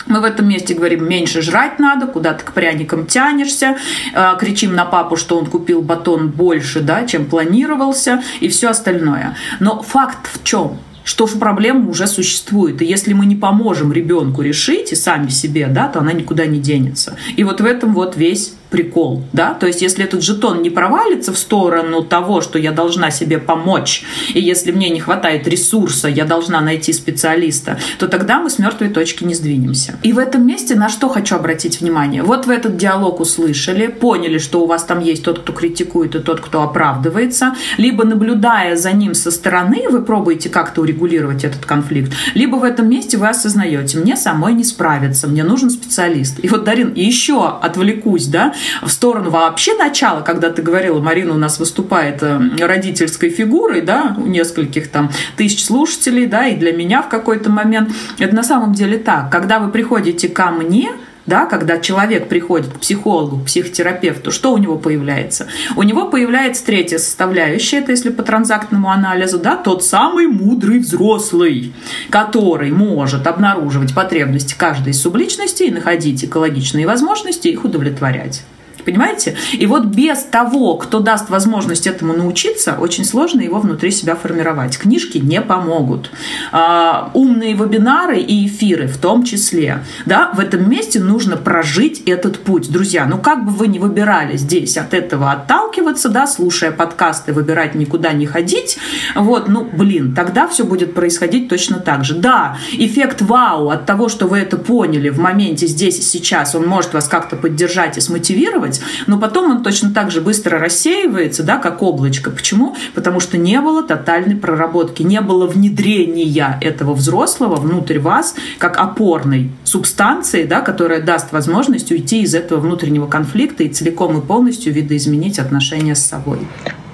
Мы 0.06 0.20
в 0.20 0.24
этом 0.24 0.48
месте 0.48 0.72
говорим, 0.72 1.08
меньше 1.08 1.42
жрать 1.42 1.80
надо, 1.80 2.06
куда 2.06 2.34
ты 2.34 2.44
к 2.44 2.52
пряникам 2.52 3.06
тянешься, 3.06 3.76
э, 4.14 4.36
кричим 4.38 4.76
на 4.76 4.84
папу, 4.84 5.16
что 5.16 5.36
он 5.36 5.46
купил 5.46 5.82
батон 5.82 6.28
больше, 6.28 6.78
да, 6.78 7.04
чем 7.08 7.26
планировался, 7.26 8.22
и 8.38 8.46
все 8.46 8.68
остальное. 8.68 9.36
Но 9.58 9.82
факт 9.82 10.30
в 10.32 10.44
чем? 10.44 10.78
что 11.06 11.28
проблема 11.28 11.88
уже 11.88 12.08
существует. 12.08 12.82
И 12.82 12.84
если 12.84 13.12
мы 13.12 13.26
не 13.26 13.36
поможем 13.36 13.92
ребенку 13.92 14.42
решить 14.42 14.90
и 14.90 14.96
сами 14.96 15.28
себе, 15.28 15.68
да, 15.68 15.86
то 15.86 16.00
она 16.00 16.12
никуда 16.12 16.46
не 16.46 16.58
денется. 16.58 17.16
И 17.36 17.44
вот 17.44 17.60
в 17.60 17.64
этом 17.64 17.94
вот 17.94 18.16
весь 18.16 18.54
прикол, 18.70 19.22
да, 19.32 19.54
то 19.54 19.66
есть 19.66 19.82
если 19.82 20.04
этот 20.04 20.22
жетон 20.22 20.62
не 20.62 20.70
провалится 20.70 21.32
в 21.32 21.38
сторону 21.38 22.02
того, 22.02 22.40
что 22.40 22.58
я 22.58 22.72
должна 22.72 23.10
себе 23.10 23.38
помочь, 23.38 24.04
и 24.34 24.40
если 24.40 24.72
мне 24.72 24.90
не 24.90 25.00
хватает 25.00 25.46
ресурса, 25.46 26.08
я 26.08 26.24
должна 26.24 26.60
найти 26.60 26.92
специалиста, 26.92 27.78
то 27.98 28.08
тогда 28.08 28.40
мы 28.40 28.50
с 28.50 28.58
мертвой 28.58 28.88
точки 28.88 29.24
не 29.24 29.34
сдвинемся. 29.34 29.96
И 30.02 30.12
в 30.12 30.18
этом 30.18 30.46
месте 30.46 30.74
на 30.74 30.88
что 30.88 31.08
хочу 31.08 31.36
обратить 31.36 31.80
внимание? 31.80 32.22
Вот 32.22 32.46
вы 32.46 32.54
этот 32.54 32.76
диалог 32.76 33.20
услышали, 33.20 33.86
поняли, 33.86 34.38
что 34.38 34.62
у 34.62 34.66
вас 34.66 34.84
там 34.84 35.00
есть 35.00 35.24
тот, 35.24 35.38
кто 35.40 35.52
критикует, 35.52 36.14
и 36.14 36.18
тот, 36.18 36.40
кто 36.40 36.62
оправдывается, 36.62 37.54
либо 37.76 38.04
наблюдая 38.04 38.76
за 38.76 38.92
ним 38.92 39.14
со 39.14 39.30
стороны, 39.30 39.88
вы 39.88 40.02
пробуете 40.02 40.48
как-то 40.48 40.80
урегулировать 40.82 41.44
этот 41.44 41.64
конфликт, 41.64 42.12
либо 42.34 42.56
в 42.56 42.64
этом 42.64 42.88
месте 42.88 43.16
вы 43.16 43.28
осознаете, 43.28 43.98
мне 43.98 44.16
самой 44.16 44.54
не 44.54 44.64
справиться, 44.64 45.28
мне 45.28 45.44
нужен 45.44 45.70
специалист. 45.70 46.42
И 46.42 46.48
вот, 46.48 46.64
Дарин, 46.64 46.92
еще 46.94 47.48
отвлекусь, 47.48 48.26
да, 48.26 48.54
в 48.82 48.88
сторону 48.88 49.30
вообще 49.30 49.74
начала, 49.74 50.20
когда 50.20 50.50
ты 50.50 50.62
говорила, 50.62 51.00
Марина 51.00 51.34
у 51.34 51.38
нас 51.38 51.58
выступает 51.58 52.22
э, 52.22 52.40
родительской 52.60 53.30
фигурой, 53.30 53.80
да, 53.80 54.16
у 54.18 54.26
нескольких 54.26 54.88
там 54.88 55.10
тысяч 55.36 55.64
слушателей, 55.64 56.26
да, 56.26 56.46
и 56.48 56.56
для 56.56 56.72
меня 56.72 57.02
в 57.02 57.08
какой-то 57.08 57.50
момент. 57.50 57.90
Это 58.18 58.34
на 58.34 58.42
самом 58.42 58.72
деле 58.72 58.98
так. 58.98 59.30
Когда 59.30 59.58
вы 59.58 59.70
приходите 59.70 60.28
ко 60.28 60.50
мне, 60.50 60.92
да, 61.26 61.46
когда 61.46 61.78
человек 61.78 62.28
приходит 62.28 62.68
к 62.68 62.80
психологу, 62.80 63.38
к 63.38 63.46
психотерапевту, 63.46 64.30
что 64.30 64.52
у 64.52 64.58
него 64.58 64.78
появляется? 64.78 65.46
У 65.74 65.82
него 65.82 66.08
появляется 66.08 66.64
третья 66.64 66.98
составляющая, 66.98 67.78
это 67.78 67.92
если 67.92 68.10
по 68.10 68.22
транзактному 68.22 68.90
анализу, 68.90 69.38
да, 69.38 69.56
тот 69.56 69.84
самый 69.84 70.26
мудрый 70.26 70.78
взрослый, 70.78 71.72
который 72.10 72.70
может 72.70 73.26
обнаруживать 73.26 73.94
потребности 73.94 74.54
каждой 74.56 74.92
из 74.92 75.00
субличностей 75.00 75.70
находить 75.70 76.24
экологичные 76.24 76.86
возможности 76.86 77.48
их 77.48 77.64
удовлетворять 77.64 78.44
понимаете? 78.86 79.36
И 79.52 79.66
вот 79.66 79.84
без 79.84 80.22
того, 80.22 80.76
кто 80.76 81.00
даст 81.00 81.28
возможность 81.28 81.86
этому 81.86 82.14
научиться, 82.14 82.76
очень 82.78 83.04
сложно 83.04 83.40
его 83.40 83.58
внутри 83.58 83.90
себя 83.90 84.14
формировать. 84.14 84.78
Книжки 84.78 85.18
не 85.18 85.40
помогут. 85.42 86.10
А, 86.52 87.10
умные 87.12 87.54
вебинары 87.54 88.18
и 88.18 88.46
эфиры 88.46 88.86
в 88.86 88.96
том 88.96 89.24
числе. 89.24 89.84
Да, 90.06 90.30
в 90.32 90.40
этом 90.40 90.70
месте 90.70 91.00
нужно 91.00 91.36
прожить 91.36 92.02
этот 92.06 92.38
путь. 92.38 92.70
Друзья, 92.70 93.06
ну 93.06 93.18
как 93.18 93.44
бы 93.44 93.50
вы 93.50 93.66
ни 93.66 93.78
выбирали 93.78 94.36
здесь 94.36 94.76
от 94.76 94.94
этого 94.94 95.32
отталкиваться, 95.32 96.08
да, 96.08 96.26
слушая 96.26 96.70
подкасты, 96.70 97.32
выбирать 97.32 97.74
никуда 97.74 98.12
не 98.12 98.26
ходить, 98.26 98.78
вот, 99.14 99.48
ну, 99.48 99.64
блин, 99.64 100.14
тогда 100.14 100.46
все 100.46 100.64
будет 100.64 100.94
происходить 100.94 101.48
точно 101.48 101.80
так 101.80 102.04
же. 102.04 102.14
Да, 102.14 102.56
эффект 102.72 103.22
вау 103.22 103.70
от 103.70 103.86
того, 103.86 104.08
что 104.08 104.28
вы 104.28 104.38
это 104.38 104.56
поняли 104.56 105.08
в 105.08 105.18
моменте 105.18 105.66
здесь 105.66 105.98
и 105.98 106.02
сейчас, 106.02 106.54
он 106.54 106.66
может 106.66 106.94
вас 106.94 107.08
как-то 107.08 107.36
поддержать 107.36 107.98
и 107.98 108.00
смотивировать, 108.00 108.75
делать, 108.76 109.06
но 109.06 109.18
потом 109.18 109.50
он 109.50 109.62
точно 109.62 109.90
так 109.92 110.10
же 110.10 110.20
быстро 110.20 110.58
рассеивается, 110.58 111.42
да, 111.42 111.58
как 111.58 111.82
облачко. 111.82 112.30
Почему? 112.30 112.76
Потому 112.94 113.20
что 113.20 113.38
не 113.38 113.60
было 113.60 113.82
тотальной 113.82 114.36
проработки, 114.36 115.02
не 115.02 115.20
было 115.20 115.46
внедрения 115.46 116.58
этого 116.60 116.94
взрослого 116.94 117.56
внутрь 117.56 117.98
вас 117.98 118.34
как 118.58 118.78
опорной 118.78 119.50
субстанции, 119.64 120.44
да, 120.44 120.60
которая 120.60 121.02
даст 121.02 121.32
возможность 121.32 121.90
уйти 121.90 122.22
из 122.22 122.34
этого 122.34 122.60
внутреннего 122.60 123.06
конфликта 123.06 123.64
и 123.64 123.68
целиком 123.68 124.18
и 124.18 124.20
полностью 124.20 124.72
видоизменить 124.72 125.38
отношения 125.38 125.94
с 125.94 126.04
собой. 126.04 126.38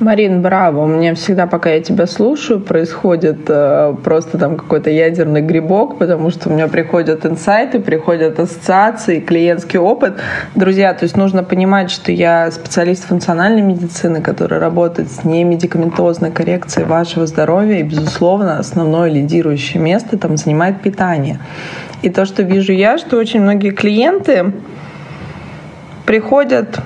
Марин, 0.03 0.43
браво. 0.43 0.83
У 0.83 0.87
меня 0.87 1.15
всегда, 1.15 1.47
пока 1.47 1.71
я 1.71 1.81
тебя 1.81 2.07
слушаю, 2.07 2.61
происходит 2.61 3.49
э, 3.49 3.95
просто 4.03 4.37
там 4.37 4.57
какой-то 4.57 4.91
ядерный 4.91 5.43
грибок, 5.43 5.99
потому 5.99 6.31
что 6.31 6.51
у 6.51 6.53
меня 6.53 6.67
приходят 6.67 7.25
инсайты, 7.25 7.79
приходят 7.79 8.39
ассоциации, 8.41 9.21
клиентский 9.21 9.79
опыт. 9.79 10.15
Друзья, 10.57 10.93
то 10.93 11.05
есть 11.05 11.17
нужно 11.17 11.45
понимать, 11.45 11.91
что 11.91 12.11
я 12.11 12.51
специалист 12.51 13.05
функциональной 13.05 13.63
медицины, 13.63 14.21
который 14.21 14.59
работает 14.59 15.09
с 15.11 15.25
немедикаментозной 15.25 16.33
коррекцией 16.33 16.85
вашего 16.85 17.27
здоровья, 17.27 17.79
и, 17.79 17.85
безусловно, 17.85 18.59
основное 18.59 19.09
лидирующее 19.09 19.81
место 19.81 20.19
там 20.19 20.37
занимает 20.37 20.83
питание. 20.83 21.39
И 22.03 22.11
то, 22.11 22.25
что 22.25 22.43
вижу 22.43 22.73
я, 22.73 22.99
что 22.99 23.17
очень 23.17 23.41
многие 23.41 23.71
клиенты 23.71 24.53
приходят 26.07 26.81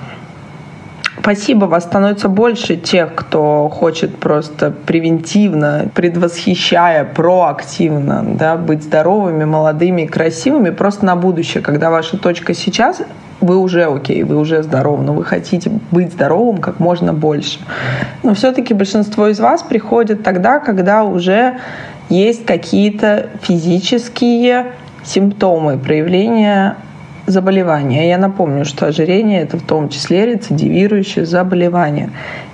Спасибо, 1.19 1.65
вас 1.65 1.83
становится 1.83 2.29
больше 2.29 2.77
тех, 2.77 3.13
кто 3.15 3.69
хочет 3.69 4.17
просто 4.17 4.71
превентивно, 4.71 5.89
предвосхищая, 5.93 7.03
проактивно 7.05 8.23
да, 8.23 8.55
быть 8.55 8.83
здоровыми, 8.83 9.43
молодыми, 9.43 10.05
красивыми, 10.05 10.69
просто 10.69 11.05
на 11.05 11.15
будущее, 11.15 11.63
когда 11.63 11.89
ваша 11.89 12.17
точка 12.17 12.53
сейчас 12.53 13.01
вы 13.41 13.57
уже 13.57 13.85
окей, 13.85 14.23
вы 14.23 14.37
уже 14.37 14.63
здоровы, 14.63 15.03
но 15.03 15.13
вы 15.13 15.23
хотите 15.23 15.71
быть 15.91 16.11
здоровым 16.11 16.57
как 16.57 16.79
можно 16.79 17.13
больше. 17.13 17.59
Но 18.23 18.33
все-таки 18.33 18.73
большинство 18.73 19.27
из 19.27 19.39
вас 19.39 19.63
приходит 19.63 20.23
тогда, 20.23 20.59
когда 20.59 21.03
уже 21.03 21.57
есть 22.09 22.45
какие-то 22.45 23.27
физические 23.41 24.67
симптомы, 25.03 25.77
проявления 25.77 26.77
заболевания. 27.27 28.09
Я 28.09 28.17
напомню, 28.17 28.65
что 28.65 28.87
ожирение– 28.87 29.41
это 29.43 29.57
в 29.57 29.61
том 29.61 29.89
числе 29.89 30.25
рецидивирующее 30.25 31.25
заболевание. 31.25 32.09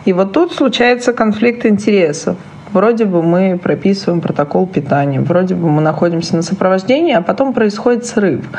И 0.06 0.14
вот 0.14 0.34
тут 0.34 0.52
случается 0.52 1.14
конфликт 1.14 1.66
интересов. 1.66 2.36
Вроде 2.72 3.06
бы 3.06 3.22
мы 3.22 3.60
прописываем 3.62 4.20
протокол 4.20 4.66
питания, 4.66 5.22
вроде 5.22 5.54
бы 5.54 5.70
мы 5.70 5.82
находимся 5.82 6.36
на 6.36 6.42
сопровождении, 6.42 7.14
а 7.14 7.22
потом 7.22 7.54
происходит 7.54 8.06
срыв. 8.06 8.50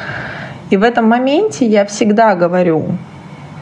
И 0.71 0.77
в 0.77 0.85
этом 0.85 1.09
моменте 1.09 1.67
я 1.67 1.85
всегда 1.85 2.37
говорю 2.37 2.87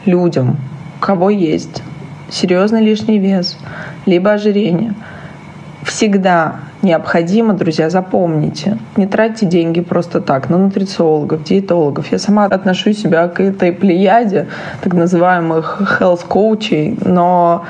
людям, 0.05 0.57
у 0.97 1.03
кого 1.03 1.31
есть 1.31 1.81
серьезный 2.29 2.81
лишний 2.81 3.17
вес, 3.17 3.57
либо 4.05 4.31
ожирение, 4.31 4.93
всегда 5.85 6.55
необходимо, 6.81 7.53
друзья, 7.53 7.89
запомните, 7.89 8.77
не 8.95 9.07
тратьте 9.07 9.45
деньги 9.45 9.81
просто 9.81 10.21
так 10.21 10.49
на 10.49 10.57
нутрициологов, 10.57 11.43
диетологов. 11.43 12.11
Я 12.11 12.19
сама 12.19 12.45
отношу 12.45 12.93
себя 12.93 13.27
к 13.27 13.39
этой 13.39 13.71
плеяде 13.71 14.47
так 14.81 14.93
называемых 14.93 15.99
health 15.99 16.25
коучей, 16.27 16.97
но 17.03 17.65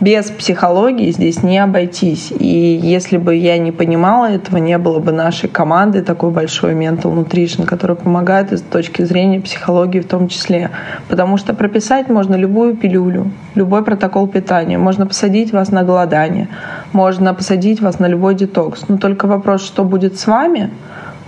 без 0.00 0.26
психологии 0.26 1.10
здесь 1.10 1.42
не 1.42 1.58
обойтись. 1.58 2.32
И 2.38 2.78
если 2.82 3.16
бы 3.16 3.34
я 3.34 3.56
не 3.56 3.72
понимала 3.72 4.26
этого, 4.26 4.58
не 4.58 4.76
было 4.76 4.98
бы 4.98 5.12
нашей 5.12 5.48
команды 5.48 6.02
такой 6.02 6.30
большой 6.30 6.74
Mental 6.74 7.14
Nutrition, 7.14 7.64
которая 7.64 7.96
помогает 7.96 8.52
с 8.52 8.60
точки 8.60 9.02
зрения 9.02 9.40
психологии 9.40 10.00
в 10.00 10.06
том 10.06 10.28
числе. 10.28 10.70
Потому 11.08 11.38
что 11.38 11.54
прописать 11.54 12.08
можно 12.10 12.34
любую 12.34 12.76
пилюлю, 12.76 13.30
любой 13.54 13.82
протокол 13.84 14.28
питания. 14.28 14.76
Можно 14.76 15.06
посадить 15.06 15.52
вас 15.52 15.70
на 15.70 15.82
голодание, 15.82 16.48
можно 16.96 17.34
посадить 17.34 17.82
вас 17.82 17.98
на 17.98 18.08
любой 18.08 18.34
детокс. 18.34 18.88
Но 18.88 18.96
только 18.96 19.26
вопрос, 19.26 19.62
что 19.62 19.84
будет 19.84 20.18
с 20.18 20.26
вами 20.26 20.70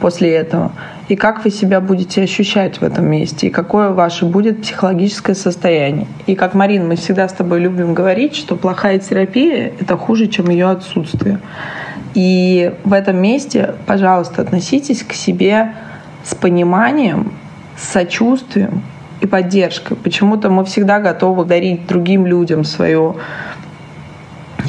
после 0.01 0.35
этого 0.35 0.73
и 1.09 1.17
как 1.17 1.45
вы 1.45 1.51
себя 1.51 1.81
будете 1.81 2.23
ощущать 2.23 2.81
в 2.81 2.83
этом 2.83 3.05
месте, 3.07 3.47
и 3.47 3.51
какое 3.51 3.91
ваше 3.91 4.25
будет 4.27 4.63
психологическое 4.63 5.35
состояние. 5.35 6.07
И 6.27 6.35
как, 6.35 6.55
Марин, 6.55 6.89
мы 6.89 6.97
всегда 6.97 7.29
с 7.29 7.33
тобой 7.33 7.61
любим 7.61 7.95
говорить, 7.95 8.35
что 8.37 8.57
плохая 8.57 8.99
терапия— 8.99 9.73
это 9.81 9.97
хуже, 9.97 10.27
чем 10.27 10.51
ее 10.51 10.71
отсутствие. 10.71 11.39
И 12.15 12.73
в 12.85 12.93
этом 12.93 13.17
месте, 13.17 13.75
пожалуйста, 13.87 14.43
относитесь 14.43 15.03
к 15.03 15.13
себе 15.13 15.73
с 16.25 16.35
пониманием, 16.35 17.33
с 17.77 17.93
сочувствием 17.93 18.83
и 19.21 19.27
поддержкой. 19.27 19.97
Почему-то 19.97 20.51
мы 20.51 20.65
всегда 20.65 20.99
готовы 20.99 21.45
дарить 21.45 21.87
другим 21.87 22.27
людям 22.27 22.65
свою 22.65 23.17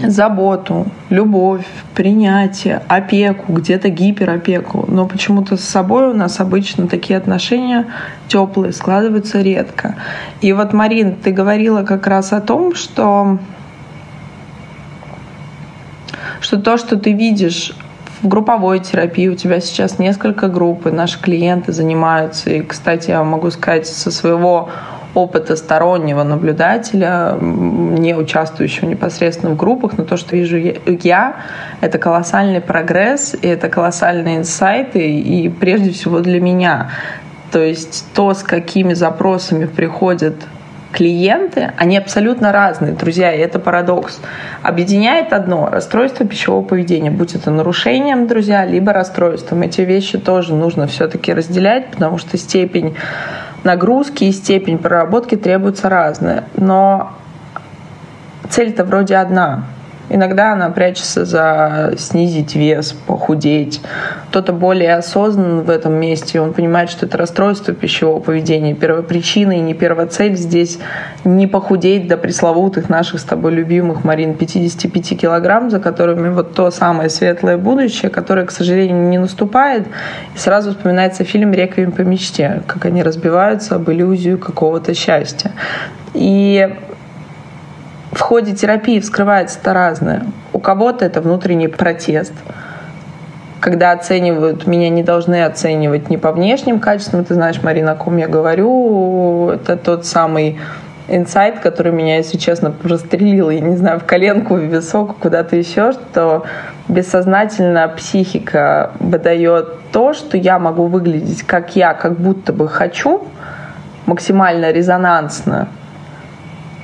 заботу, 0.04 0.88
любовь, 1.10 1.66
принятие, 1.96 2.82
опеку, 2.88 3.54
где-то 3.54 3.90
гиперопеку. 3.90 4.86
Но 4.88 5.06
почему-то 5.06 5.58
с 5.58 5.64
собой 5.64 6.10
у 6.10 6.14
нас 6.14 6.40
обычно 6.40 6.88
такие 6.88 7.18
отношения 7.18 7.88
теплые 8.28 8.72
складываются 8.72 9.42
редко. 9.42 9.96
И 10.42 10.54
вот, 10.54 10.74
Марин, 10.74 11.16
ты 11.16 11.32
говорила 11.32 11.84
как 11.84 12.08
раз 12.08 12.34
о 12.34 12.42
том, 12.42 12.76
что 12.76 13.40
что 16.42 16.58
то, 16.58 16.78
что 16.78 16.98
ты 16.98 17.12
видишь 17.12 17.74
в 18.22 18.28
групповой 18.28 18.80
терапии, 18.80 19.28
у 19.28 19.36
тебя 19.36 19.60
сейчас 19.60 20.00
несколько 20.00 20.48
групп, 20.48 20.88
и 20.88 20.92
наши 20.92 21.20
клиенты 21.20 21.72
занимаются. 21.72 22.50
И, 22.50 22.62
кстати, 22.62 23.12
я 23.12 23.24
могу 23.24 23.50
сказать 23.52 23.88
со 23.88 24.12
своего 24.12 24.70
опыта 25.16 25.56
стороннего 25.56 26.24
наблюдателя, 26.24 27.36
не 27.42 28.14
участвующего 28.14 28.88
непосредственно 28.88 29.54
в 29.54 29.58
группах, 29.58 29.98
но 29.98 30.04
то, 30.04 30.18
что 30.18 30.36
вижу 30.36 30.58
я, 30.58 31.36
это 31.82 31.98
колоссальный 31.98 32.62
прогресс, 32.62 33.36
и 33.42 33.48
это 33.48 33.70
колоссальные 33.70 34.38
инсайты, 34.38 35.10
и 35.20 35.50
прежде 35.50 35.92
всего 35.92 36.20
для 36.20 36.40
меня. 36.40 36.92
То 37.52 37.64
есть 37.64 38.06
то, 38.14 38.34
с 38.34 38.44
какими 38.44 38.94
запросами 38.94 39.66
приходят 39.66 40.36
клиенты, 40.92 41.72
они 41.78 41.98
абсолютно 41.98 42.52
разные, 42.52 42.94
друзья, 42.94 43.32
и 43.32 43.40
это 43.40 43.60
парадокс. 43.60 44.20
Объединяет 44.64 45.34
одно— 45.34 45.70
расстройство 45.72 46.26
пищевого 46.26 46.64
поведения, 46.64 47.12
будь 47.12 47.36
это 47.36 47.52
нарушением, 47.52 48.28
друзья, 48.28 48.66
либо 48.66 48.92
расстройством. 48.92 49.62
Эти 49.62 49.82
вещи 49.82 50.18
тоже 50.18 50.56
нужно 50.56 50.88
все-таки 50.88 51.34
разделять, 51.34 51.92
потому 51.92 52.18
что 52.18 52.38
степень 52.38 52.96
нагрузки 53.64 54.26
и 54.26 54.32
степень 54.32 54.78
проработки 54.78 55.36
требуется 55.36 55.90
разная. 55.90 56.46
Но 56.56 57.14
цель-то 58.50 58.84
вроде 58.84 59.18
одна. 59.18 59.66
Иногда 60.10 60.54
она 60.54 60.70
прячется 60.70 61.26
за 61.26 61.94
снизить 61.98 62.56
вес, 62.56 62.94
похудеть. 62.94 63.82
Кто-то 64.30 64.54
более 64.54 64.96
осознан 64.96 65.62
в 65.62 65.70
этом 65.70 65.94
месте, 65.94 66.42
он 66.42 66.54
понимает, 66.54 66.90
что 66.90 67.06
это 67.06 67.18
расстройство 67.18 67.74
пищевого 67.74 68.20
поведения. 68.20 68.74
Первопричина 68.74 69.54
и 69.54 69.60
не 69.60 69.74
первоцель 69.74 70.36
здесь 70.36 70.80
не 71.24 71.48
похудеть 71.48 72.08
до 72.08 72.18
пресловутых 72.18 72.90
наших 72.90 73.20
с 73.20 73.24
тобой 73.24 73.52
любимых, 73.52 74.04
Марин, 74.04 74.34
55 74.34 75.20
килограмм, 75.20 75.70
за 75.70 75.80
которыми 75.80 76.30
вот 76.30 76.54
то 76.54 76.72
самое 76.72 77.10
светлое 77.10 77.58
будущее, 77.58 78.10
которое, 78.10 78.46
к 78.46 78.52
сожалению, 78.52 79.10
не 79.10 79.18
наступает. 79.18 79.88
И 80.36 80.38
сразу 80.38 80.72
вспоминается 80.72 81.24
фильм 81.24 81.54
«Реквием 81.54 81.92
по 81.92 82.02
мечте», 82.02 82.64
как 82.68 82.86
они 82.86 83.04
разбиваются 83.04 83.76
об 83.76 83.90
иллюзию 83.90 84.40
какого-то 84.40 84.94
счастья. 84.94 85.52
И 86.14 86.76
в 88.12 88.20
ходе 88.20 88.56
терапии 88.56 89.00
вскрывается 89.00 89.60
это 89.62 89.74
разное. 89.74 90.26
У 90.54 90.60
кого-то 90.60 91.06
это 91.06 91.22
внутренний 91.22 91.68
протест, 91.68 92.34
когда 93.60 93.92
оценивают, 93.92 94.68
меня 94.68 94.90
не 94.90 95.04
должны 95.04 95.44
оценивать 95.44 96.10
не 96.10 96.18
по 96.18 96.32
внешним 96.32 96.80
качествам, 96.80 97.26
ты 97.26 97.34
знаешь, 97.34 97.62
Марина, 97.62 97.92
о 97.92 97.96
ком 97.96 98.18
я 98.18 98.28
говорю, 98.28 99.50
это 99.50 99.76
тот 99.78 100.06
самый 100.06 100.60
инсайт, 101.08 101.60
который 101.60 101.92
меня, 101.92 102.18
если 102.18 102.38
честно, 102.38 102.72
прострелил, 102.72 103.50
я 103.50 103.60
не 103.60 103.76
знаю, 103.76 104.00
в 104.00 104.06
коленку, 104.06 104.56
в 104.56 104.60
висок, 104.60 105.18
куда-то 105.18 105.56
еще, 105.56 105.92
что 105.92 106.46
бессознательно 106.88 107.88
психика 107.90 108.92
выдает 109.00 109.92
то, 109.92 110.14
что 110.14 110.38
я 110.38 110.60
могу 110.60 110.86
выглядеть 110.86 111.44
как 111.44 111.76
я, 111.76 111.94
как 111.94 112.14
будто 112.20 112.54
бы 112.54 112.68
хочу, 112.68 113.28
максимально 114.06 114.72
резонансно, 114.72 115.68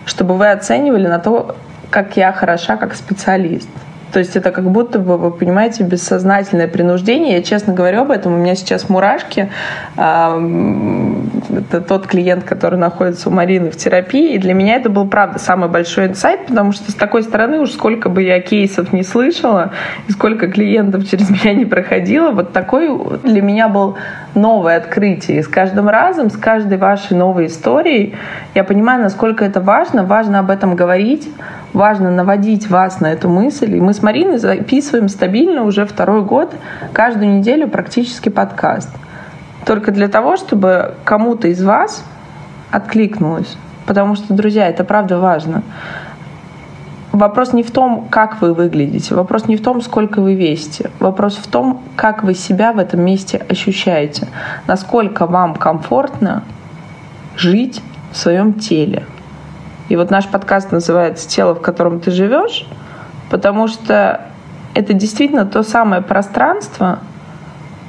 чтобы 0.05 0.37
вы 0.37 0.51
оценивали 0.51 1.07
на 1.07 1.19
то, 1.19 1.55
как 1.89 2.17
я 2.17 2.31
хороша 2.31 2.77
как 2.77 2.95
специалист. 2.95 3.69
То 4.15 4.19
есть 4.19 4.37
это 4.37 4.51
как 4.51 4.71
будто 4.71 4.97
бы, 4.97 5.17
вы 5.17 5.29
понимаете, 5.29 5.83
бессознательное 5.83 6.69
принуждение. 6.69 7.35
Я 7.35 7.43
честно 7.43 7.73
говорю 7.73 8.03
об 8.03 8.11
этом, 8.11 8.33
у 8.33 8.37
меня 8.37 8.55
сейчас 8.55 8.87
мурашки. 8.87 9.49
Это 9.97 11.81
тот 11.85 12.07
клиент, 12.07 12.45
который 12.45 12.79
находится 12.79 13.27
у 13.27 13.33
Марины 13.33 13.71
в 13.71 13.75
терапии. 13.75 14.35
И 14.35 14.37
для 14.37 14.53
меня 14.53 14.77
это 14.77 14.89
был, 14.89 15.05
правда, 15.05 15.37
самый 15.37 15.67
большой 15.67 16.05
инсайт, 16.05 16.45
потому 16.47 16.71
что 16.71 16.93
с 16.93 16.95
такой 16.95 17.23
стороны 17.23 17.59
уж 17.59 17.71
сколько 17.71 18.07
бы 18.07 18.23
я 18.23 18.39
кейсов 18.39 18.93
не 18.93 19.03
слышала, 19.03 19.73
и 20.07 20.13
сколько 20.13 20.47
клиентов 20.47 21.09
через 21.09 21.29
меня 21.43 21.53
не 21.53 21.65
проходило, 21.65 22.31
вот 22.31 22.53
такой 22.53 22.89
для 23.21 23.41
меня 23.41 23.67
был 23.67 23.97
новое 24.33 24.77
открытие. 24.77 25.39
И 25.39 25.43
с 25.43 25.49
каждым 25.49 25.89
разом, 25.89 26.29
с 26.29 26.37
каждой 26.37 26.77
вашей 26.77 27.17
новой 27.17 27.47
историей 27.47 28.15
я 28.53 28.63
понимаю, 28.63 29.01
насколько 29.01 29.43
это 29.43 29.59
важно. 29.59 30.05
Важно 30.05 30.39
об 30.39 30.51
этом 30.51 30.77
говорить, 30.77 31.27
важно 31.75 32.09
наводить 32.09 32.69
вас 32.69 33.01
на 33.01 33.11
эту 33.11 33.29
мысль. 33.29 33.75
И 33.75 33.81
мы 33.81 33.93
с 33.93 34.01
Мариной 34.01 34.37
записываем 34.37 35.09
стабильно 35.09 35.63
уже 35.63 35.85
второй 35.85 36.23
год, 36.23 36.53
каждую 36.93 37.37
неделю 37.37 37.67
практически 37.67 38.29
подкаст. 38.29 38.89
Только 39.65 39.91
для 39.91 40.07
того, 40.07 40.37
чтобы 40.37 40.95
кому-то 41.03 41.49
из 41.49 41.61
вас 41.61 42.03
откликнулось. 42.71 43.57
Потому 43.85 44.15
что, 44.15 44.33
друзья, 44.33 44.67
это 44.69 44.83
правда 44.83 45.19
важно. 45.19 45.63
Вопрос 47.11 47.53
не 47.53 47.63
в 47.63 47.71
том, 47.71 48.07
как 48.09 48.41
вы 48.41 48.53
выглядите, 48.53 49.15
вопрос 49.15 49.47
не 49.47 49.55
в 49.55 49.63
том, 49.63 49.81
сколько 49.81 50.21
вы 50.21 50.35
весите, 50.35 50.91
вопрос 50.99 51.35
в 51.35 51.47
том, 51.47 51.81
как 51.95 52.23
вы 52.23 52.33
себя 52.33 52.73
в 52.73 52.79
этом 52.79 53.01
месте 53.01 53.45
ощущаете, 53.49 54.27
насколько 54.67 55.25
вам 55.25 55.55
комфортно 55.55 56.43
жить 57.37 57.81
в 58.11 58.17
своем 58.17 58.53
теле– 58.53 59.05
и 59.89 59.95
вот 59.95 60.09
наш 60.09 60.27
подкаст 60.27 60.71
называется 60.71 61.27
«Тело, 61.27 61.53
в 61.53 61.61
котором 61.61 61.99
ты 61.99 62.11
живешь», 62.11 62.65
потому 63.29 63.67
что 63.67 64.21
это 64.73 64.93
действительно 64.93 65.45
то 65.45 65.63
самое 65.63 66.01
пространство, 66.01 66.99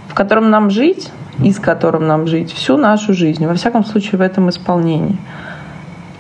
в 0.09 0.15
котором 0.15 0.51
нам 0.51 0.71
жить 0.71 1.11
и 1.43 1.53
с 1.53 1.59
которым 1.59 2.07
нам 2.07 2.27
жить 2.27 2.53
всю 2.53 2.77
нашу 2.77 3.13
жизнь, 3.13 3.47
во 3.47 3.55
всяком 3.55 3.85
случае 3.85 4.19
в 4.19 4.23
этом 4.23 4.49
исполнении. 4.51 5.19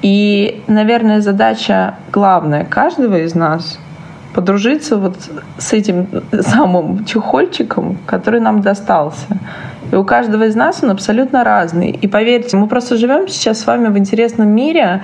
И, 0.03 0.63
наверное, 0.67 1.21
задача 1.21 1.95
главная 2.13 2.65
каждого 2.65 3.17
из 3.19 3.35
нас 3.35 3.79
подружиться 4.35 4.99
вот 4.99 5.17
с 5.57 5.73
этим 5.73 6.09
самым 6.41 7.05
чехольчиком, 7.07 7.99
который 8.07 8.41
нам 8.41 8.61
достался. 8.61 9.39
И 9.91 9.97
у 9.97 10.05
каждого 10.05 10.45
из 10.45 10.55
нас 10.55 10.83
он 10.83 10.91
абсолютно 10.91 11.43
разный. 11.45 11.91
И 11.91 12.07
поверьте, 12.07 12.57
мы 12.57 12.67
просто 12.67 12.97
живем 12.97 13.29
сейчас 13.29 13.61
с 13.61 13.67
вами 13.67 13.89
в 13.89 13.97
интересном 13.97 14.49
мире, 14.49 15.03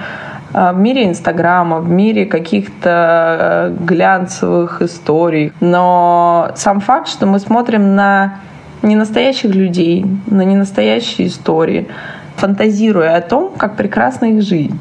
в 0.52 0.78
мире 0.78 1.08
Инстаграма, 1.08 1.78
в 1.78 1.88
мире 1.88 2.26
каких-то 2.26 3.70
э, 3.70 3.76
глянцевых 3.80 4.82
историй. 4.82 5.52
Но 5.60 6.50
сам 6.56 6.80
факт, 6.80 7.08
что 7.08 7.26
мы 7.26 7.38
смотрим 7.38 7.94
на 7.94 8.40
не 8.82 8.96
настоящих 8.96 9.54
людей, 9.54 10.04
на 10.26 10.42
не 10.42 10.56
настоящие 10.56 11.28
истории, 11.28 11.88
фантазируя 12.36 13.16
о 13.16 13.20
том, 13.20 13.52
как 13.56 13.76
прекрасна 13.76 14.26
их 14.26 14.42
жизнь. 14.42 14.78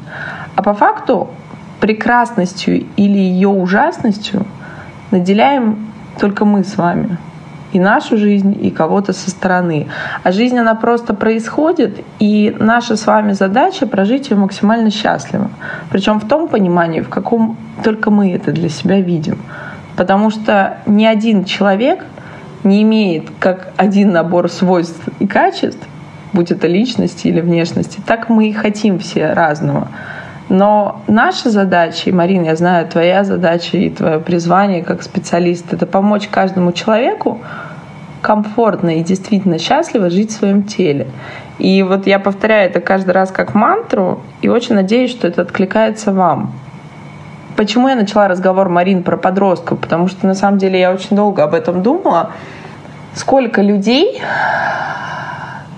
А 0.56 0.62
по 0.62 0.74
факту 0.74 1.30
прекрасностью 1.80 2.84
или 2.96 3.18
ее 3.18 3.48
ужасностью 3.48 4.44
наделяем 5.10 5.88
только 6.18 6.44
мы 6.44 6.64
с 6.64 6.76
вами. 6.76 7.16
И 7.72 7.80
нашу 7.80 8.18
жизнь, 8.18 8.58
и 8.60 8.70
кого-то 8.70 9.12
со 9.12 9.30
стороны. 9.30 9.88
А 10.22 10.32
жизнь, 10.32 10.58
она 10.58 10.74
просто 10.74 11.14
происходит, 11.14 12.04
и 12.18 12.54
наша 12.58 12.96
с 12.96 13.06
вами 13.06 13.32
задача 13.32 13.86
прожить 13.86 14.30
ее 14.30 14.36
максимально 14.36 14.90
счастливо. 14.90 15.50
Причем 15.90 16.20
в 16.20 16.28
том 16.28 16.48
понимании, 16.48 17.00
в 17.00 17.08
каком 17.08 17.56
только 17.82 18.10
мы 18.10 18.32
это 18.32 18.52
для 18.52 18.68
себя 18.68 19.00
видим. 19.00 19.38
Потому 19.96 20.30
что 20.30 20.78
ни 20.86 21.04
один 21.04 21.44
человек 21.44 22.04
не 22.64 22.82
имеет 22.82 23.30
как 23.38 23.72
один 23.76 24.12
набор 24.12 24.50
свойств 24.50 25.02
и 25.18 25.26
качеств, 25.26 25.86
будь 26.32 26.50
это 26.50 26.66
личности 26.66 27.28
или 27.28 27.40
внешности, 27.40 28.00
так 28.04 28.28
мы 28.28 28.48
и 28.48 28.52
хотим 28.52 28.98
все 28.98 29.32
разного. 29.32 29.88
Но 30.52 31.00
наша 31.06 31.48
задача, 31.48 32.10
и, 32.10 32.12
Марина, 32.12 32.44
я 32.44 32.56
знаю, 32.56 32.86
твоя 32.86 33.24
задача 33.24 33.78
и 33.78 33.88
твое 33.88 34.20
призвание 34.20 34.84
как 34.84 35.02
специалист, 35.02 35.72
это 35.72 35.86
помочь 35.86 36.28
каждому 36.28 36.72
человеку 36.72 37.40
комфортно 38.20 38.98
и 38.98 39.02
действительно 39.02 39.58
счастливо 39.58 40.10
жить 40.10 40.30
в 40.30 40.34
своем 40.34 40.64
теле. 40.64 41.06
И 41.58 41.82
вот 41.82 42.06
я 42.06 42.18
повторяю 42.18 42.68
это 42.68 42.82
каждый 42.82 43.12
раз 43.12 43.30
как 43.30 43.54
мантру, 43.54 44.20
и 44.42 44.50
очень 44.50 44.74
надеюсь, 44.74 45.10
что 45.10 45.26
это 45.26 45.40
откликается 45.40 46.12
вам. 46.12 46.52
Почему 47.56 47.88
я 47.88 47.96
начала 47.96 48.28
разговор, 48.28 48.68
Марин, 48.68 49.04
про 49.04 49.16
подростков? 49.16 49.78
Потому 49.78 50.06
что 50.06 50.26
на 50.26 50.34
самом 50.34 50.58
деле 50.58 50.78
я 50.78 50.92
очень 50.92 51.16
долго 51.16 51.44
об 51.44 51.54
этом 51.54 51.82
думала. 51.82 52.32
Сколько 53.14 53.62
людей 53.62 54.20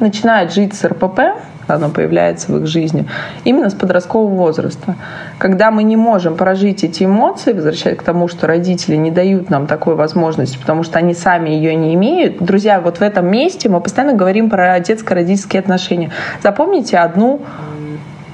начинают 0.01 0.53
жить 0.53 0.75
с 0.75 0.85
РПП, 0.85 1.21
оно 1.67 1.89
появляется 1.89 2.53
в 2.53 2.59
их 2.59 2.67
жизни, 2.67 3.07
именно 3.45 3.71
с 3.71 3.75
подросткового 3.75 4.35
возраста. 4.35 4.97
Когда 5.39 5.71
мы 5.71 5.83
не 5.83 5.97
можем 5.97 6.37
прожить 6.37 6.85
эти 6.85 7.05
эмоции, 7.05 7.53
возвращаясь 7.53 7.97
к 7.97 8.03
тому, 8.03 8.29
что 8.29 8.47
родители 8.47 8.97
не 8.97 9.11
дают 9.11 9.51
нам 9.51 9.67
такой 9.67 9.95
возможности, 9.95 10.59
потому 10.59 10.83
что 10.83 10.99
они 10.99 11.15
сами 11.15 11.51
ее 11.51 11.75
не 11.75 11.95
имеют. 11.95 12.43
Друзья, 12.43 12.81
вот 12.81 12.99
в 12.99 13.03
этом 13.03 13.27
месте 13.27 13.69
мы 13.69 13.81
постоянно 13.81 14.15
говорим 14.15 14.51
про 14.51 14.79
детско-родительские 14.81 15.61
отношения. 15.61 16.11
Запомните 16.43 16.99
одну 16.99 17.41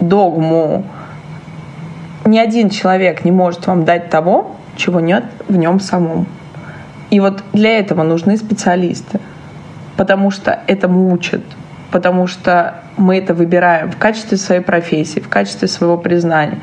догму. 0.01 0.85
Ни 2.25 2.38
один 2.38 2.70
человек 2.70 3.25
не 3.25 3.31
может 3.31 3.66
вам 3.66 3.85
дать 3.85 4.11
того, 4.11 4.57
чего 4.77 5.01
нет 5.01 5.25
в 5.49 5.57
нем 5.57 5.81
самом. 5.81 6.27
И 7.11 7.18
вот 7.18 7.42
для 7.53 7.79
этого 7.79 8.03
нужны 8.03 8.37
специалисты, 8.37 9.20
потому 10.01 10.31
что 10.31 10.61
этому 10.67 11.13
учат, 11.13 11.43
потому 11.91 12.27
что 12.27 12.77
мы 12.97 13.19
это 13.19 13.35
выбираем 13.35 13.91
в 13.91 13.99
качестве 13.99 14.39
своей 14.39 14.63
профессии, 14.63 15.21
в 15.21 15.29
качестве 15.29 15.69
своего 15.69 15.99
признания. 15.99 16.61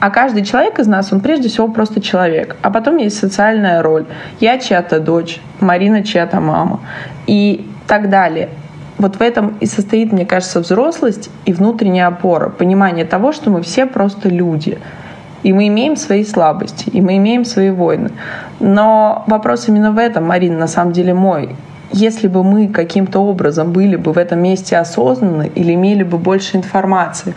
А 0.00 0.08
каждый 0.08 0.42
человек 0.42 0.78
из 0.78 0.86
нас, 0.86 1.12
он 1.12 1.20
прежде 1.20 1.50
всего 1.50 1.68
просто 1.68 2.00
человек. 2.00 2.56
А 2.62 2.70
потом 2.70 2.96
есть 2.96 3.18
социальная 3.18 3.82
роль. 3.82 4.06
Я 4.40 4.56
чья-то 4.56 5.00
дочь, 5.00 5.38
Марина 5.60 6.02
чья-то 6.02 6.40
мама. 6.40 6.80
И 7.26 7.68
так 7.86 8.08
далее. 8.08 8.48
Вот 8.96 9.16
в 9.16 9.20
этом 9.20 9.58
и 9.60 9.66
состоит, 9.66 10.10
мне 10.10 10.24
кажется, 10.24 10.60
взрослость 10.60 11.28
и 11.44 11.52
внутренняя 11.52 12.06
опора. 12.06 12.48
Понимание 12.48 13.04
того, 13.04 13.32
что 13.32 13.50
мы 13.50 13.60
все 13.60 13.84
просто 13.84 14.30
люди. 14.30 14.78
И 15.42 15.52
мы 15.52 15.68
имеем 15.68 15.96
свои 15.96 16.24
слабости, 16.24 16.88
и 16.88 17.02
мы 17.02 17.18
имеем 17.18 17.44
свои 17.44 17.68
войны. 17.68 18.12
Но 18.60 19.24
вопрос 19.26 19.68
именно 19.68 19.92
в 19.92 19.98
этом, 19.98 20.24
Марина, 20.24 20.56
на 20.56 20.68
самом 20.68 20.94
деле 20.94 21.12
мой 21.12 21.54
если 21.92 22.26
бы 22.26 22.42
мы 22.42 22.68
каким-то 22.68 23.20
образом 23.20 23.72
были 23.72 23.96
бы 23.96 24.12
в 24.12 24.18
этом 24.18 24.40
месте 24.40 24.76
осознаны 24.76 25.50
или 25.54 25.74
имели 25.74 26.02
бы 26.02 26.18
больше 26.18 26.56
информации, 26.56 27.34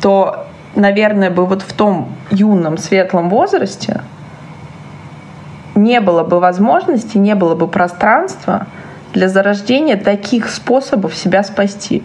то, 0.00 0.46
наверное, 0.74 1.30
бы 1.30 1.46
вот 1.46 1.62
в 1.62 1.72
том 1.72 2.08
юном 2.30 2.78
светлом 2.78 3.28
возрасте 3.28 4.02
не 5.74 6.00
было 6.00 6.24
бы 6.24 6.40
возможности, 6.40 7.18
не 7.18 7.34
было 7.34 7.54
бы 7.54 7.68
пространства 7.68 8.66
для 9.12 9.28
зарождения 9.28 9.96
таких 9.96 10.50
способов 10.50 11.14
себя 11.14 11.42
спасти. 11.42 12.02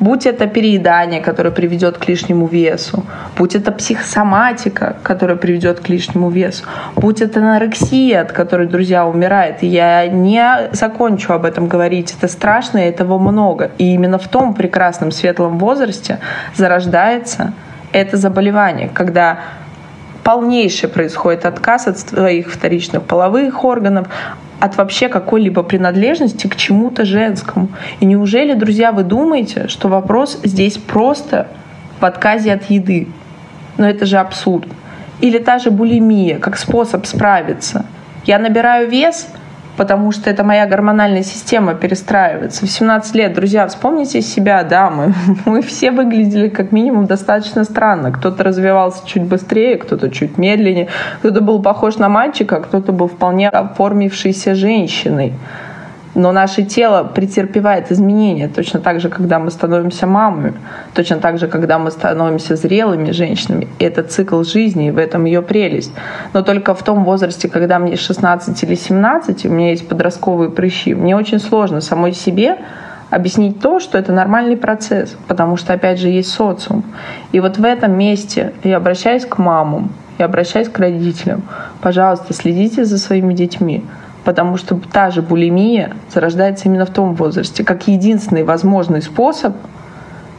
Будь 0.00 0.26
это 0.26 0.46
переедание, 0.46 1.20
которое 1.20 1.50
приведет 1.50 1.98
к 1.98 2.08
лишнему 2.08 2.46
весу, 2.46 3.04
будь 3.36 3.54
это 3.54 3.72
психосоматика, 3.72 4.96
которая 5.02 5.36
приведет 5.36 5.80
к 5.80 5.88
лишнему 5.88 6.30
весу, 6.30 6.64
будь 6.94 7.20
это 7.20 7.40
анорексия, 7.40 8.22
от 8.22 8.32
которой, 8.32 8.68
друзья, 8.68 9.06
умирает. 9.06 9.62
Я 9.62 10.06
не 10.06 10.68
закончу 10.72 11.32
об 11.32 11.44
этом 11.44 11.66
говорить. 11.66 12.14
Это 12.16 12.28
страшно, 12.28 12.78
и 12.78 12.90
этого 12.90 13.18
много. 13.18 13.72
И 13.78 13.94
именно 13.94 14.18
в 14.18 14.28
том 14.28 14.54
прекрасном 14.54 15.10
светлом 15.10 15.58
возрасте 15.58 16.20
зарождается 16.54 17.52
это 17.92 18.16
заболевание, 18.16 18.88
когда 18.92 19.40
полнейший 20.28 20.90
происходит 20.90 21.46
отказ 21.46 21.86
от 21.86 21.98
своих 21.98 22.52
вторичных 22.52 23.02
половых 23.02 23.64
органов, 23.64 24.08
от 24.60 24.76
вообще 24.76 25.08
какой-либо 25.08 25.62
принадлежности 25.62 26.48
к 26.48 26.56
чему-то 26.56 27.06
женскому. 27.06 27.70
И 28.00 28.04
неужели, 28.04 28.52
друзья, 28.52 28.92
вы 28.92 29.04
думаете, 29.04 29.68
что 29.68 29.88
вопрос 29.88 30.38
здесь 30.44 30.76
просто 30.76 31.48
в 31.98 32.04
отказе 32.04 32.52
от 32.52 32.68
еды? 32.68 33.08
Но 33.78 33.88
это 33.88 34.04
же 34.04 34.18
абсурд. 34.18 34.68
Или 35.22 35.38
та 35.38 35.58
же 35.58 35.70
булимия, 35.70 36.38
как 36.38 36.58
способ 36.58 37.06
справиться. 37.06 37.86
Я 38.26 38.38
набираю 38.38 38.90
вес, 38.90 39.28
потому 39.78 40.10
что 40.10 40.28
это 40.28 40.42
моя 40.42 40.66
гормональная 40.66 41.22
система 41.22 41.74
перестраивается. 41.74 42.66
В 42.66 42.68
17 42.68 43.14
лет, 43.14 43.32
друзья, 43.32 43.66
вспомните 43.68 44.20
себя, 44.20 44.64
да, 44.64 44.90
мы, 44.90 45.14
мы 45.46 45.62
все 45.62 45.92
выглядели 45.92 46.48
как 46.48 46.72
минимум 46.72 47.06
достаточно 47.06 47.62
странно. 47.64 48.10
Кто-то 48.10 48.42
развивался 48.42 49.06
чуть 49.06 49.22
быстрее, 49.22 49.76
кто-то 49.76 50.10
чуть 50.10 50.36
медленнее, 50.36 50.88
кто-то 51.20 51.40
был 51.40 51.62
похож 51.62 51.96
на 51.96 52.08
мальчика, 52.08 52.56
а 52.56 52.60
кто-то 52.60 52.90
был 52.90 53.06
вполне 53.06 53.48
оформившейся 53.48 54.56
женщиной 54.56 55.32
но 56.18 56.32
наше 56.32 56.64
тело 56.64 57.04
претерпевает 57.04 57.92
изменения 57.92 58.48
точно 58.48 58.80
так 58.80 59.00
же, 59.00 59.08
когда 59.08 59.38
мы 59.38 59.52
становимся 59.52 60.04
мамами, 60.08 60.54
точно 60.92 61.18
так 61.18 61.38
же, 61.38 61.46
когда 61.46 61.78
мы 61.78 61.92
становимся 61.92 62.56
зрелыми 62.56 63.12
женщинами. 63.12 63.68
И 63.78 63.84
это 63.84 64.02
цикл 64.02 64.42
жизни, 64.42 64.88
и 64.88 64.90
в 64.90 64.98
этом 64.98 65.26
ее 65.26 65.42
прелесть. 65.42 65.92
Но 66.32 66.42
только 66.42 66.74
в 66.74 66.82
том 66.82 67.04
возрасте, 67.04 67.48
когда 67.48 67.78
мне 67.78 67.94
16 67.94 68.64
или 68.64 68.74
17, 68.74 69.46
у 69.46 69.48
меня 69.48 69.70
есть 69.70 69.88
подростковые 69.88 70.50
прыщи, 70.50 70.92
мне 70.92 71.14
очень 71.14 71.38
сложно 71.38 71.80
самой 71.80 72.12
себе 72.12 72.58
объяснить 73.10 73.60
то, 73.60 73.78
что 73.78 73.96
это 73.96 74.12
нормальный 74.12 74.56
процесс, 74.56 75.16
потому 75.28 75.56
что, 75.56 75.72
опять 75.72 76.00
же, 76.00 76.08
есть 76.08 76.32
социум. 76.32 76.82
И 77.30 77.38
вот 77.38 77.58
в 77.58 77.64
этом 77.64 77.96
месте 77.96 78.54
я 78.64 78.78
обращаюсь 78.78 79.24
к 79.24 79.38
мамам, 79.38 79.92
я 80.18 80.24
обращаюсь 80.24 80.68
к 80.68 80.76
родителям. 80.80 81.42
Пожалуйста, 81.80 82.34
следите 82.34 82.84
за 82.84 82.98
своими 82.98 83.34
детьми 83.34 83.84
потому 84.28 84.58
что 84.58 84.78
та 84.92 85.08
же 85.08 85.22
булимия 85.22 85.92
зарождается 86.12 86.66
именно 86.68 86.84
в 86.84 86.90
том 86.90 87.14
возрасте, 87.14 87.64
как 87.64 87.88
единственный 87.88 88.44
возможный 88.44 89.00
способ, 89.00 89.56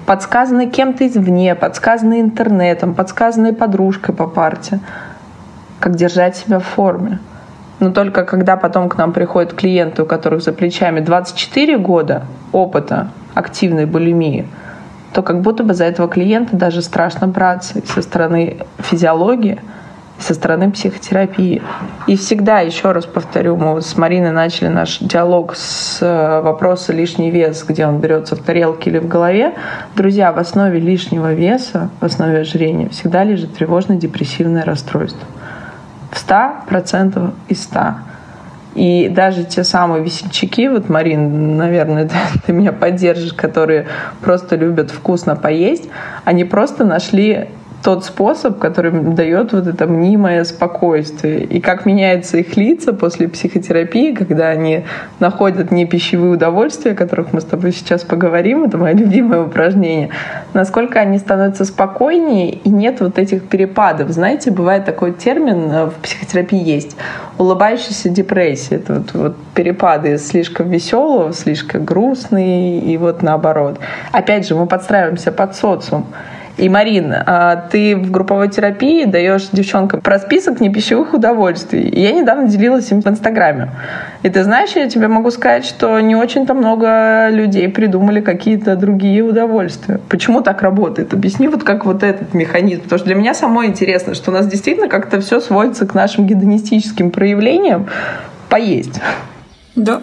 подсказанный 0.06 0.70
кем-то 0.70 1.08
извне, 1.08 1.56
подсказанный 1.56 2.22
интернетом, 2.22 2.94
подсказанный 2.94 3.52
подружкой 3.52 4.14
по 4.14 4.28
парте, 4.28 4.80
как 5.80 5.96
держать 5.96 6.38
себя 6.38 6.60
в 6.60 6.66
форме. 6.66 7.18
Но 7.80 7.90
только 7.90 8.26
когда 8.26 8.58
потом 8.58 8.90
к 8.90 8.98
нам 9.00 9.12
приходят 9.12 9.54
клиенты, 9.54 10.04
у 10.04 10.06
которых 10.06 10.44
за 10.44 10.54
плечами 10.54 11.00
24 11.00 11.80
года 11.80 12.28
опыта 12.52 13.10
активной 13.34 13.88
булимии, 13.88 14.48
то 15.14 15.24
как 15.24 15.42
будто 15.42 15.64
бы 15.64 15.74
за 15.74 15.86
этого 15.86 16.08
клиента 16.08 16.56
даже 16.56 16.84
страшно 16.84 17.28
браться 17.28 17.82
со 17.88 18.04
стороны 18.04 18.58
физиологии– 18.78 19.60
со 20.20 20.34
стороны 20.34 20.72
психотерапии. 20.72 21.62
И 22.08 22.16
всегда, 22.16 22.60
еще 22.60 22.92
раз 22.92 23.06
повторю, 23.06 23.56
мы 23.56 23.74
вот 23.74 23.86
с 23.86 23.98
Мариной 23.98 24.32
начали 24.32 24.68
наш 24.68 25.00
диалог 25.00 25.56
с 25.56 26.00
э, 26.02 26.42
вопроса 26.42 26.94
лишний 26.94 27.32
вес, 27.32 27.64
где 27.68 27.86
он 27.86 28.00
берется 28.00 28.36
в 28.36 28.40
тарелке 28.40 28.90
или 28.90 29.00
в 29.00 29.08
голове. 29.08 29.54
Друзья, 29.96 30.32
в 30.32 30.38
основе 30.38 30.80
лишнего 30.80 31.34
веса, 31.34 31.90
в 32.02 32.06
основе 32.06 32.40
ожирения 32.40 32.90
всегда 32.90 33.24
лежит 33.24 33.54
тревожно-депрессивное 33.56 34.64
расстройство. 34.64 35.28
В 36.12 36.30
100% 36.30 37.32
из 37.48 37.64
100. 37.64 37.80
И 38.76 39.10
даже 39.10 39.46
те 39.46 39.64
самые 39.64 40.04
весельчаки, 40.04 40.68
вот, 40.70 40.90
Марин, 40.90 41.58
наверное, 41.58 42.06
ты, 42.10 42.16
ты 42.46 42.54
меня 42.54 42.72
поддержишь, 42.72 43.34
которые 43.34 43.88
просто 44.22 44.56
любят 44.56 44.92
вкусно 44.92 45.36
поесть, 45.36 45.90
они 46.26 46.44
просто 46.44 46.86
нашли 46.86 47.50
тот 47.84 48.04
способ, 48.04 48.60
который 48.60 48.92
дает 48.92 49.54
вот 49.54 49.68
это 49.68 49.88
мнимое 49.88 50.44
спокойствие. 50.44 51.44
И 51.44 51.62
как 51.62 51.86
меняются 51.86 52.38
их 52.38 52.58
лица 52.58 52.94
после 52.94 53.28
психотерапии, 53.28 54.14
когда 54.14 54.50
они 54.50 54.84
находят 55.20 55.72
не 55.72 55.86
пищевые 55.86 56.34
удовольствия, 56.34 56.92
о 56.92 56.96
которых 56.96 57.32
мы 57.34 57.42
с 57.42 57.46
тобой 57.46 57.72
сейчас 57.72 58.04
поговорим, 58.04 58.64
это 58.64 58.78
мое 58.78 58.94
любимое 58.94 59.42
упражнение, 59.42 60.10
насколько 60.54 61.00
они 61.00 61.18
становятся 61.20 61.66
спокойнее 61.66 62.52
и 62.52 62.70
нет 62.70 63.00
вот 63.00 63.18
этих 63.18 63.48
перепадов. 63.48 64.10
Знаете, 64.10 64.52
бывает 64.52 64.86
такой 64.86 65.14
термин 65.14 65.72
э, 65.72 65.86
в 65.86 65.94
психотерапии 66.02 66.62
есть 66.62 66.98
улыбающаяся 67.38 68.10
депрессия. 68.10 68.76
Это 68.76 68.96
вот, 68.96 69.14
вот 69.14 69.36
перепады 69.56 70.18
слишком 70.18 70.70
веселого, 70.70 71.34
слишком 71.34 71.86
грустный 71.86 72.80
и 72.80 72.98
вот 72.98 73.24
наоборот. 73.24 73.80
Опять 74.12 74.48
же, 74.48 74.56
мы 74.56 74.68
подстраиваемся 74.68 75.32
под 75.32 75.56
социум. 75.56 76.06
И, 76.60 76.68
Марин, 76.68 77.14
а, 77.14 77.56
ты 77.56 77.96
в 77.96 78.12
групповой 78.12 78.50
терапии 78.50 79.06
даешь 79.06 79.48
девчонкам 79.54 80.02
про 80.02 80.20
список 80.20 80.60
непищевых 80.60 81.14
удовольствий. 81.14 81.88
И 81.88 82.02
я 82.02 82.12
недавно 82.12 82.50
делилась 82.50 82.92
им 82.92 83.02
в 83.02 83.08
Инстаграме. 83.08 83.70
И 84.24 84.30
ты 84.30 84.44
знаешь, 84.44 84.72
я 84.76 84.90
тебе 84.90 85.08
могу 85.08 85.32
сказать, 85.32 85.66
что 85.66 85.98
не 86.02 86.18
очень-то 86.18 86.54
много 86.54 87.30
людей 87.30 87.70
придумали 87.70 88.20
какие-то 88.20 88.76
другие 88.76 89.24
удовольствия. 89.24 90.02
Почему 90.10 90.42
так 90.42 90.62
работает? 90.62 91.14
Объясни 91.14 91.48
вот 91.48 91.64
как 91.64 91.86
вот 91.86 92.04
этот 92.04 92.34
механизм. 92.34 92.84
Потому 92.84 93.00
что 93.00 93.08
для 93.08 93.16
меня 93.16 93.34
самое 93.34 93.70
интересно, 93.70 94.14
что 94.14 94.32
у 94.32 94.34
нас 94.34 94.46
действительно 94.46 94.90
как-то 94.90 95.22
все 95.22 95.40
сводится 95.40 95.88
к 95.88 95.94
нашим 95.94 96.28
гедонистическим 96.28 97.12
проявлениям 97.12 97.88
поесть. 98.50 99.00
Да, 99.78 100.02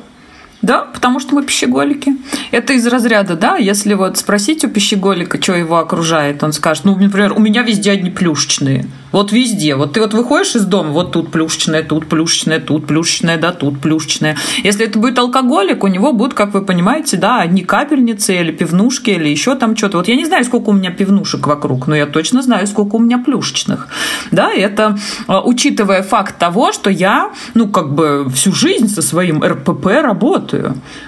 да, 0.67 0.83
потому 0.83 1.21
что 1.21 1.35
мы 1.35 1.45
пищеголики. 1.45 2.17
Это 2.51 2.73
из 2.73 2.87
разряда, 2.87 3.37
да, 3.37 3.57
если 3.57 3.95
вот 3.95 4.19
спросить 4.19 4.65
у 4.65 4.69
пищеголика, 4.69 5.41
что 5.41 5.55
его 5.55 5.79
окружает, 5.79 6.43
он 6.43 6.53
скажет, 6.53 6.85
ну, 6.85 6.97
например, 6.97 7.33
у 7.33 7.39
меня 7.39 7.63
везде 7.63 7.93
одни 7.93 8.11
плюшечные. 8.11 8.87
Вот 9.13 9.33
везде. 9.33 9.77
Вот 9.77 9.93
ты 9.93 10.01
вот 10.01 10.13
выходишь 10.13 10.57
из 10.57 10.65
дома, 10.65 10.91
вот 10.91 11.13
тут 11.13 11.31
плюшечная, 11.31 11.83
тут 11.83 12.07
плюшечная, 12.07 12.61
тут 12.61 12.87
плюшечная, 12.87 13.39
да, 13.39 13.53
тут 13.53 13.81
плюшечная. 13.81 14.37
Если 14.63 14.85
это 14.85 14.99
будет 14.99 15.19
алкоголик, 15.19 15.85
у 15.85 15.87
него 15.87 16.13
будут, 16.13 16.35
как 16.35 16.53
вы 16.53 16.63
понимаете, 16.63 17.17
да, 17.17 17.41
одни 17.41 17.63
капельницы 17.63 18.37
или 18.37 18.51
пивнушки, 18.51 19.11
или 19.11 19.29
еще 19.29 19.55
там 19.55 19.77
что-то. 19.77 19.99
Вот 19.99 20.09
я 20.09 20.17
не 20.17 20.27
знаю, 20.27 20.45
сколько 20.45 20.71
у 20.71 20.73
меня 20.73 20.91
пивнушек 20.91 21.47
вокруг, 21.47 21.87
но 21.87 21.95
я 21.95 22.07
точно 22.07 22.43
знаю, 22.43 22.67
сколько 22.67 22.97
у 22.97 22.99
меня 22.99 23.19
плюшечных. 23.19 23.89
Да, 24.33 24.53
это 24.53 24.99
а, 25.29 25.41
учитывая 25.41 26.03
факт 26.03 26.39
того, 26.39 26.73
что 26.73 26.91
я, 26.91 27.31
ну, 27.55 27.69
как 27.69 27.95
бы 27.95 28.29
всю 28.35 28.53
жизнь 28.53 28.89
со 28.89 29.03
своим 29.03 29.43
РПП 29.43 29.87
работаю. 30.03 30.56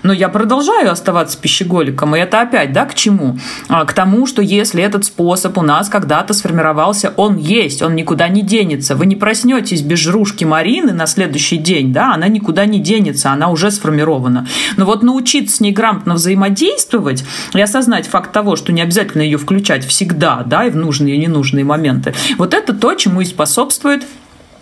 Но 0.02 0.12
я 0.12 0.28
продолжаю 0.28 0.90
оставаться 0.90 1.38
пищеголиком. 1.38 2.16
И 2.16 2.18
это 2.18 2.40
опять, 2.40 2.72
да, 2.72 2.84
к 2.84 2.94
чему? 2.94 3.38
А, 3.68 3.84
к 3.84 3.92
тому, 3.92 4.26
что 4.26 4.42
если 4.42 4.82
этот 4.82 5.04
способ 5.04 5.58
у 5.58 5.62
нас 5.62 5.88
когда-то 5.88 6.34
сформировался, 6.34 7.12
он 7.16 7.36
есть, 7.36 7.82
он 7.82 7.94
никуда 7.94 8.28
не 8.28 8.42
денется. 8.42 8.94
Вы 8.94 9.06
не 9.06 9.16
проснетесь 9.16 9.82
без 9.82 9.98
жрушки 9.98 10.44
Марины 10.44 10.92
на 10.92 11.06
следующий 11.06 11.56
день, 11.56 11.92
да, 11.92 12.14
она 12.14 12.28
никуда 12.28 12.66
не 12.66 12.80
денется, 12.80 13.30
она 13.30 13.50
уже 13.50 13.70
сформирована. 13.70 14.46
Но 14.76 14.84
вот 14.84 15.02
научиться 15.02 15.56
с 15.56 15.60
ней 15.60 15.72
грамотно 15.72 16.14
взаимодействовать 16.14 17.24
и 17.54 17.60
осознать 17.60 18.06
факт 18.06 18.32
того, 18.32 18.56
что 18.56 18.72
не 18.72 18.82
обязательно 18.82 19.22
ее 19.22 19.38
включать 19.38 19.84
всегда, 19.84 20.42
да, 20.44 20.64
и 20.64 20.70
в 20.70 20.76
нужные 20.76 21.16
и 21.16 21.18
ненужные 21.18 21.64
моменты, 21.64 22.14
вот 22.36 22.54
это 22.54 22.72
то, 22.74 22.94
чему 22.94 23.20
и 23.20 23.24
способствует 23.24 24.04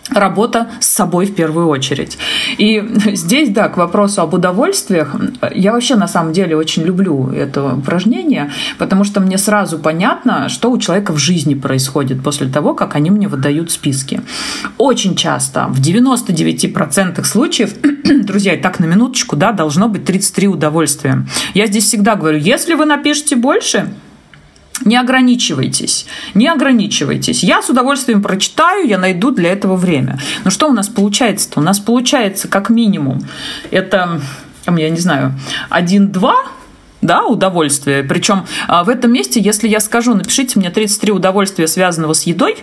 работа 0.09 0.67
с 0.79 0.87
собой 0.87 1.25
в 1.25 1.35
первую 1.35 1.67
очередь. 1.67 2.17
И 2.57 2.83
здесь, 3.13 3.49
да, 3.49 3.69
к 3.69 3.77
вопросу 3.77 4.21
об 4.21 4.33
удовольствиях, 4.33 5.15
я 5.53 5.71
вообще 5.71 5.95
на 5.95 6.07
самом 6.07 6.33
деле 6.33 6.55
очень 6.55 6.83
люблю 6.83 7.29
это 7.29 7.75
упражнение, 7.75 8.51
потому 8.77 9.03
что 9.03 9.19
мне 9.19 9.37
сразу 9.37 9.79
понятно, 9.79 10.49
что 10.49 10.71
у 10.71 10.77
человека 10.77 11.13
в 11.13 11.17
жизни 11.17 11.53
происходит 11.53 12.23
после 12.23 12.47
того, 12.47 12.73
как 12.73 12.95
они 12.95 13.11
мне 13.11 13.27
выдают 13.27 13.71
списки. 13.71 14.21
Очень 14.77 15.15
часто, 15.15 15.67
в 15.69 15.79
99% 15.79 17.23
случаев, 17.23 17.73
друзья, 18.25 18.53
и 18.53 18.61
так 18.61 18.79
на 18.79 18.85
минуточку, 18.85 19.35
да, 19.35 19.51
должно 19.51 19.87
быть 19.89 20.05
33 20.05 20.47
удовольствия. 20.47 21.25
Я 21.53 21.67
здесь 21.67 21.85
всегда 21.85 22.15
говорю, 22.15 22.37
если 22.37 22.73
вы 22.73 22.85
напишете 22.85 23.35
больше, 23.35 23.89
не 24.85 24.97
ограничивайтесь, 24.97 26.05
не 26.33 26.47
ограничивайтесь. 26.47 27.43
Я 27.43 27.61
с 27.61 27.69
удовольствием 27.69 28.21
прочитаю, 28.21 28.87
я 28.87 28.97
найду 28.97 29.31
для 29.31 29.51
этого 29.51 29.75
время. 29.75 30.19
Но 30.43 30.51
что 30.51 30.67
у 30.67 30.73
нас 30.73 30.87
получается-то? 30.87 31.59
У 31.59 31.63
нас 31.63 31.79
получается 31.79 32.47
как 32.47 32.69
минимум 32.69 33.21
это, 33.71 34.21
я 34.65 34.89
не 34.89 34.99
знаю, 34.99 35.33
один-два 35.69 36.35
да, 37.01 37.25
удовольствия. 37.25 38.03
Причем 38.03 38.45
а, 38.67 38.83
в 38.83 38.89
этом 38.89 39.11
месте, 39.11 39.39
если 39.39 39.67
я 39.67 39.79
скажу, 39.79 40.13
напишите 40.13 40.59
мне 40.59 40.69
33 40.69 41.11
удовольствия, 41.11 41.67
связанного 41.67 42.13
с 42.13 42.23
едой, 42.23 42.57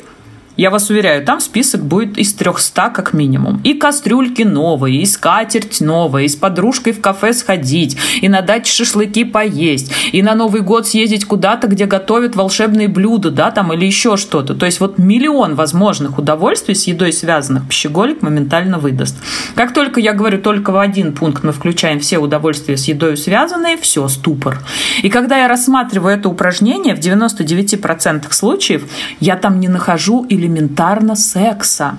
я 0.57 0.71
вас 0.71 0.91
уверяю, 0.91 1.25
там 1.25 1.41
список 1.41 1.85
будет 1.85 2.17
из 2.17 2.33
300 2.35 2.91
как 2.91 3.13
минимум. 3.13 3.61
И 3.65 3.75
кастрюльки 3.75 4.43
новые, 4.43 5.03
и 5.03 5.07
скатерть 5.07 5.81
новая, 5.81 6.25
и 6.25 6.29
с 6.29 6.37
подружкой 6.37 6.93
в 6.93 7.01
кафе 7.01 7.33
сходить, 7.33 7.97
и 8.21 8.29
на 8.29 8.41
даче 8.41 8.73
шашлыки 8.73 9.25
поесть, 9.25 9.93
и 10.13 10.23
на 10.23 10.35
Новый 10.35 10.61
год 10.61 10.87
съездить 10.87 11.25
куда-то, 11.25 11.67
где 11.67 11.87
готовят 11.87 12.37
волшебные 12.37 12.89
блюда, 12.89 13.31
да, 13.31 13.51
там, 13.51 13.73
или 13.73 13.85
еще 13.85 14.17
что-то. 14.17 14.55
То 14.55 14.67
есть 14.67 14.81
вот 14.81 14.99
миллион 14.99 15.55
возможных 15.55 16.19
удовольствий 16.19 16.75
с 16.75 16.87
едой 16.87 17.13
связанных 17.13 17.67
пищеголик 17.69 18.23
моментально 18.23 18.79
выдаст. 18.79 19.17
Как 19.55 19.75
только 19.75 20.01
я 20.01 20.13
говорю 20.13 20.39
только 20.39 20.71
в 20.71 20.79
один 20.79 21.13
пункт 21.13 21.43
мы 21.43 21.53
включаем 21.53 22.01
все 22.01 22.19
удовольствия 22.19 22.77
с 22.77 22.85
едой 22.85 23.17
связанные, 23.17 23.77
все, 23.77 24.07
ступор. 24.09 24.61
И 25.03 25.09
когда 25.09 25.39
я 25.39 25.49
рассматриваю 25.49 26.17
это 26.17 26.29
упражнение, 26.29 26.95
в 26.95 27.01
99% 27.01 28.27
случаев 28.31 28.85
я 29.21 29.37
там 29.37 29.61
не 29.61 29.69
нахожу 29.69 30.25
или 30.25 30.44
элементарно 30.45 31.17
секса. 31.17 31.97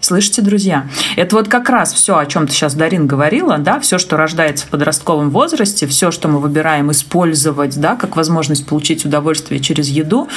Слышите, 0.00 0.42
друзья? 0.42 0.86
Это 1.16 1.36
вот 1.36 1.48
как 1.48 1.68
раз 1.70 1.92
все, 1.92 2.18
о 2.18 2.26
чем 2.26 2.46
ты 2.46 2.52
сейчас, 2.52 2.74
Дарин, 2.74 3.06
говорила, 3.06 3.58
да, 3.58 3.80
все, 3.80 3.98
что 3.98 4.16
рождается 4.16 4.66
в 4.66 4.70
подростковом 4.70 5.30
возрасте, 5.30 5.86
все, 5.86 6.10
что 6.10 6.28
мы 6.28 6.38
выбираем 6.38 6.90
использовать, 6.90 7.80
да, 7.80 7.96
как 7.96 8.16
возможность 8.16 8.66
получить 8.66 9.04
удовольствие 9.04 9.60
через 9.60 9.88
еду, 9.88 10.28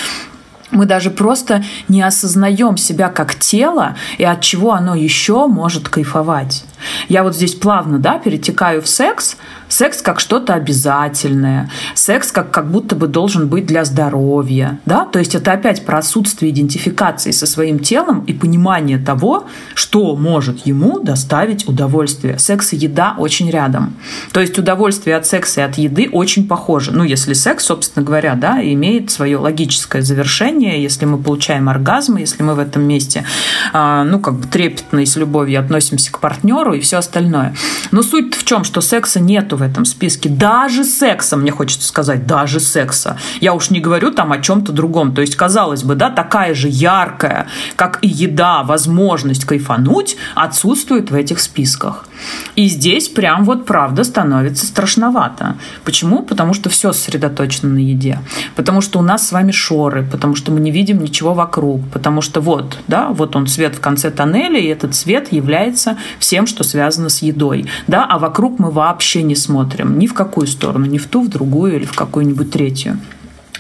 мы 0.71 0.85
даже 0.85 1.09
просто 1.09 1.63
не 1.87 2.01
осознаем 2.01 2.77
себя 2.77 3.09
как 3.09 3.35
тело 3.35 3.95
и 4.17 4.23
от 4.23 4.41
чего 4.41 4.73
оно 4.73 4.95
еще 4.95 5.47
может 5.47 5.89
кайфовать. 5.89 6.63
Я 7.07 7.23
вот 7.23 7.35
здесь 7.35 7.55
плавно 7.55 7.99
да, 7.99 8.19
перетекаю 8.19 8.81
в 8.81 8.87
секс, 8.87 9.35
Секс 9.69 10.01
как 10.01 10.19
что-то 10.19 10.55
обязательное, 10.55 11.69
секс 11.93 12.31
как, 12.31 12.49
как 12.49 12.71
будто 12.71 12.95
бы 12.95 13.07
должен 13.07 13.47
быть 13.47 13.67
для 13.67 13.85
здоровья. 13.85 14.79
Да? 14.85 15.05
То 15.05 15.19
есть 15.19 15.35
это 15.35 15.53
опять 15.53 15.85
про 15.85 15.99
отсутствие 15.99 16.51
идентификации 16.51 17.29
со 17.29 17.45
своим 17.45 17.77
телом 17.79 18.25
и 18.25 18.33
понимание 18.33 18.97
того, 18.97 19.45
что 19.75 20.15
может 20.15 20.65
ему 20.65 20.99
доставить 20.99 21.67
удовольствие. 21.67 22.39
Секс 22.39 22.73
и 22.73 22.77
еда 22.77 23.13
очень 23.17 23.51
рядом. 23.51 23.93
То 24.33 24.41
есть 24.41 24.57
удовольствие 24.57 25.15
от 25.15 25.27
секса 25.27 25.61
и 25.61 25.63
от 25.63 25.77
еды 25.77 26.09
очень 26.11 26.47
похожи. 26.47 26.91
Ну, 26.91 27.03
если 27.03 27.33
секс, 27.33 27.65
собственно 27.65 28.03
говоря, 28.03 28.33
да, 28.33 28.59
имеет 28.61 29.11
свое 29.11 29.37
логическое 29.37 30.01
завершение, 30.01 30.58
если 30.67 31.05
мы 31.05 31.17
получаем 31.17 31.69
оргазм, 31.69 32.17
если 32.17 32.43
мы 32.43 32.55
в 32.55 32.59
этом 32.59 32.83
месте, 32.83 33.25
а, 33.73 34.03
ну, 34.03 34.19
как 34.19 34.35
бы 34.35 34.47
трепетно 34.47 34.99
и 34.99 35.05
с 35.05 35.15
любовью 35.15 35.59
относимся 35.59 36.11
к 36.11 36.19
партнеру 36.19 36.73
и 36.73 36.79
все 36.79 36.97
остальное. 36.97 37.55
Но 37.91 38.03
суть 38.03 38.35
в 38.35 38.45
чем, 38.45 38.63
что 38.63 38.81
секса 38.81 39.19
нету 39.19 39.57
в 39.57 39.61
этом 39.61 39.85
списке. 39.85 40.29
Даже 40.29 40.83
секса, 40.83 41.37
мне 41.37 41.51
хочется 41.51 41.87
сказать, 41.87 42.25
даже 42.27 42.59
секса. 42.59 43.17
Я 43.41 43.53
уж 43.53 43.69
не 43.69 43.79
говорю 43.79 44.11
там 44.11 44.31
о 44.31 44.39
чем-то 44.39 44.71
другом. 44.71 45.13
То 45.13 45.21
есть, 45.21 45.35
казалось 45.35 45.83
бы, 45.83 45.95
да, 45.95 46.09
такая 46.09 46.53
же 46.53 46.67
яркая, 46.67 47.47
как 47.75 47.99
и 48.01 48.07
еда, 48.07 48.63
возможность 48.63 49.45
кайфануть 49.45 50.17
отсутствует 50.35 51.11
в 51.11 51.15
этих 51.15 51.39
списках. 51.39 52.05
И 52.55 52.67
здесь 52.67 53.07
прям 53.07 53.45
вот 53.45 53.65
правда 53.65 54.03
становится 54.03 54.65
страшновато. 54.65 55.55
Почему? 55.83 56.23
Потому 56.23 56.53
что 56.53 56.69
все 56.69 56.91
сосредоточено 56.91 57.69
на 57.69 57.79
еде. 57.79 58.19
Потому 58.55 58.81
что 58.81 58.99
у 58.99 59.01
нас 59.01 59.27
с 59.27 59.31
вами 59.31 59.51
шоры, 59.51 60.07
потому 60.09 60.35
что 60.35 60.51
мы 60.51 60.59
не 60.59 60.71
видим 60.71 61.01
ничего 61.01 61.33
вокруг, 61.33 61.81
потому 61.91 62.21
что 62.21 62.41
вот, 62.41 62.77
да, 62.87 63.09
вот 63.09 63.35
он 63.35 63.47
свет 63.47 63.75
в 63.75 63.79
конце 63.79 64.11
тоннеля, 64.11 64.59
и 64.59 64.67
этот 64.67 64.95
свет 64.95 65.31
является 65.31 65.97
всем, 66.19 66.47
что 66.47 66.63
связано 66.63 67.09
с 67.09 67.21
едой. 67.21 67.65
Да, 67.87 68.05
а 68.05 68.19
вокруг 68.19 68.59
мы 68.59 68.71
вообще 68.71 69.23
не 69.23 69.35
смотрим 69.35 69.99
ни 69.99 70.07
в 70.07 70.13
какую 70.13 70.47
сторону, 70.47 70.85
ни 70.85 70.97
в 70.97 71.07
ту, 71.07 71.23
в 71.23 71.29
другую 71.29 71.77
или 71.77 71.85
в 71.85 71.93
какую-нибудь 71.93 72.51
третью. 72.51 72.99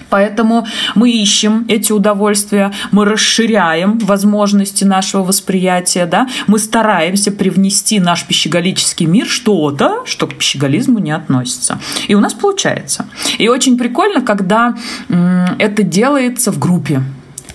Поэтому 0.09 0.65
мы 0.95 1.11
ищем 1.11 1.65
эти 1.67 1.91
удовольствия, 1.91 2.71
мы 2.91 3.05
расширяем 3.05 3.99
возможности 3.99 4.83
нашего 4.83 5.23
восприятия, 5.23 6.05
да? 6.05 6.27
мы 6.47 6.59
стараемся 6.59 7.31
привнести 7.31 7.99
наш 7.99 8.25
пищеголический 8.25 9.05
мир 9.05 9.27
что-то, 9.27 10.05
что 10.05 10.27
к 10.27 10.35
пищеголизму 10.35 10.99
не 10.99 11.11
относится. 11.11 11.79
И 12.07 12.15
у 12.15 12.19
нас 12.19 12.33
получается. 12.33 13.05
И 13.37 13.47
очень 13.47 13.77
прикольно, 13.77 14.21
когда 14.21 14.75
это 15.59 15.83
делается 15.83 16.51
в 16.51 16.59
группе. 16.59 17.01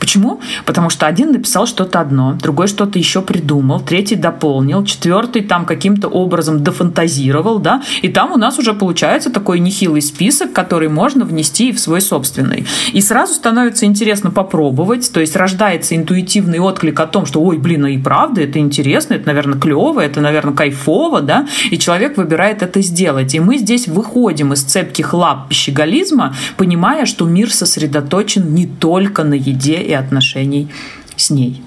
Почему? 0.05 0.39
Потому 0.67 0.91
что 0.91 1.07
один 1.07 1.33
написал 1.33 1.67
что-то 1.67 1.99
одно, 1.99 2.35
другой 2.35 2.67
что-то 2.67 2.99
еще 2.99 3.23
придумал, 3.23 3.81
третий 3.81 4.17
дополнил, 4.17 4.85
четвертый 4.85 5.41
там 5.41 5.65
каким-то 5.65 6.09
образом 6.09 6.63
дофантазировал, 6.63 7.59
да, 7.59 7.83
и 8.03 8.09
там 8.09 8.33
у 8.33 8.37
нас 8.37 8.59
уже 8.59 8.75
получается 8.75 9.31
такой 9.31 9.61
нехилый 9.61 10.03
список, 10.03 10.53
который 10.53 10.91
можно 10.91 11.25
внести 11.25 11.73
в 11.73 11.81
свой 11.81 12.03
собственный. 12.03 12.67
И 12.93 13.01
сразу 13.01 13.33
становится 13.33 13.87
интересно 13.87 14.31
попробовать, 14.31 15.11
то 15.11 15.21
есть 15.21 15.37
рождается 15.37 15.97
интуитивный 15.97 16.59
отклик 16.59 17.01
о 17.01 17.07
том, 17.07 17.25
что, 17.25 17.43
ой, 17.43 17.57
блин, 17.57 17.87
а 17.87 17.91
и 17.91 17.97
правда, 17.97 18.43
это 18.43 18.59
интересно, 18.59 19.15
это, 19.15 19.27
наверное, 19.27 19.59
клево, 19.59 20.01
это, 20.01 20.21
наверное, 20.21 20.53
кайфово, 20.53 21.23
да, 21.23 21.47
и 21.71 21.79
человек 21.79 22.19
выбирает 22.19 22.63
это 22.63 22.83
сделать. 22.83 23.35
И 23.35 23.41
мы 23.41 23.57
здесь 23.57 23.89
выходим 23.89 24.53
из 24.53 24.65
цепких 24.65 25.15
лап 25.15 25.49
пищеголизма, 25.49 26.37
понимая, 26.59 27.07
что 27.07 27.25
мир 27.25 27.51
сосредоточен 27.51 28.53
не 28.53 28.67
только 28.67 29.25
на 29.25 29.33
еде 29.33 29.81
и 29.81 29.94
отношений 29.99 30.71
с 31.17 31.31
ней. 31.31 31.63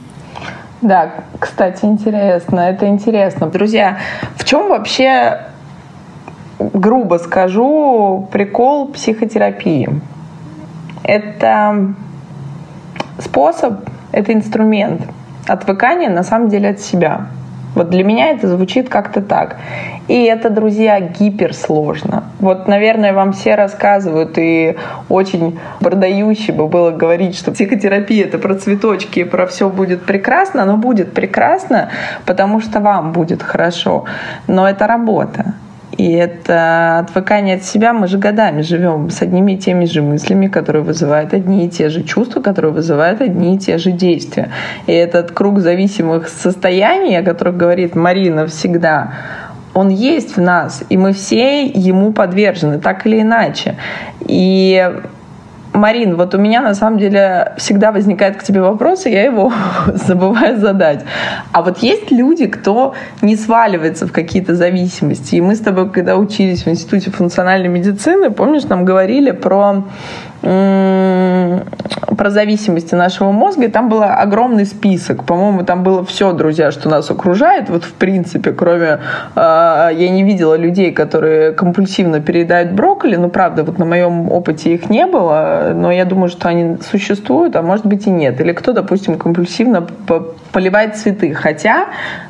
Да, 0.82 1.11
кстати, 1.39 1.86
интересно, 1.86 2.59
это 2.59 2.88
интересно. 2.88 3.47
Друзья, 3.47 3.97
в 4.36 4.43
чем 4.43 4.69
вообще, 4.69 5.41
грубо 6.59 7.17
скажу, 7.17 8.28
прикол 8.32 8.89
психотерапии? 8.89 9.89
Это 11.03 11.93
способ, 13.19 13.89
это 14.11 14.34
инструмент 14.34 15.01
отвыкания 15.47 16.09
на 16.09 16.23
самом 16.23 16.49
деле 16.49 16.69
от 16.69 16.80
себя. 16.80 17.28
Вот 17.78 17.91
для 17.91 18.03
меня 18.03 18.32
это 18.32 18.47
звучит 18.47 18.89
как-то 18.89 19.21
так. 19.21 19.57
И 20.07 20.23
это, 20.23 20.49
друзья, 20.49 20.99
гиперсложно. 20.99 22.23
Вот, 22.39 22.67
наверное, 22.67 23.13
вам 23.13 23.34
все 23.34 23.53
рассказывают, 23.53 24.39
и 24.39 24.78
очень 25.09 25.59
продающе 25.80 26.53
бы 26.53 26.67
было 26.67 26.89
говорить, 26.89 27.38
что 27.38 27.51
психотерапия— 27.51 28.25
это 28.28 28.39
про 28.39 28.55
цветочки, 28.55 29.19
и 29.19 29.23
про 29.25 29.45
все 29.45 29.69
будет 29.69 30.05
прекрасно, 30.05 30.65
но 30.65 30.78
будет 30.78 31.13
прекрасно, 31.13 31.89
потому 32.25 32.61
что 32.61 32.80
вам 32.80 33.11
будет 33.11 33.43
хорошо. 33.43 34.05
Но 34.47 34.67
это 34.67 34.88
работа. 34.88 35.53
И 35.97 36.11
это 36.11 36.99
отвыкание 36.99 37.55
от 37.55 37.63
себя. 37.63 37.91
Мы 37.93 38.07
же 38.07 38.17
годами 38.17 38.61
живем 38.61 39.09
с 39.09 39.21
одними 39.21 39.53
и 39.53 39.57
теми 39.57 39.85
же 39.85 40.01
мыслями, 40.01 40.47
которые 40.47 40.83
вызывают 40.83 41.33
одни 41.33 41.65
и 41.65 41.69
те 41.69 41.89
же 41.89 42.03
чувства, 42.03 42.41
которые 42.41 42.71
вызывают 42.71 43.21
одни 43.21 43.55
и 43.55 43.59
те 43.59 43.77
же 43.77 43.91
действия. 43.91 44.51
И 44.85 44.91
этот 44.91 45.31
круг 45.31 45.59
зависимых 45.59 46.29
состояний, 46.29 47.17
о 47.17 47.23
которых 47.23 47.57
говорит 47.57 47.95
Марина 47.95 48.45
всегда, 48.45 49.13
он 49.73 49.89
есть 49.89 50.37
в 50.37 50.41
нас, 50.41 50.83
и 50.89 50.97
мы 50.97 51.13
все 51.13 51.65
ему 51.65 52.11
подвержены, 52.11 52.79
так 52.79 53.05
или 53.05 53.21
иначе. 53.21 53.75
И 54.21 54.91
Марин, 55.78 56.15
вот 56.15 56.34
у 56.36 56.38
меня 56.38 56.61
на 56.61 56.73
самом 56.73 56.99
деле 56.99 57.53
всегда 57.57 57.91
возникает 57.91 58.38
к 58.38 58.43
тебе 58.43 58.61
вопрос, 58.61 59.05
и 59.05 59.11
я 59.11 59.23
его 59.23 59.51
забываю 59.88 60.59
задать. 60.59 61.03
А 61.51 61.61
вот 61.61 61.80
есть 61.80 62.11
люди, 62.11 62.47
кто 62.47 62.93
не 63.21 63.36
сваливается 63.36 64.07
в 64.07 64.11
какие-то 64.11 64.55
зависимости. 64.55 65.36
И 65.36 65.41
мы 65.41 65.55
с 65.55 65.59
тобой, 65.59 65.89
когда 65.89 66.15
учились 66.15 66.63
в 66.65 66.69
Институте 66.69 67.11
функциональной 67.11 67.69
медицины, 67.69 68.32
помнишь, 68.32 68.63
нам 68.65 68.86
говорили 68.86 69.32
про 69.32 69.84
про 72.18 72.30
зависимости 72.30 72.95
нашего 72.95 73.32
мозга, 73.32 73.65
и 73.65 73.68
там 73.68 73.89
был 73.89 74.03
огромный 74.03 74.65
список. 74.65 75.24
По-моему, 75.24 75.63
там 75.63 75.84
было 75.84 76.03
все, 76.03 76.34
друзья, 76.34 76.72
что 76.72 76.89
нас 76.89 77.09
окружает. 77.11 77.70
Вот 77.70 77.84
в 77.84 77.93
принципе, 77.93 78.51
кроме... 78.51 78.99
Э, 79.36 79.89
я 79.93 80.09
не 80.09 80.24
видела 80.24 80.55
людей, 80.55 80.91
которые 80.91 81.51
компульсивно 81.51 82.20
переедают 82.20 82.72
брокколи. 82.72 83.15
Ну, 83.15 83.30
правда, 83.30 83.63
вот 83.63 83.78
на 83.78 83.86
моем 83.86 84.32
опыте 84.32 84.74
их 84.74 84.89
не 84.89 85.05
было, 85.05 85.72
но 85.74 85.91
я 85.91 86.05
думаю, 86.05 86.30
что 86.30 86.49
они 86.49 86.78
существуют, 86.91 87.55
а 87.55 87.61
может 87.61 87.86
быть 87.86 88.07
и 88.07 88.09
нет. 88.09 88.41
Или 88.41 88.51
кто, 88.51 88.74
допустим, 88.74 89.18
компульсивно 89.18 89.88
поливает 90.51 90.95
цветы. 90.95 91.34
Хотя 91.34 91.86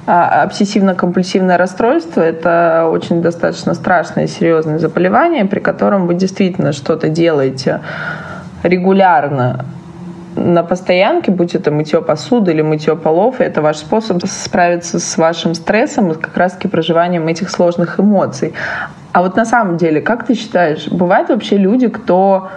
э, 0.06 0.12
обсессивно-компульсивное 0.12 1.58
расстройство— 1.58 2.22
это 2.24 2.90
очень 2.92 3.22
достаточно 3.22 3.74
страшное, 3.74 4.28
серьезное 4.28 4.80
заболевание, 4.80 5.46
при 5.46 5.60
котором 5.60 6.08
вы 6.08 6.16
действительно 6.16 6.74
что-то 6.74 7.10
делаете 7.10 7.82
регулярно 8.64 9.66
на 10.36 10.64
постоянке, 10.64 11.32
будь 11.32 11.56
это 11.56 11.72
мытье 11.72 12.02
посуды 12.02 12.52
или 12.52 12.62
мытье 12.62 12.96
полов, 12.96 13.42
это 13.42 13.62
ваш 13.62 13.78
способ 13.78 14.24
справиться 14.26 15.00
с 15.00 15.18
вашим 15.18 15.56
стрессом 15.56 16.12
и 16.12 16.16
как 16.16 16.38
раз-таки 16.38 16.68
проживанием 16.68 17.28
этих 17.28 17.50
сложных 17.50 18.00
эмоций. 18.00 18.54
А 19.14 19.24
вот 19.24 19.36
на 19.36 19.46
самом 19.46 19.78
деле, 19.78 20.00
как 20.02 20.26
ты 20.28 20.36
считаешь, 20.36 20.88
бывают 20.90 21.30
вообще 21.30 21.58
люди, 21.58 21.88
кто 21.88 22.50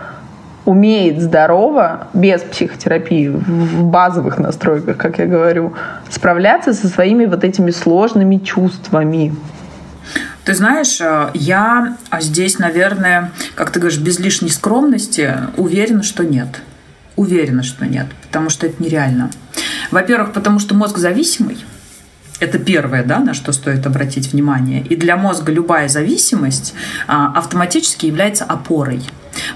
умеет 0.67 1.21
здорово, 1.21 2.09
без 2.13 2.43
психотерапии, 2.43 3.29
в 3.29 3.85
базовых 3.85 4.39
настройках, 4.39 4.99
как 4.99 5.19
я 5.19 5.27
говорю, 5.27 5.73
справляться 6.11 6.75
со 6.75 6.87
своими 6.89 7.25
вот 7.25 7.45
этими 7.45 7.71
сложными 7.71 8.37
чувствами? 8.37 9.35
Ты 10.51 10.57
знаешь, 10.57 11.01
э, 11.01 11.31
я 11.35 11.97
здесь, 12.19 12.59
наверное, 12.59 13.31
как 13.55 13.71
ты 13.71 13.79
говоришь, 13.79 14.01
без 14.01 14.19
лишней 14.19 14.51
скромности 14.51 15.33
уверена, 15.57 16.03
что 16.03 16.25
нет. 16.25 16.61
Уверена, 17.15 17.63
что 17.63 17.87
нет, 17.87 18.09
потому 18.27 18.51
что 18.51 18.67
это 18.67 18.83
нереально. 18.83 19.31
Во-первых, 19.93 20.33
потому 20.33 20.59
что 20.59 20.75
мозг 20.75 20.99
зависимый. 20.99 21.65
Это 22.41 22.59
первое, 22.59 23.05
да, 23.05 23.21
на 23.21 23.33
что 23.33 23.53
стоит 23.53 23.87
обратить 23.87 24.33
внимание. 24.33 24.83
И 24.83 24.97
для 24.97 25.17
мозга 25.17 25.53
любая 25.53 25.87
зависимость 25.87 26.75
а, 27.07 27.33
автоматически 27.37 28.07
является 28.07 28.45
опорой. 28.45 29.05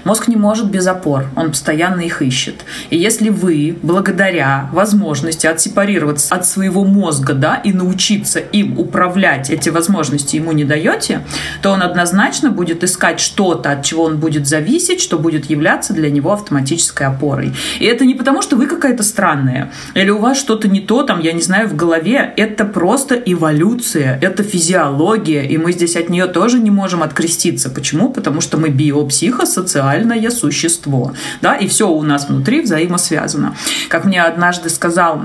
Мозг 0.03 0.27
не 0.27 0.35
может 0.35 0.69
без 0.69 0.87
опор, 0.87 1.25
он 1.35 1.49
постоянно 1.49 2.01
их 2.01 2.21
ищет. 2.21 2.65
И 2.89 2.97
если 2.97 3.29
вы, 3.29 3.77
благодаря 3.81 4.69
возможности 4.71 5.47
отсепарироваться 5.47 6.33
от 6.33 6.45
своего 6.45 6.83
мозга, 6.83 7.33
да, 7.33 7.55
и 7.55 7.73
научиться 7.73 8.39
им 8.39 8.77
управлять, 8.79 9.49
эти 9.49 9.69
возможности 9.69 10.35
ему 10.35 10.51
не 10.51 10.63
даете, 10.63 11.21
то 11.61 11.71
он 11.71 11.81
однозначно 11.81 12.51
будет 12.51 12.83
искать 12.83 13.19
что-то, 13.19 13.71
от 13.71 13.83
чего 13.83 14.03
он 14.03 14.17
будет 14.17 14.47
зависеть, 14.47 15.01
что 15.01 15.17
будет 15.17 15.49
являться 15.49 15.93
для 15.93 16.09
него 16.09 16.31
автоматической 16.33 17.07
опорой. 17.07 17.53
И 17.79 17.85
это 17.85 18.05
не 18.05 18.13
потому, 18.13 18.41
что 18.41 18.55
вы 18.55 18.67
какая-то 18.67 19.03
странная, 19.03 19.71
или 19.93 20.09
у 20.09 20.19
вас 20.19 20.37
что-то 20.37 20.67
не 20.67 20.79
то, 20.79 21.03
там, 21.03 21.19
я 21.21 21.33
не 21.33 21.41
знаю, 21.41 21.67
в 21.67 21.75
голове. 21.75 22.33
Это 22.37 22.65
просто 22.65 23.15
эволюция, 23.15 24.19
это 24.21 24.43
физиология, 24.43 25.45
и 25.45 25.57
мы 25.57 25.71
здесь 25.71 25.95
от 25.95 26.09
нее 26.09 26.27
тоже 26.27 26.59
не 26.59 26.71
можем 26.71 27.03
откреститься. 27.03 27.69
Почему? 27.69 28.09
Потому 28.09 28.41
что 28.41 28.57
мы 28.57 28.69
биопсихосоциальные 28.69 29.64
социальное 29.65 30.29
существо. 30.29 31.13
Да, 31.41 31.55
и 31.55 31.67
все 31.67 31.89
у 31.89 32.01
нас 32.03 32.29
внутри 32.29 32.61
взаимосвязано. 32.61 33.55
Как 33.89 34.05
мне 34.05 34.21
однажды 34.21 34.69
сказал 34.69 35.23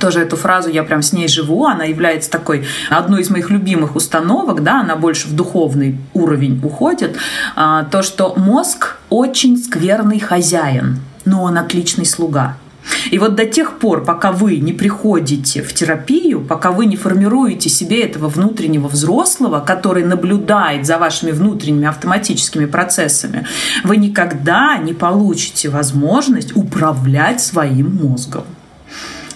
тоже 0.00 0.20
эту 0.20 0.36
фразу 0.36 0.70
я 0.70 0.84
прям 0.84 1.02
с 1.02 1.12
ней 1.12 1.26
живу, 1.26 1.66
она 1.66 1.84
является 1.84 2.30
такой 2.30 2.64
одной 2.90 3.22
из 3.22 3.30
моих 3.30 3.50
любимых 3.50 3.96
установок, 3.96 4.62
да, 4.62 4.82
она 4.82 4.94
больше 4.94 5.26
в 5.26 5.34
духовный 5.34 5.98
уровень 6.14 6.60
уходит, 6.62 7.16
а, 7.56 7.82
то, 7.84 8.02
что 8.02 8.34
мозг 8.36 8.98
очень 9.08 9.56
скверный 9.56 10.20
хозяин, 10.20 11.00
но 11.24 11.42
он 11.42 11.58
отличный 11.58 12.06
слуга. 12.06 12.56
И 13.10 13.18
вот 13.18 13.34
до 13.34 13.44
тех 13.46 13.78
пор, 13.78 14.04
пока 14.04 14.32
вы 14.32 14.56
не 14.56 14.72
приходите 14.72 15.62
в 15.62 15.72
терапию, 15.72 16.40
пока 16.40 16.70
вы 16.70 16.86
не 16.86 16.96
формируете 16.96 17.68
себе 17.68 18.02
этого 18.02 18.28
внутреннего 18.28 18.88
взрослого, 18.88 19.60
который 19.60 20.04
наблюдает 20.04 20.86
за 20.86 20.98
вашими 20.98 21.30
внутренними 21.30 21.86
автоматическими 21.86 22.66
процессами, 22.66 23.46
вы 23.84 23.96
никогда 23.96 24.78
не 24.78 24.92
получите 24.92 25.68
возможность 25.68 26.56
управлять 26.56 27.40
своим 27.40 27.96
мозгом. 27.96 28.44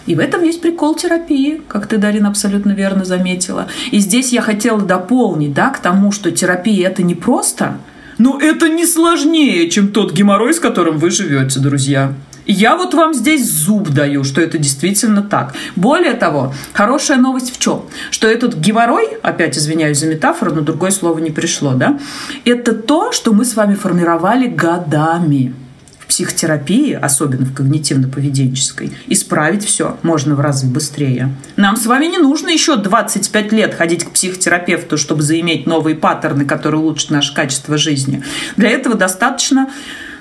И 0.06 0.14
в 0.14 0.18
этом 0.18 0.42
есть 0.42 0.60
прикол 0.60 0.94
терапии, 0.94 1.62
как 1.66 1.86
ты, 1.86 1.96
Дарина, 1.96 2.28
абсолютно 2.28 2.72
верно 2.72 3.04
заметила. 3.04 3.68
И 3.90 4.00
здесь 4.00 4.32
я 4.32 4.42
хотела 4.42 4.80
дополнить 4.82 5.54
да, 5.54 5.70
к 5.70 5.78
тому, 5.78 6.12
что 6.12 6.30
терапия 6.30 6.88
это 6.88 7.02
не 7.02 7.14
просто, 7.14 7.78
но 8.18 8.38
это 8.38 8.68
не 8.68 8.86
сложнее, 8.86 9.70
чем 9.70 9.88
тот 9.88 10.12
геморрой, 10.12 10.52
с 10.52 10.60
которым 10.60 10.98
вы 10.98 11.10
живете, 11.10 11.58
друзья. 11.58 12.12
Я 12.46 12.76
вот 12.76 12.94
вам 12.94 13.14
здесь 13.14 13.50
зуб 13.50 13.88
даю, 13.90 14.22
что 14.24 14.40
это 14.40 14.58
действительно 14.58 15.22
так. 15.22 15.54
Более 15.76 16.12
того, 16.12 16.54
хорошая 16.72 17.18
новость 17.18 17.54
в 17.54 17.58
чем? 17.58 17.84
Что 18.10 18.28
этот 18.28 18.54
геморрой, 18.54 19.06
опять 19.22 19.56
извиняюсь 19.56 19.98
за 19.98 20.06
метафору, 20.06 20.54
но 20.54 20.60
другое 20.60 20.90
слово 20.90 21.18
не 21.20 21.30
пришло, 21.30 21.72
да? 21.72 21.98
Это 22.44 22.72
то, 22.72 23.12
что 23.12 23.32
мы 23.32 23.44
с 23.44 23.56
вами 23.56 23.74
формировали 23.74 24.46
годами. 24.46 25.54
В 25.98 26.06
психотерапии, 26.06 26.92
особенно 26.92 27.46
в 27.46 27.54
когнитивно-поведенческой, 27.54 28.92
исправить 29.06 29.64
все 29.64 29.96
можно 30.02 30.34
в 30.34 30.40
разы 30.40 30.66
быстрее. 30.66 31.34
Нам 31.56 31.76
с 31.76 31.86
вами 31.86 32.06
не 32.06 32.18
нужно 32.18 32.50
еще 32.50 32.76
25 32.76 33.52
лет 33.52 33.74
ходить 33.74 34.04
к 34.04 34.10
психотерапевту, 34.10 34.98
чтобы 34.98 35.22
заиметь 35.22 35.66
новые 35.66 35.96
паттерны, 35.96 36.44
которые 36.44 36.82
улучшат 36.82 37.10
наше 37.10 37.34
качество 37.34 37.78
жизни. 37.78 38.22
Для 38.58 38.68
этого 38.68 38.96
достаточно 38.96 39.70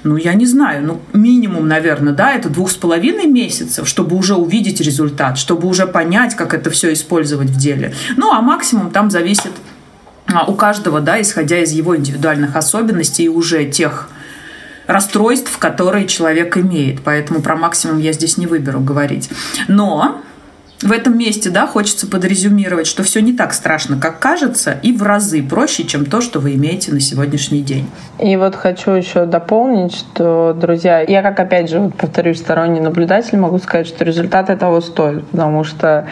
ну, 0.04 0.18
я 0.18 0.34
не 0.34 0.46
знаю, 0.46 0.86
ну, 0.86 1.02
минимум, 1.14 1.68
наверное, 1.68 2.14
да, 2.14 2.34
это 2.34 2.50
двух 2.50 2.72
с 2.72 2.76
половиной 2.76 3.26
месяцев, 3.26 3.88
чтобы 3.88 4.16
уже 4.18 4.36
увидеть 4.36 4.82
результат, 4.82 5.38
чтобы 5.38 5.68
уже 5.68 5.88
понять, 5.88 6.36
как 6.36 6.54
это 6.54 6.70
все 6.70 6.92
использовать 6.92 7.50
в 7.50 7.58
деле. 7.58 7.94
Ну, 8.18 8.32
а 8.32 8.42
максимум 8.42 8.92
там 8.92 9.10
зависит 9.10 9.52
а, 10.28 10.46
у 10.46 10.56
каждого, 10.56 11.00
да, 11.00 11.22
исходя 11.22 11.60
из 11.60 11.72
его 11.72 11.96
индивидуальных 11.96 12.56
особенностей 12.56 13.24
и 13.24 13.30
уже 13.30 13.66
тех 13.66 14.10
расстройств, 14.88 15.58
которые 15.58 16.08
человек 16.08 16.58
имеет. 16.58 17.02
Поэтому 17.02 17.42
про 17.42 17.56
максимум 17.56 18.00
я 18.00 18.12
здесь 18.12 18.38
не 18.38 18.48
выберу 18.48 18.82
говорить. 18.82 19.30
Но 19.68 20.22
в 20.84 20.92
этом 20.92 21.18
месте, 21.18 21.50
да, 21.50 21.68
хочется 21.68 22.08
подрезюмировать, 22.08 22.88
что 22.88 23.04
все 23.04 23.22
не 23.22 23.34
так 23.34 23.54
страшно, 23.54 23.98
как 23.98 24.20
кажется, 24.20 24.78
и 24.82 24.92
в 24.92 25.04
разы 25.04 25.42
проще, 25.42 25.84
чем 25.86 26.06
то, 26.06 26.22
что 26.22 26.40
вы 26.40 26.56
имеете 26.56 26.92
на 26.92 27.00
сегодняшний 27.00 27.62
день. 27.62 27.90
И 28.20 28.36
вот 28.36 28.56
хочу 28.56 28.92
еще 28.92 29.26
дополнить, 29.26 29.96
что, 29.96 30.54
друзья, 30.54 31.02
я 31.02 31.22
как, 31.22 31.40
опять 31.40 31.70
же, 31.70 31.80
вот 31.80 31.96
повторюсь, 31.96 32.40
сторонний 32.40 32.82
наблюдатель, 32.82 33.38
могу 33.38 33.60
сказать, 33.60 33.88
что 33.88 34.04
результаты 34.04 34.56
того 34.56 34.82
стоят, 34.82 35.26
потому 35.28 35.64
что 35.64 36.06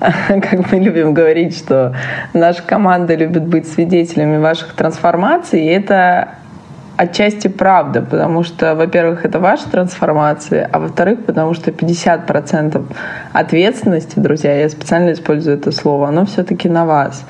как 0.00 0.72
мы 0.72 0.78
любим 0.78 1.12
говорить, 1.14 1.56
что 1.56 1.94
наша 2.32 2.62
команда 2.62 3.14
любит 3.14 3.46
быть 3.46 3.68
свидетелями 3.68 4.38
ваших 4.38 4.74
трансформаций, 4.74 5.62
и 5.62 5.66
это 5.66 6.30
отчасти 7.00 7.48
правда, 7.48 8.02
потому 8.02 8.42
что, 8.42 8.74
во-первых, 8.74 9.24
это 9.24 9.38
ваша 9.38 9.70
трансформация, 9.70 10.68
а 10.70 10.78
во-вторых, 10.78 11.24
потому 11.24 11.54
что 11.54 11.70
50% 11.70 12.84
ответственности, 13.32 14.18
друзья, 14.18 14.54
я 14.60 14.68
специально 14.68 15.12
использую 15.12 15.56
это 15.56 15.72
слово, 15.72 16.08
оно 16.08 16.26
все-таки 16.26 16.68
на 16.68 16.84
вас. 16.84 17.24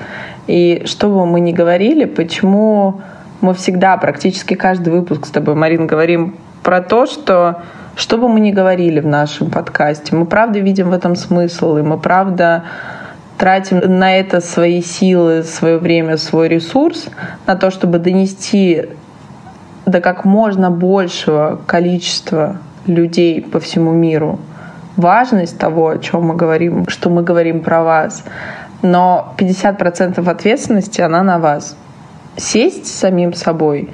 И 0.47 0.83
что 0.85 1.07
бы 1.07 1.25
мы 1.25 1.39
ни 1.39 1.53
говорили, 1.53 2.03
почему 2.03 2.99
мы 3.39 3.53
всегда, 3.53 3.95
практически 3.95 4.55
каждый 4.55 4.91
выпуск 4.91 5.25
с 5.25 5.29
тобой, 5.29 5.55
Марин, 5.55 5.87
говорим 5.87 6.35
про 6.63 6.81
то, 6.81 7.05
что 7.05 7.61
что 7.95 8.17
бы 8.17 8.27
мы 8.27 8.41
ни 8.41 8.51
говорили 8.51 8.99
в 8.99 9.07
нашем 9.07 9.49
подкасте, 9.49 10.13
мы 10.13 10.25
правда 10.25 10.59
видим 10.59 10.89
в 10.89 10.93
этом 10.93 11.15
смысл, 11.15 11.77
и 11.77 11.81
мы 11.81 11.97
правда 11.97 12.65
тратим 13.37 13.79
на 13.79 14.17
это 14.17 14.41
свои 14.41 14.81
силы, 14.81 15.43
свое 15.43 15.77
время, 15.77 16.17
свой 16.17 16.49
ресурс, 16.49 17.07
на 17.47 17.55
то, 17.55 17.71
чтобы 17.71 17.99
донести 17.99 18.89
до 19.91 20.01
как 20.01 20.25
можно 20.25 20.71
большего 20.71 21.59
количества 21.67 22.57
людей 22.87 23.41
по 23.41 23.59
всему 23.59 23.91
миру 23.91 24.39
важность 24.97 25.57
того, 25.57 25.89
о 25.89 25.97
чем 25.97 26.23
мы 26.23 26.35
говорим, 26.35 26.87
что 26.87 27.09
мы 27.09 27.23
говорим 27.23 27.61
про 27.61 27.83
вас. 27.83 28.23
Но 28.81 29.33
50% 29.37 30.27
ответственности, 30.29 31.01
она 31.01 31.23
на 31.23 31.39
вас. 31.39 31.75
Сесть 32.37 32.87
самим 32.87 33.33
собой 33.33 33.89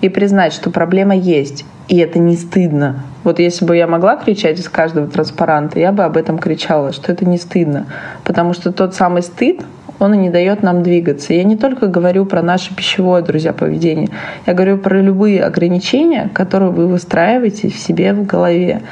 и 0.00 0.08
признать, 0.08 0.52
что 0.52 0.70
проблема 0.70 1.14
есть, 1.14 1.64
и 1.88 1.98
это 1.98 2.18
не 2.18 2.36
стыдно. 2.36 3.02
Вот 3.22 3.38
если 3.38 3.66
бы 3.66 3.76
я 3.76 3.86
могла 3.86 4.16
кричать 4.16 4.58
из 4.58 4.68
каждого 4.68 5.08
транспаранта, 5.08 5.78
я 5.78 5.92
бы 5.92 6.04
об 6.04 6.16
этом 6.16 6.38
кричала, 6.38 6.92
что 6.92 7.12
это 7.12 7.26
не 7.26 7.36
стыдно. 7.36 7.86
Потому 8.24 8.54
что 8.54 8.72
тот 8.72 8.94
самый 8.94 9.22
стыд, 9.22 9.60
он 10.00 10.14
и 10.14 10.16
не 10.16 10.30
дает 10.30 10.62
нам 10.62 10.82
двигаться. 10.82 11.34
Я 11.34 11.44
не 11.44 11.56
только 11.56 11.86
говорю 11.86 12.24
про 12.24 12.42
наше 12.42 12.74
пищевое, 12.74 13.22
друзья, 13.22 13.52
поведение. 13.52 14.08
Я 14.46 14.54
говорю 14.54 14.78
про 14.78 15.00
любые 15.00 15.44
ограничения, 15.44 16.30
которые 16.32 16.70
вы 16.70 16.86
выстраиваете 16.86 17.68
в 17.68 17.76
себе 17.76 18.12
в 18.12 18.26
голове. 18.26 18.82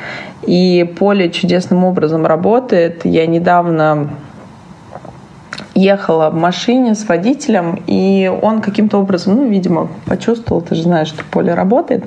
И 0.47 0.85
поле 0.99 1.31
чудесным 1.31 1.85
образом 1.85 2.27
работает. 2.27 3.05
Я 3.05 3.27
недавно 3.27 4.11
ехала 5.75 6.31
в 6.31 6.35
машине 6.35 6.95
с 6.95 7.09
водителем, 7.09 7.83
и 7.87 8.31
он 8.43 8.61
каким-то 8.61 8.99
образом, 8.99 9.37
ну, 9.37 9.49
видимо, 9.49 9.89
почувствовал, 10.07 10.61
ты 10.61 10.75
же 10.75 10.83
знаешь, 10.83 11.09
что 11.09 11.25
поле 11.25 11.55
работает. 11.55 12.05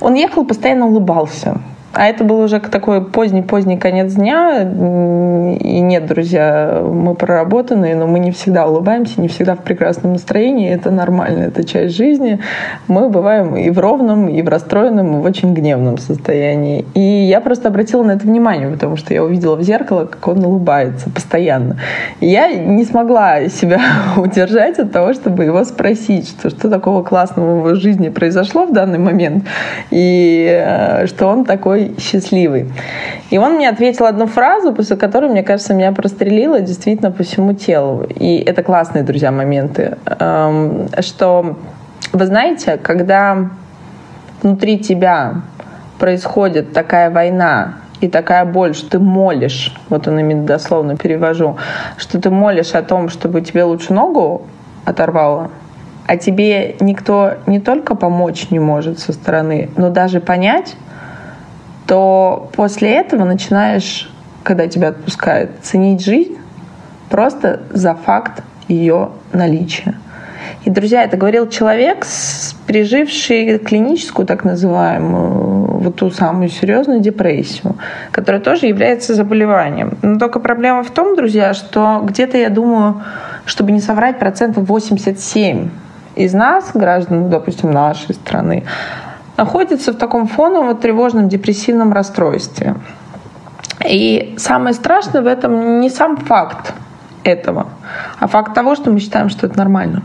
Он 0.00 0.14
ехал, 0.14 0.44
постоянно 0.44 0.86
улыбался. 0.86 1.60
А 1.96 2.08
это 2.08 2.24
был 2.24 2.40
уже 2.40 2.60
такой 2.60 3.02
поздний-поздний 3.02 3.78
конец 3.78 4.12
дня. 4.12 4.60
И 4.60 5.80
нет, 5.80 6.04
друзья, 6.04 6.82
мы 6.84 7.14
проработанные, 7.14 7.96
но 7.96 8.06
мы 8.06 8.18
не 8.18 8.32
всегда 8.32 8.66
улыбаемся, 8.66 9.18
не 9.18 9.28
всегда 9.28 9.54
в 9.54 9.62
прекрасном 9.62 10.12
настроении. 10.12 10.70
Это 10.70 10.90
нормально, 10.90 11.44
это 11.44 11.64
часть 11.64 11.96
жизни. 11.96 12.38
Мы 12.86 13.08
бываем 13.08 13.56
и 13.56 13.70
в 13.70 13.78
ровном, 13.78 14.28
и 14.28 14.42
в 14.42 14.48
расстроенном, 14.48 15.16
и 15.16 15.22
в 15.22 15.24
очень 15.24 15.54
гневном 15.54 15.96
состоянии. 15.96 16.84
И 16.92 17.00
я 17.00 17.40
просто 17.40 17.68
обратила 17.68 18.02
на 18.02 18.12
это 18.12 18.26
внимание, 18.26 18.68
потому 18.68 18.96
что 18.96 19.14
я 19.14 19.24
увидела 19.24 19.56
в 19.56 19.62
зеркало, 19.62 20.04
как 20.04 20.28
он 20.28 20.44
улыбается 20.44 21.08
постоянно. 21.08 21.78
И 22.20 22.26
я 22.26 22.52
не 22.52 22.84
смогла 22.84 23.48
себя 23.48 23.80
удержать 24.18 24.78
от 24.78 24.92
того, 24.92 25.14
чтобы 25.14 25.44
его 25.44 25.64
спросить, 25.64 26.28
что, 26.28 26.50
что 26.50 26.68
такого 26.68 27.02
классного 27.02 27.54
в 27.54 27.58
его 27.68 27.74
жизни 27.74 28.10
произошло 28.10 28.66
в 28.66 28.74
данный 28.74 28.98
момент, 28.98 29.44
и 29.90 30.46
э, 30.46 31.06
что 31.06 31.28
он 31.28 31.46
такой 31.46 31.85
счастливый. 31.98 32.72
И 33.30 33.38
он 33.38 33.54
мне 33.54 33.68
ответил 33.68 34.06
одну 34.06 34.26
фразу, 34.26 34.72
после 34.72 34.96
которой, 34.96 35.30
мне 35.30 35.42
кажется, 35.42 35.74
меня 35.74 35.92
прострелило 35.92 36.60
действительно 36.60 37.10
по 37.10 37.22
всему 37.22 37.54
телу. 37.54 38.06
И 38.08 38.36
это 38.38 38.62
классные, 38.62 39.04
друзья, 39.04 39.30
моменты. 39.30 39.98
Эм, 40.06 40.88
что, 41.00 41.56
вы 42.12 42.26
знаете, 42.26 42.76
когда 42.76 43.50
внутри 44.42 44.78
тебя 44.78 45.42
происходит 45.98 46.72
такая 46.72 47.10
война, 47.10 47.74
и 48.00 48.08
такая 48.08 48.44
боль, 48.44 48.74
что 48.74 48.90
ты 48.90 48.98
молишь, 48.98 49.74
вот 49.88 50.06
он 50.06 50.18
именно 50.18 50.44
дословно 50.44 50.96
перевожу, 50.96 51.56
что 51.96 52.20
ты 52.20 52.30
молишь 52.30 52.74
о 52.74 52.82
том, 52.82 53.08
чтобы 53.08 53.40
тебе 53.40 53.64
лучше 53.64 53.92
ногу 53.92 54.42
оторвало, 54.84 55.50
а 56.06 56.16
тебе 56.16 56.76
никто 56.80 57.34
не 57.46 57.58
только 57.58 57.94
помочь 57.94 58.50
не 58.50 58.58
может 58.58 58.98
со 58.98 59.12
стороны, 59.12 59.70
но 59.76 59.90
даже 59.90 60.20
понять, 60.20 60.76
то 61.86 62.50
после 62.54 62.94
этого 62.94 63.24
начинаешь, 63.24 64.10
когда 64.42 64.66
тебя 64.66 64.88
отпускают, 64.88 65.50
ценить 65.62 66.04
жизнь 66.04 66.36
просто 67.08 67.60
за 67.70 67.94
факт 67.94 68.42
ее 68.68 69.10
наличия. 69.32 69.94
И, 70.64 70.70
друзья, 70.70 71.04
это 71.04 71.16
говорил 71.16 71.48
человек, 71.48 72.04
переживший 72.66 73.58
клиническую, 73.58 74.26
так 74.26 74.44
называемую, 74.44 75.78
вот 75.78 75.96
ту 75.96 76.10
самую 76.10 76.48
серьезную 76.48 77.00
депрессию, 77.00 77.76
которая 78.10 78.40
тоже 78.40 78.66
является 78.66 79.14
заболеванием. 79.14 79.96
Но 80.02 80.18
только 80.18 80.40
проблема 80.40 80.82
в 80.82 80.90
том, 80.90 81.16
друзья, 81.16 81.54
что 81.54 82.00
где-то, 82.02 82.36
я 82.36 82.50
думаю, 82.50 83.02
чтобы 83.44 83.72
не 83.72 83.80
соврать, 83.80 84.18
процентов 84.18 84.68
87 84.68 85.68
из 86.16 86.32
нас, 86.32 86.70
граждан, 86.74 87.30
допустим, 87.30 87.70
нашей 87.70 88.14
страны, 88.14 88.64
находится 89.36 89.92
в 89.92 89.96
таком 89.96 90.26
фоновом 90.26 90.76
тревожном 90.76 91.28
депрессивном 91.28 91.92
расстройстве. 91.92 92.76
И 93.84 94.34
самое 94.38 94.74
страшное 94.74 95.22
в 95.22 95.26
этом 95.26 95.80
не 95.80 95.90
сам 95.90 96.16
факт 96.16 96.72
этого, 97.24 97.68
а 98.18 98.26
факт 98.26 98.54
того, 98.54 98.74
что 98.74 98.90
мы 98.90 99.00
считаем, 99.00 99.28
что 99.28 99.46
это 99.46 99.58
нормально. 99.58 100.02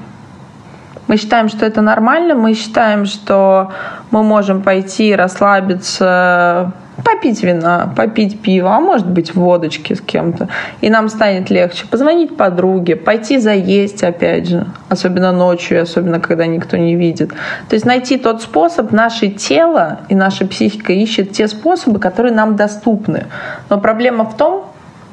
Мы 1.08 1.18
считаем, 1.18 1.50
что 1.50 1.66
это 1.66 1.82
нормально, 1.82 2.36
мы 2.36 2.54
считаем, 2.54 3.06
что 3.06 3.72
мы 4.12 4.24
можем 4.24 4.62
пойти 4.62 5.16
расслабиться 5.16 6.74
попить 7.04 7.42
вина, 7.42 7.92
попить 7.96 8.42
пиво, 8.42 8.76
а 8.76 8.80
может 8.80 9.08
быть 9.08 9.34
водочки 9.34 9.94
с 9.94 10.02
кем-то, 10.02 10.50
и 10.82 10.90
нам 10.90 11.10
станет 11.10 11.50
легче. 11.50 11.86
Позвонить 11.88 12.36
подруге, 12.38 12.96
пойти 12.96 13.38
заесть, 13.38 14.04
опять 14.04 14.50
же, 14.50 14.68
особенно 14.90 15.32
ночью, 15.32 15.82
особенно 15.82 16.20
когда 16.20 16.46
никто 16.46 16.78
не 16.78 16.96
видит. 16.96 17.30
То 17.70 17.76
есть 17.76 17.86
найти 17.86 18.18
тот 18.18 18.42
способ, 18.42 18.92
наше 18.92 19.30
тело 19.30 20.02
и 20.10 20.16
наша 20.16 20.46
психика 20.46 20.94
ищет 20.94 21.32
те 21.32 21.48
способы, 21.48 22.00
которые 22.00 22.34
нам 22.34 22.56
доступны. 22.56 23.28
Но 23.70 23.80
проблема 23.80 24.26
в 24.26 24.36
том, 24.36 24.66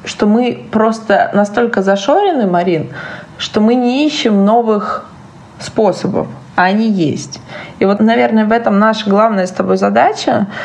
что 0.05 0.25
мы 0.25 0.65
просто 0.71 1.31
настолько 1.33 1.81
зашорены, 1.81 2.45
Марин, 2.47 2.87
что 3.37 3.61
мы 3.61 3.75
не 3.75 4.05
ищем 4.05 4.45
новых 4.45 5.05
способов 5.59 6.27
а 6.55 6.63
они 6.63 6.89
есть. 6.89 7.39
И 7.79 7.85
вот, 7.85 8.01
наверное, 8.01 8.43
в 8.43 8.51
этом 8.51 8.79
наша 8.79 9.09
главная 9.09 9.47
с 9.47 9.51
тобой 9.51 9.77
задача— 9.77 10.47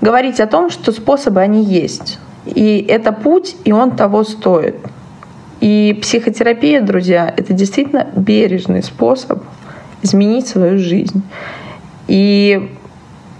говорить 0.00 0.40
о 0.40 0.46
том, 0.46 0.70
что 0.70 0.92
способы, 0.92 1.40
они 1.40 1.64
есть. 1.64 2.18
И 2.44 2.84
это 2.88 3.12
путь, 3.12 3.56
и 3.64 3.72
он 3.72 3.96
того 3.96 4.24
стоит. 4.24 4.76
И 5.60 5.98
психотерапия, 6.00 6.80
друзья, 6.80 7.32
это 7.34 7.52
действительно 7.52 8.06
бережный 8.14 8.82
способ 8.82 9.42
изменить 10.02 10.46
свою 10.46 10.78
жизнь. 10.78 11.22
И 12.08 12.70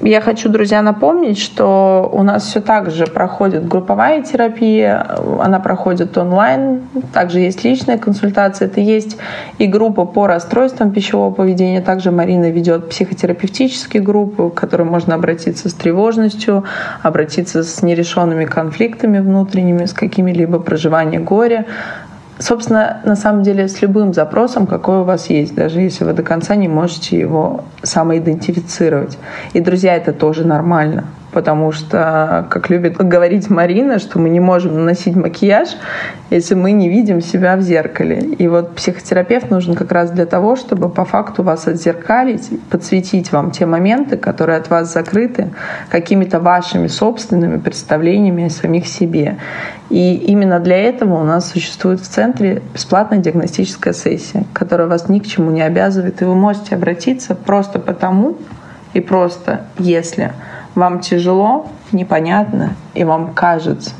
я 0.02 0.20
хочу, 0.20 0.50
друзья, 0.50 0.82
напомнить, 0.82 1.38
что 1.38 2.08
у 2.12 2.22
нас 2.22 2.44
все 2.44 2.60
так 2.60 2.90
же 2.90 3.06
проходит 3.06 3.66
групповая 3.66 4.22
терапия, 4.22 5.06
она 5.40 5.58
проходит 5.58 6.16
онлайн, 6.18 6.82
также 7.14 7.40
есть 7.40 7.64
личная 7.64 7.96
консультация, 7.96 8.66
это 8.66 8.80
есть 8.80 9.16
и 9.58 9.66
группа 9.66 10.04
по 10.04 10.26
расстройствам 10.26 10.90
пищевого 10.90 11.32
поведения, 11.32 11.80
также 11.80 12.10
Марина 12.10 12.50
ведет 12.50 12.90
психотерапевтические 12.90 14.02
группы, 14.02 14.50
к 14.50 14.54
которым 14.54 14.88
можно 14.88 15.14
обратиться 15.14 15.70
с 15.70 15.72
тревожностью, 15.72 16.64
обратиться 17.02 17.62
с 17.62 17.82
нерешенными 17.82 18.44
конфликтами 18.44 19.18
внутренними, 19.18 19.86
с 19.86 19.94
какими-либо 19.94 20.58
проживанием 20.58 21.24
горя, 21.24 21.64
собственно, 22.38 23.00
на 23.04 23.16
самом 23.16 23.42
деле 23.42 23.68
с 23.68 23.80
любым 23.82 24.12
запросом, 24.12 24.66
какой 24.66 24.98
у 24.98 25.04
вас 25.04 25.30
есть, 25.30 25.54
даже 25.54 25.80
если 25.80 26.04
вы 26.04 26.12
до 26.12 26.22
конца 26.22 26.54
не 26.54 26.68
можете 26.68 27.18
его 27.18 27.64
самоидентифицировать. 27.82 29.18
И, 29.52 29.60
друзья, 29.60 29.96
это 29.96 30.12
тоже 30.12 30.46
нормально, 30.46 31.04
потому 31.36 31.70
что, 31.70 32.46
как 32.48 32.70
любит 32.70 32.96
говорить 32.96 33.50
Марина, 33.50 33.98
что 33.98 34.18
мы 34.18 34.30
не 34.30 34.40
можем 34.40 34.72
наносить 34.72 35.16
макияж, 35.16 35.68
если 36.30 36.54
мы 36.54 36.72
не 36.72 36.88
видим 36.88 37.20
себя 37.20 37.56
в 37.56 37.60
зеркале. 37.60 38.20
И 38.38 38.48
вот 38.48 38.74
психотерапевт 38.74 39.50
нужен 39.50 39.74
как 39.74 39.92
раз 39.92 40.10
для 40.10 40.24
того, 40.24 40.56
чтобы 40.56 40.88
по 40.88 41.04
факту 41.04 41.42
вас 41.42 41.66
отзеркалить, 41.66 42.48
подсветить 42.70 43.32
вам 43.32 43.50
те 43.50 43.66
моменты, 43.66 44.16
которые 44.16 44.56
от 44.56 44.70
вас 44.70 44.90
закрыты 44.90 45.50
какими-то 45.90 46.40
вашими 46.40 46.86
собственными 46.86 47.58
представлениями 47.58 48.46
о 48.46 48.50
самих 48.50 48.86
себе. 48.86 49.36
И 49.90 50.14
именно 50.14 50.58
для 50.58 50.78
этого 50.78 51.20
у 51.20 51.24
нас 51.24 51.50
существует 51.50 52.00
в 52.00 52.08
центре 52.08 52.62
бесплатная 52.72 53.18
диагностическая 53.18 53.92
сессия, 53.92 54.44
которая 54.54 54.86
вас 54.86 55.10
ни 55.10 55.18
к 55.18 55.26
чему 55.26 55.50
не 55.50 55.60
обязывает, 55.60 56.22
и 56.22 56.24
вы 56.24 56.34
можете 56.34 56.76
обратиться 56.76 57.34
просто 57.34 57.78
потому 57.78 58.38
и 58.94 59.00
просто 59.00 59.66
если 59.78 60.32
вам 60.76 61.00
тяжело, 61.00 61.66
непонятно, 61.90 62.74
и 62.94 63.02
вам 63.02 63.32
кажется, 63.34 63.94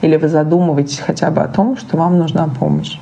или 0.00 0.16
вы 0.16 0.28
задумываетесь 0.28 1.00
хотя 1.00 1.30
бы 1.30 1.42
о 1.42 1.48
том, 1.48 1.76
что 1.76 1.96
вам 1.96 2.18
нужна 2.18 2.48
помощь. 2.48 2.98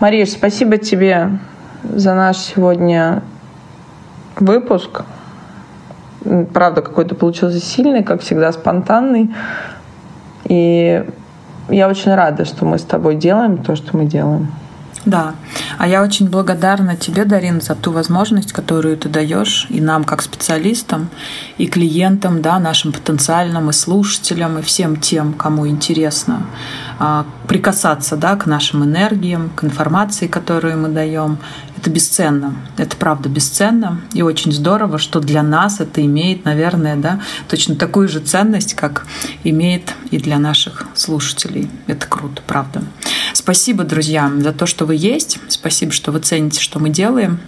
Мариш, 0.00 0.32
спасибо 0.32 0.78
тебе 0.78 1.38
за 1.84 2.14
наш 2.14 2.38
сегодня 2.38 3.22
выпуск. 4.38 5.04
Правда, 6.52 6.82
какой-то 6.82 7.14
получился 7.14 7.60
сильный, 7.60 8.02
как 8.02 8.20
всегда, 8.20 8.52
спонтанный. 8.52 9.32
И 10.44 11.04
я 11.68 11.88
очень 11.88 12.14
рада, 12.14 12.44
что 12.44 12.64
мы 12.64 12.78
с 12.78 12.82
тобой 12.82 13.14
делаем 13.14 13.58
то, 13.58 13.76
что 13.76 13.96
мы 13.96 14.06
делаем. 14.06 14.48
Да. 15.04 15.34
А 15.78 15.88
я 15.88 16.02
очень 16.02 16.28
благодарна 16.28 16.96
тебе, 16.96 17.24
Дарин, 17.24 17.60
за 17.60 17.74
ту 17.74 17.90
возможность, 17.90 18.52
которую 18.52 18.96
ты 18.96 19.08
даешь 19.08 19.66
и 19.68 19.80
нам, 19.80 20.04
как 20.04 20.22
специалистам, 20.22 21.10
и 21.58 21.66
клиентам, 21.66 22.40
да, 22.40 22.58
нашим 22.60 22.92
потенциальным, 22.92 23.70
и 23.70 23.72
слушателям, 23.72 24.58
и 24.58 24.62
всем 24.62 24.96
тем, 24.96 25.32
кому 25.32 25.66
интересно 25.66 26.46
а, 27.00 27.26
прикасаться 27.48 28.16
да, 28.16 28.36
к 28.36 28.46
нашим 28.46 28.84
энергиям, 28.84 29.50
к 29.50 29.64
информации, 29.64 30.28
которую 30.28 30.78
мы 30.78 30.88
даем. 30.88 31.38
Это 31.82 31.90
бесценно. 31.90 32.54
Это 32.76 32.96
правда 32.96 33.28
бесценно. 33.28 34.00
И 34.14 34.22
очень 34.22 34.52
здорово, 34.52 34.98
что 34.98 35.18
для 35.18 35.42
нас 35.42 35.80
это 35.80 36.00
имеет, 36.06 36.44
наверное, 36.44 36.94
да, 36.94 37.20
точно 37.48 37.74
такую 37.74 38.08
же 38.08 38.20
ценность, 38.20 38.74
как 38.74 39.04
имеет 39.42 39.92
и 40.12 40.18
для 40.18 40.38
наших 40.38 40.86
слушателей. 40.94 41.68
Это 41.88 42.06
круто, 42.06 42.40
правда. 42.46 42.84
Спасибо, 43.32 43.82
друзья, 43.82 44.30
за 44.38 44.52
то, 44.52 44.64
что 44.64 44.86
вы 44.86 44.94
есть. 44.94 45.40
Спасибо, 45.48 45.90
что 45.90 46.12
вы 46.12 46.20
цените, 46.20 46.60
что 46.60 46.78
мы 46.78 46.88
делаем. 46.88 47.40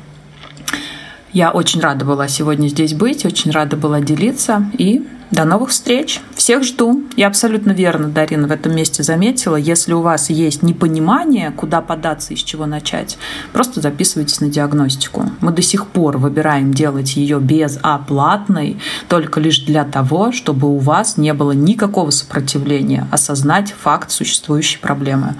Я 1.34 1.50
очень 1.50 1.80
рада 1.80 2.04
была 2.04 2.28
сегодня 2.28 2.68
здесь 2.68 2.94
быть, 2.94 3.26
очень 3.26 3.50
рада 3.50 3.76
была 3.76 4.00
делиться. 4.00 4.70
И 4.78 5.04
до 5.32 5.44
новых 5.44 5.70
встреч. 5.70 6.20
Всех 6.36 6.62
жду. 6.62 7.02
Я 7.16 7.26
абсолютно 7.26 7.72
верно, 7.72 8.08
Дарина, 8.08 8.46
в 8.46 8.52
этом 8.52 8.76
месте 8.76 9.02
заметила. 9.02 9.56
Если 9.56 9.92
у 9.92 10.00
вас 10.00 10.30
есть 10.30 10.62
непонимание, 10.62 11.50
куда 11.50 11.80
податься 11.80 12.32
и 12.32 12.36
с 12.36 12.40
чего 12.40 12.66
начать, 12.66 13.18
просто 13.52 13.80
записывайтесь 13.80 14.40
на 14.40 14.48
диагностику. 14.48 15.28
Мы 15.40 15.50
до 15.50 15.60
сих 15.60 15.88
пор 15.88 16.18
выбираем 16.18 16.72
делать 16.72 17.16
ее 17.16 17.40
безоплатной, 17.40 18.78
только 19.08 19.40
лишь 19.40 19.58
для 19.58 19.82
того, 19.82 20.30
чтобы 20.30 20.68
у 20.68 20.78
вас 20.78 21.16
не 21.16 21.34
было 21.34 21.50
никакого 21.50 22.10
сопротивления 22.10 23.08
осознать 23.10 23.72
факт 23.72 24.12
существующей 24.12 24.78
проблемы. 24.78 25.34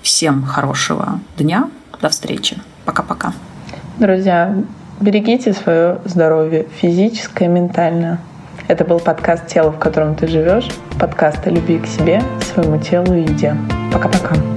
Всем 0.00 0.42
хорошего 0.44 1.20
дня. 1.36 1.68
До 2.00 2.08
встречи. 2.08 2.56
Пока-пока. 2.86 3.34
Друзья, 3.98 4.56
берегите 5.00 5.52
свое 5.52 5.98
здоровье 6.04 6.66
физическое 6.80 7.48
ментальное. 7.48 8.18
Это 8.68 8.84
был 8.84 8.98
подкаст 8.98 9.46
«Тело, 9.46 9.70
в 9.70 9.78
котором 9.78 10.14
ты 10.14 10.26
живешь», 10.26 10.68
подкаст 10.98 11.46
о 11.46 11.50
любви 11.50 11.78
к 11.78 11.86
себе, 11.86 12.22
своему 12.40 12.78
телу 12.78 13.14
и 13.14 13.22
еде. 13.22 13.54
Пока-пока. 13.92 14.53